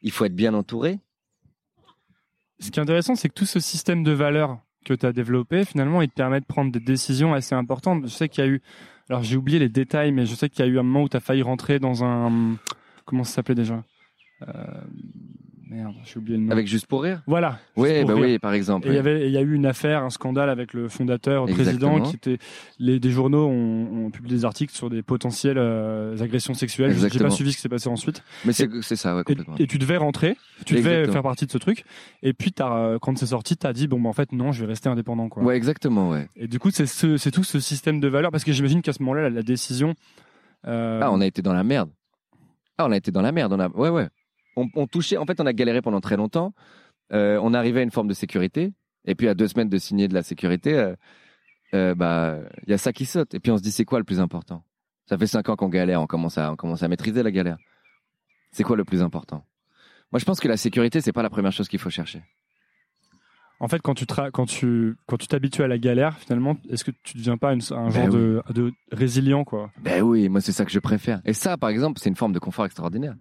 [0.00, 0.98] Il faut être bien entouré.
[2.60, 5.66] Ce qui est intéressant, c'est que tout ce système de valeurs que tu as développé,
[5.66, 8.04] finalement, il te permet de prendre des décisions assez importantes.
[8.04, 8.62] Je sais qu'il y a eu,
[9.10, 11.08] alors j'ai oublié les détails, mais je sais qu'il y a eu un moment où
[11.10, 12.56] tu as failli rentrer dans un,
[13.04, 13.82] comment ça s'appelait déjà
[14.46, 14.52] euh...
[15.70, 16.50] Merde, j'ai oublié le nom.
[16.52, 17.22] Avec juste pour rire.
[17.26, 17.58] Voilà.
[17.74, 18.22] Oui, bah rire.
[18.22, 18.86] oui, par exemple.
[18.86, 19.30] Et il y oui.
[19.30, 22.38] y a eu une affaire, un scandale avec le fondateur, le président, qui était,
[22.78, 26.90] les, des journaux ont, ont publié des articles sur des potentielles euh, agressions sexuelles.
[26.90, 27.30] J'ai Exactement.
[27.30, 28.22] pas suivi ce qui s'est passé ensuite.
[28.44, 29.56] Mais c'est, ça, ouais, complètement.
[29.58, 30.36] et tu devais rentrer,
[30.66, 31.12] tu devais Exactement.
[31.14, 31.84] faire partie de ce truc.
[32.22, 34.60] Et puis, t'as, euh, quand c'est sorti, t'as dit, bon, bah, en fait, non, je
[34.60, 35.42] vais rester indépendant, quoi.
[35.42, 36.28] Ouais, exactement, ouais.
[36.36, 38.92] Et du coup, c'est ce, c'est tout ce système de valeurs, parce que j'imagine qu'à
[38.92, 39.94] ce moment-là, la, la décision.
[40.66, 41.88] euh, Ah, on a été dans la merde.
[42.78, 43.52] Ah, on a été dans la merde.
[43.52, 44.08] On a, ouais, ouais.
[44.56, 45.16] On, touchait.
[45.16, 46.54] En fait, on a galéré pendant très longtemps.
[47.12, 48.72] Euh, on arrivait à une forme de sécurité.
[49.04, 50.94] Et puis, à deux semaines de signer de la sécurité, euh,
[51.74, 53.34] euh, bah, il y a ça qui saute.
[53.34, 54.64] Et puis, on se dit, c'est quoi le plus important?
[55.06, 56.00] Ça fait cinq ans qu'on galère.
[56.00, 57.58] On commence à, on commence à maîtriser la galère.
[58.52, 59.44] C'est quoi le plus important?
[60.12, 62.22] Moi, je pense que la sécurité, c'est pas la première chose qu'il faut chercher.
[63.60, 66.90] En fait, quand tu, quand tu, quand tu t'habitues à la galère, finalement, est-ce que
[67.02, 69.70] tu deviens pas une- un genre Ben de, de résilient, quoi?
[69.82, 71.20] Ben oui, moi c'est ça que je préfère.
[71.24, 73.14] Et ça, par exemple, c'est une forme de confort extraordinaire.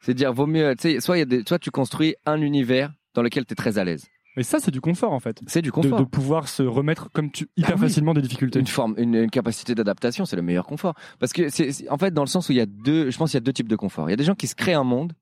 [0.00, 2.40] C'est dire, vaut mieux, tu sais, soit il y a des, soit tu construis un
[2.40, 4.06] univers dans lequel tu es très à l'aise.
[4.36, 5.40] Mais ça, c'est du confort, en fait.
[5.46, 5.98] C'est du De, confort.
[5.98, 7.80] de pouvoir se remettre comme tu, hyper Ah oui.
[7.82, 8.58] facilement des difficultés.
[8.58, 10.94] Une forme, une, une capacité d'adaptation, c'est le meilleur confort.
[11.18, 13.18] Parce que c'est, c'est- en fait, dans le sens où il y a deux, je
[13.18, 14.08] pense qu'il y a deux types de confort.
[14.08, 15.12] Il y a des gens qui se créent un monde,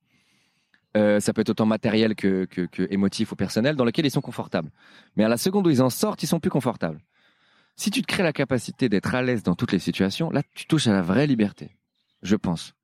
[0.96, 4.10] euh, ça peut être autant matériel que, que, que émotif ou personnel, dans lequel ils
[4.10, 4.70] sont confortables.
[5.16, 7.00] Mais à la seconde où ils en sortent, ils sont plus confortables.
[7.76, 10.66] Si tu te crées la capacité d'être à l'aise dans toutes les situations, là, tu
[10.66, 11.76] touches à la vraie liberté.
[12.22, 12.74] Je pense.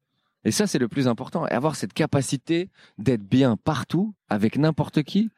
[0.45, 1.47] Et ça, c'est le plus important.
[1.49, 5.31] Et avoir cette capacité d'être bien partout, avec n'importe qui,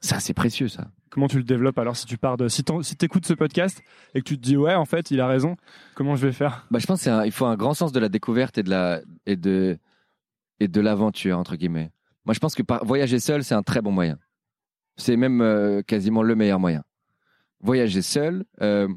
[0.00, 0.90] ça, c'est précieux, ça.
[1.10, 3.80] Comment tu le développes alors si tu pars de si t'en- si t'écoutes ce podcast
[4.14, 5.56] et que tu te dis ouais en fait il a raison
[5.94, 6.66] comment je vais faire?
[6.70, 9.36] Bah, je pense qu'il faut un grand sens de la découverte et de la et
[9.36, 9.78] de
[10.60, 11.90] et de l'aventure entre guillemets.
[12.24, 14.18] Moi, je pense que voyager seul, c'est un très bon moyen.
[14.96, 16.84] C'est même euh, quasiment le meilleur moyen.
[17.60, 18.88] Voyager seul, euh,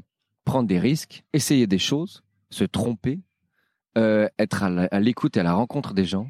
[0.44, 3.20] prendre des risques, essayer des choses, se tromper,
[3.96, 6.28] euh, être à l'écoute et à la rencontre des gens,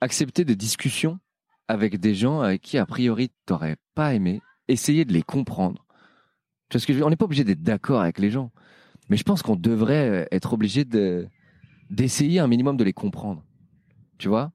[0.00, 1.18] accepter des discussions
[1.66, 5.84] avec des gens avec qui a priori t'aurais pas aimé, essayer de les comprendre.
[6.68, 8.52] Tu vois ce que On n'est pas obligé d'être d'accord avec les gens,
[9.08, 11.26] mais je pense qu'on devrait être obligé de
[11.90, 13.44] d'essayer un minimum de les comprendre.
[14.18, 14.52] Tu vois?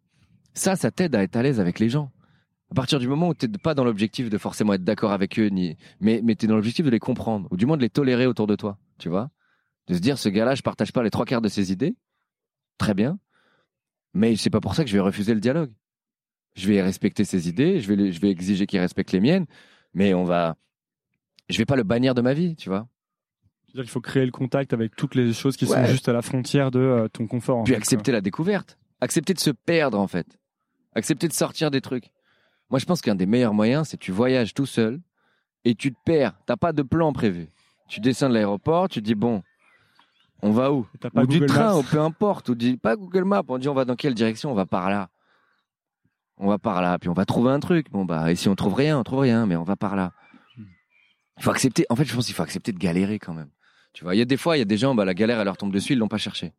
[0.54, 2.12] Ça, ça t'aide à être à l'aise avec les gens.
[2.72, 5.38] À partir du moment où tu n'es pas dans l'objectif de forcément être d'accord avec
[5.40, 7.82] eux, ni, mais, mais tu es dans l'objectif de les comprendre, ou du moins de
[7.84, 9.30] les tolérer autour de toi, tu vois
[9.88, 11.96] De se dire, ce gars-là, je partage pas les trois quarts de ses idées,
[12.78, 13.20] très bien,
[14.16, 15.72] Mais c'est pas pour ça que je vais refuser le dialogue.
[16.56, 19.46] Je vais respecter ses idées, je vais, les- je vais exiger qu'il respecte les miennes,
[19.96, 20.56] mais on va,
[21.50, 22.88] je vais pas le bannir de ma vie, tu vois.
[23.66, 26.22] C'est-à-dire qu'il faut créer le contact avec toutes les choses qui sont juste à la
[26.22, 27.58] frontière de euh, ton confort.
[27.58, 30.28] en Puis fait, accepter la découverte, accepter de se perdre en fait,
[30.96, 32.12] accepter de sortir des trucs.
[32.70, 35.00] Moi, je pense qu'un des meilleurs moyens, c'est tu voyages tout seul
[35.66, 36.34] et tu te perds.
[36.46, 37.50] T'as pas de plan prévu.
[37.88, 39.44] Tu descends de l'aéroport, tu dis bon,
[40.42, 40.88] on va où?
[41.16, 41.78] Ou du train, Maps.
[41.78, 43.44] ou peu importe, ou du, pas Google Maps.
[43.48, 44.52] On dit on va dans quelle direction?
[44.52, 45.10] On va par là.
[46.38, 47.90] On va par là, puis on va trouver un truc.
[47.92, 50.12] Bon bah, et si on trouve rien, on trouve rien, mais on va par là.
[51.38, 51.86] Il faut accepter.
[51.90, 53.50] En fait, je pense qu'il faut accepter de galérer quand même.
[53.94, 55.40] Tu vois, il y a des fois, il y a des gens, bah la galère
[55.40, 56.52] elle leur tombe dessus, ils l'ont pas cherché.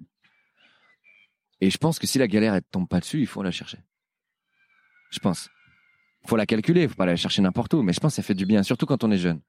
[1.60, 3.50] Et je pense que si la galère elle te tombe pas dessus, il faut la
[3.50, 3.78] chercher.
[5.14, 5.48] Je pense.
[6.26, 8.34] Faut la calculer, faut pas la chercher n'importe où, mais je pense que ça fait
[8.34, 9.40] du bien, surtout quand on est jeune.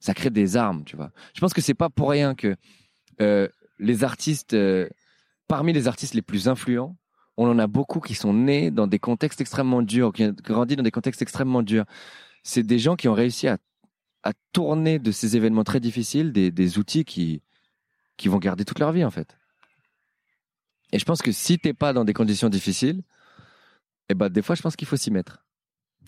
[0.00, 1.10] Ça crée des armes, tu vois.
[1.34, 2.56] Je pense que c'est pas pour rien que
[3.20, 3.46] euh,
[3.78, 4.88] les artistes, euh,
[5.48, 6.96] parmi les artistes les plus influents,
[7.36, 10.76] on en a beaucoup qui sont nés dans des contextes extrêmement durs, qui ont grandi
[10.76, 11.84] dans des contextes extrêmement durs.
[12.42, 13.58] C'est des gens qui ont réussi à,
[14.52, 17.42] tourner de ces événements très difficiles des, des outils qui,
[18.16, 19.36] qui vont garder toute leur vie, en fait.
[20.92, 23.02] Et je pense que si t'es pas dans des conditions difficiles,
[24.12, 25.44] eh ben, des fois, je pense qu'il faut s'y mettre.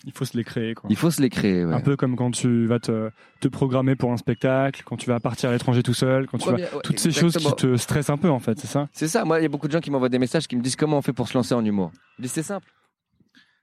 [0.03, 0.75] Il faut se les créer.
[0.75, 0.89] Quoi.
[0.89, 1.73] Il faut se les créer, ouais.
[1.73, 5.19] Un peu comme quand tu vas te, te programmer pour un spectacle, quand tu vas
[5.19, 6.55] partir à l'étranger tout seul, quand tu vas...
[6.55, 8.87] Ouais, Toutes ces choses qui te stressent un peu, en fait, c'est ça?
[8.91, 9.23] C'est ça.
[9.23, 10.97] Moi, il y a beaucoup de gens qui m'envoient des messages qui me disent comment
[10.97, 11.91] on fait pour se lancer en humour?
[12.17, 12.67] Je dis c'est simple.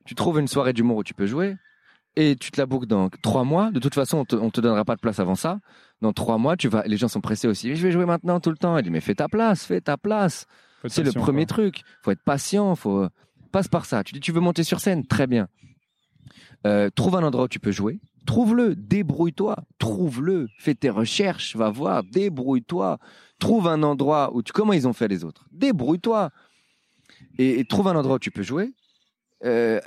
[0.07, 1.57] Tu trouves une soirée d'humour où tu peux jouer
[2.17, 3.71] et tu te la boucles dans trois mois.
[3.71, 5.61] De toute façon, on te, on te donnera pas de place avant ça.
[6.01, 6.83] Dans trois mois, tu vas.
[6.87, 7.77] Les gens sont pressés aussi.
[7.77, 8.77] Je vais jouer maintenant tout le temps.
[8.79, 10.47] Il dit mais fais ta place, fais ta place.
[10.87, 11.57] C'est le premier quoi.
[11.57, 11.83] truc.
[12.03, 12.75] Faut être patient.
[12.75, 13.07] Faut
[13.53, 14.03] passe par ça.
[14.03, 15.49] Tu dis tu veux monter sur scène, très bien.
[16.67, 18.01] Euh, trouve un endroit où tu peux jouer.
[18.27, 22.99] Trouve-le, débrouille-toi, trouve-le, fais tes recherches, va voir, débrouille-toi,
[23.41, 26.31] trouve un endroit où tu comment ils ont fait les autres, débrouille-toi
[27.39, 28.73] et, trouve un endroit où tu peux jouer.
[29.45, 29.81] Euh,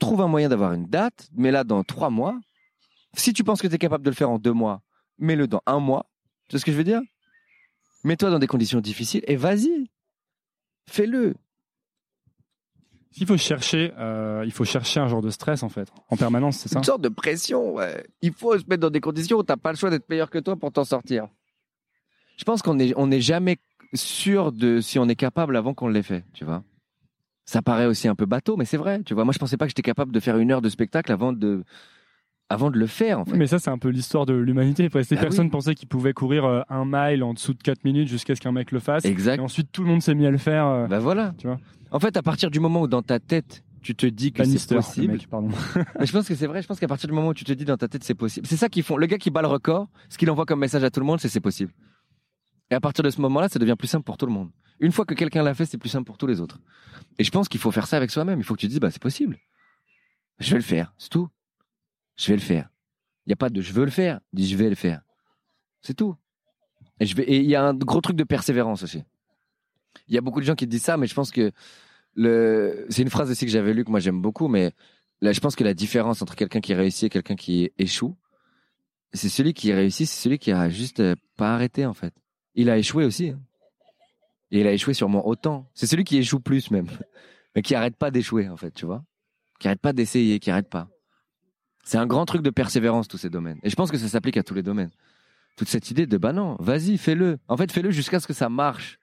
[0.00, 2.36] trouve un moyen d'avoir une date, mets-la dans trois mois.
[3.14, 4.82] Si tu penses que tu es capable de le faire en deux mois,
[5.18, 6.10] mets-le dans un mois.
[6.48, 7.02] Tu sais ce que je veux dire?
[8.02, 9.88] Mets-toi dans des conditions difficiles et vas-y,
[10.88, 11.36] fais-le.
[13.16, 16.58] Il faut chercher, euh, il faut chercher un genre de stress en fait, en permanence,
[16.58, 16.78] c'est ça.
[16.78, 18.04] Une sorte de pression, ouais.
[18.22, 20.38] Il faut se mettre dans des conditions où t'as pas le choix d'être meilleur que
[20.38, 21.28] toi pour t'en sortir.
[22.36, 23.58] Je pense qu'on est, on n'est jamais
[23.92, 26.64] sûr de si on est capable avant qu'on l'ait fait, tu vois.
[27.44, 29.24] Ça paraît aussi un peu bateau, mais c'est vrai, tu vois.
[29.24, 31.62] Moi, je pensais pas que j'étais capable de faire une heure de spectacle avant de,
[32.48, 33.36] avant de le faire, en fait.
[33.36, 34.88] Mais ça, c'est un peu l'histoire de l'humanité.
[34.88, 35.50] Que Bah personne oui.
[35.50, 38.52] pensait qu'ils pouvaient courir euh, un mile en dessous de 4 minutes jusqu'à ce qu'un
[38.52, 39.04] mec le fasse.
[39.04, 39.38] Exact.
[39.38, 40.66] Et ensuite, tout le monde s'est mis à le faire.
[40.66, 41.34] euh, Bah voilà.
[41.38, 41.58] Tu vois.
[41.90, 44.74] En fait, à partir du moment où dans ta tête, tu te dis que c'est
[44.74, 45.12] possible.
[45.14, 45.48] mec, pardon.
[45.98, 46.62] Mais je pense que c'est vrai.
[46.62, 48.46] Je pense qu'à partir du moment où tu te dis dans ta tête c'est possible,
[48.46, 48.96] c'est ça qu'ils font.
[48.96, 51.20] Le gars qui bat le record, ce qu'il envoie comme message à tout le monde,
[51.20, 51.72] c'est c'est possible.
[52.70, 54.48] Et à partir de ce moment-là, ça devient plus simple pour tout le monde.
[54.80, 56.58] Une fois que quelqu'un l'a fait, c'est plus simple pour tous les autres.
[57.18, 58.38] Et je pense qu'il faut faire ça avec soi-même.
[58.40, 59.38] Il faut que tu te dises bah c'est possible.
[60.40, 61.28] Je vais le faire, c'est tout.
[62.16, 62.68] Je vais le faire.
[63.26, 65.02] Il n'y a pas de je veux le faire, dis je vais le faire.
[65.82, 66.16] C'est tout.
[67.00, 69.02] Et il y a un gros truc de persévérance aussi.
[70.08, 71.50] Il y a beaucoup de gens qui disent ça, mais je pense que
[72.16, 74.72] c'est une phrase aussi que j'avais lue que moi j'aime beaucoup, mais
[75.20, 78.16] là, je pense que la différence entre quelqu'un qui réussit et quelqu'un qui échoue,
[79.12, 82.12] c'est celui qui réussit, c'est celui qui a juste euh, pas arrêté en fait.
[82.54, 83.30] Il a échoué aussi.
[83.30, 83.40] hein.
[84.50, 85.68] Et il a échoué sûrement autant.
[85.74, 86.86] C'est celui qui échoue plus même,
[87.56, 89.04] mais qui arrête pas d'échouer en fait, tu vois.
[89.58, 90.88] Qui arrête pas d'essayer, qui arrête pas.
[91.84, 93.58] C'est un grand truc de persévérance tous ces domaines.
[93.62, 94.90] Et je pense que ça s'applique à tous les domaines.
[95.56, 97.38] Toute cette idée de bah non, vas-y, fais-le.
[97.46, 98.98] En fait, fais-le jusqu'à ce que ça marche.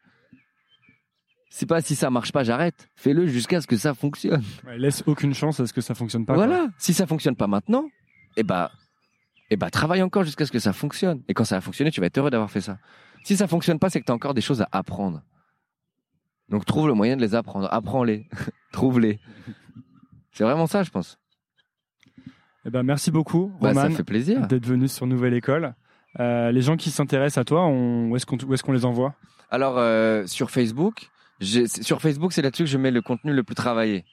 [1.50, 2.90] C'est pas si ça marche pas, j'arrête.
[2.96, 4.44] Fais-le jusqu'à ce que ça fonctionne.
[4.66, 6.34] Ouais, laisse aucune chance à ce que ça fonctionne pas.
[6.34, 6.48] quoi.
[6.48, 6.68] Voilà.
[6.78, 7.90] Si ça fonctionne pas maintenant,
[8.38, 8.72] eh bah,
[9.50, 11.22] eh bah, travaille encore jusqu'à ce que ça fonctionne.
[11.28, 12.80] Et quand ça va fonctionner, tu vas être heureux d'avoir fait ça.
[13.24, 15.22] Si ça fonctionne pas, c'est que tu as encore des choses à apprendre.
[16.50, 17.68] Donc trouve le moyen de les apprendre.
[17.72, 18.28] Apprends-les.
[18.72, 19.20] Trouve-les.
[20.32, 21.18] C'est vraiment ça, je pense.
[22.66, 24.46] Eh ben, merci beaucoup, Bah, Roman, ça fait plaisir.
[24.48, 25.74] d'être venu sur Nouvelle École.
[26.20, 28.10] Euh, les gens qui s'intéressent à toi, on...
[28.10, 29.16] où est-ce qu'on est-ce qu'on les envoie?
[29.50, 31.10] Alors, euh, sur Facebook,
[31.42, 34.06] sur Facebook, c'est là-dessus que je mets le contenu le plus travaillé.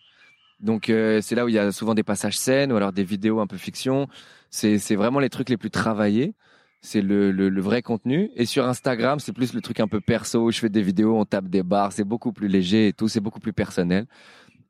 [0.60, 3.04] Donc, euh, c'est là où il y a souvent des passages scènes ou alors des
[3.04, 4.08] vidéos un peu fiction.
[4.50, 6.34] C'est c'est vraiment les trucs les plus travaillés.
[6.80, 8.30] C'est le, le, le vrai contenu.
[8.36, 10.44] Et sur Instagram, c'est plus le truc un peu perso.
[10.46, 11.92] où Je fais des vidéos, on tape des barres.
[11.92, 13.08] C'est beaucoup plus léger et tout.
[13.08, 14.06] C'est beaucoup plus personnel.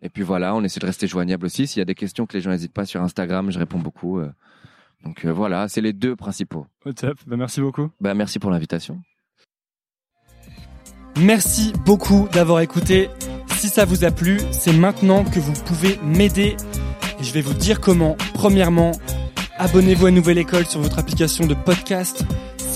[0.03, 1.67] Et puis voilà, on essaie de rester joignable aussi.
[1.67, 4.19] S'il y a des questions que les gens n'hésitent pas sur Instagram, je réponds beaucoup.
[4.21, 4.31] euh.
[5.05, 6.67] Donc euh, voilà, c'est les deux principaux.
[6.85, 7.19] Au top.
[7.27, 7.91] Ben, merci beaucoup.
[8.01, 9.01] Bah, merci pour l'invitation.
[11.21, 13.11] Merci beaucoup d'avoir écouté.
[13.57, 16.57] Si ça vous a plu, c'est maintenant que vous pouvez m'aider.
[17.19, 18.17] Et je vais vous dire comment.
[18.35, 18.93] Premièrement,
[19.59, 22.25] abonnez-vous à Nouvelle École sur votre application de podcast.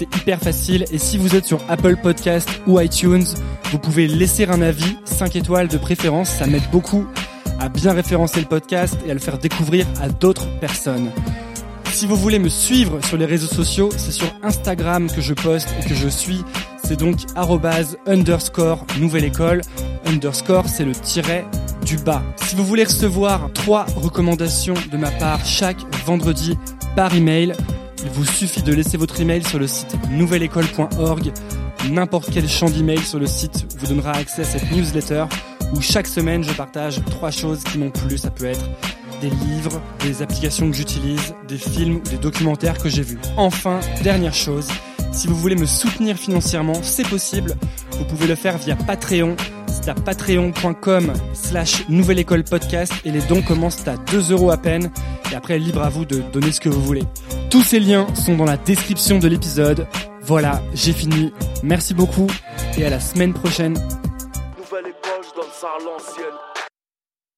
[0.02, 0.84] Hyper facile.
[0.92, 3.24] Et si vous êtes sur Apple Podcast ou iTunes,
[3.70, 7.06] Vous pouvez laisser un avis, 5 étoiles de préférence, ça m'aide beaucoup
[7.58, 11.10] à bien référencer le podcast et à le faire découvrir à d'autres personnes.
[11.92, 15.68] Si vous voulez me suivre sur les réseaux sociaux, c'est sur Instagram que je poste
[15.80, 16.42] et que je suis.
[16.82, 17.18] C'est donc
[18.06, 19.62] underscore nouvelle école.
[20.06, 21.44] Underscore, c'est le tiret
[21.86, 22.22] du bas.
[22.36, 26.58] Si vous voulez recevoir trois recommandations de ma part chaque vendredi
[26.96, 27.54] par email,
[28.04, 31.32] il vous suffit de laisser votre email sur le site nouvelleécole.org.
[31.90, 35.24] N'importe quel champ d'email sur le site vous donnera accès à cette newsletter
[35.74, 38.18] où chaque semaine je partage trois choses qui m'ont plu.
[38.18, 38.68] Ça peut être
[39.20, 43.18] des livres, des applications que j'utilise, des films ou des documentaires que j'ai vus.
[43.36, 44.68] Enfin, dernière chose,
[45.12, 47.54] si vous voulez me soutenir financièrement, c'est possible.
[47.98, 49.36] Vous pouvez le faire via Patreon.
[49.86, 54.90] À patreon.com slash nouvelle école podcast et les dons commencent à 2 euros à peine.
[55.30, 57.02] Et après, libre à vous de donner ce que vous voulez.
[57.50, 59.86] Tous ces liens sont dans la description de l'épisode.
[60.22, 61.32] Voilà, j'ai fini.
[61.62, 62.28] Merci beaucoup
[62.78, 63.74] et à la semaine prochaine.
[64.58, 66.41] Nouvelle école.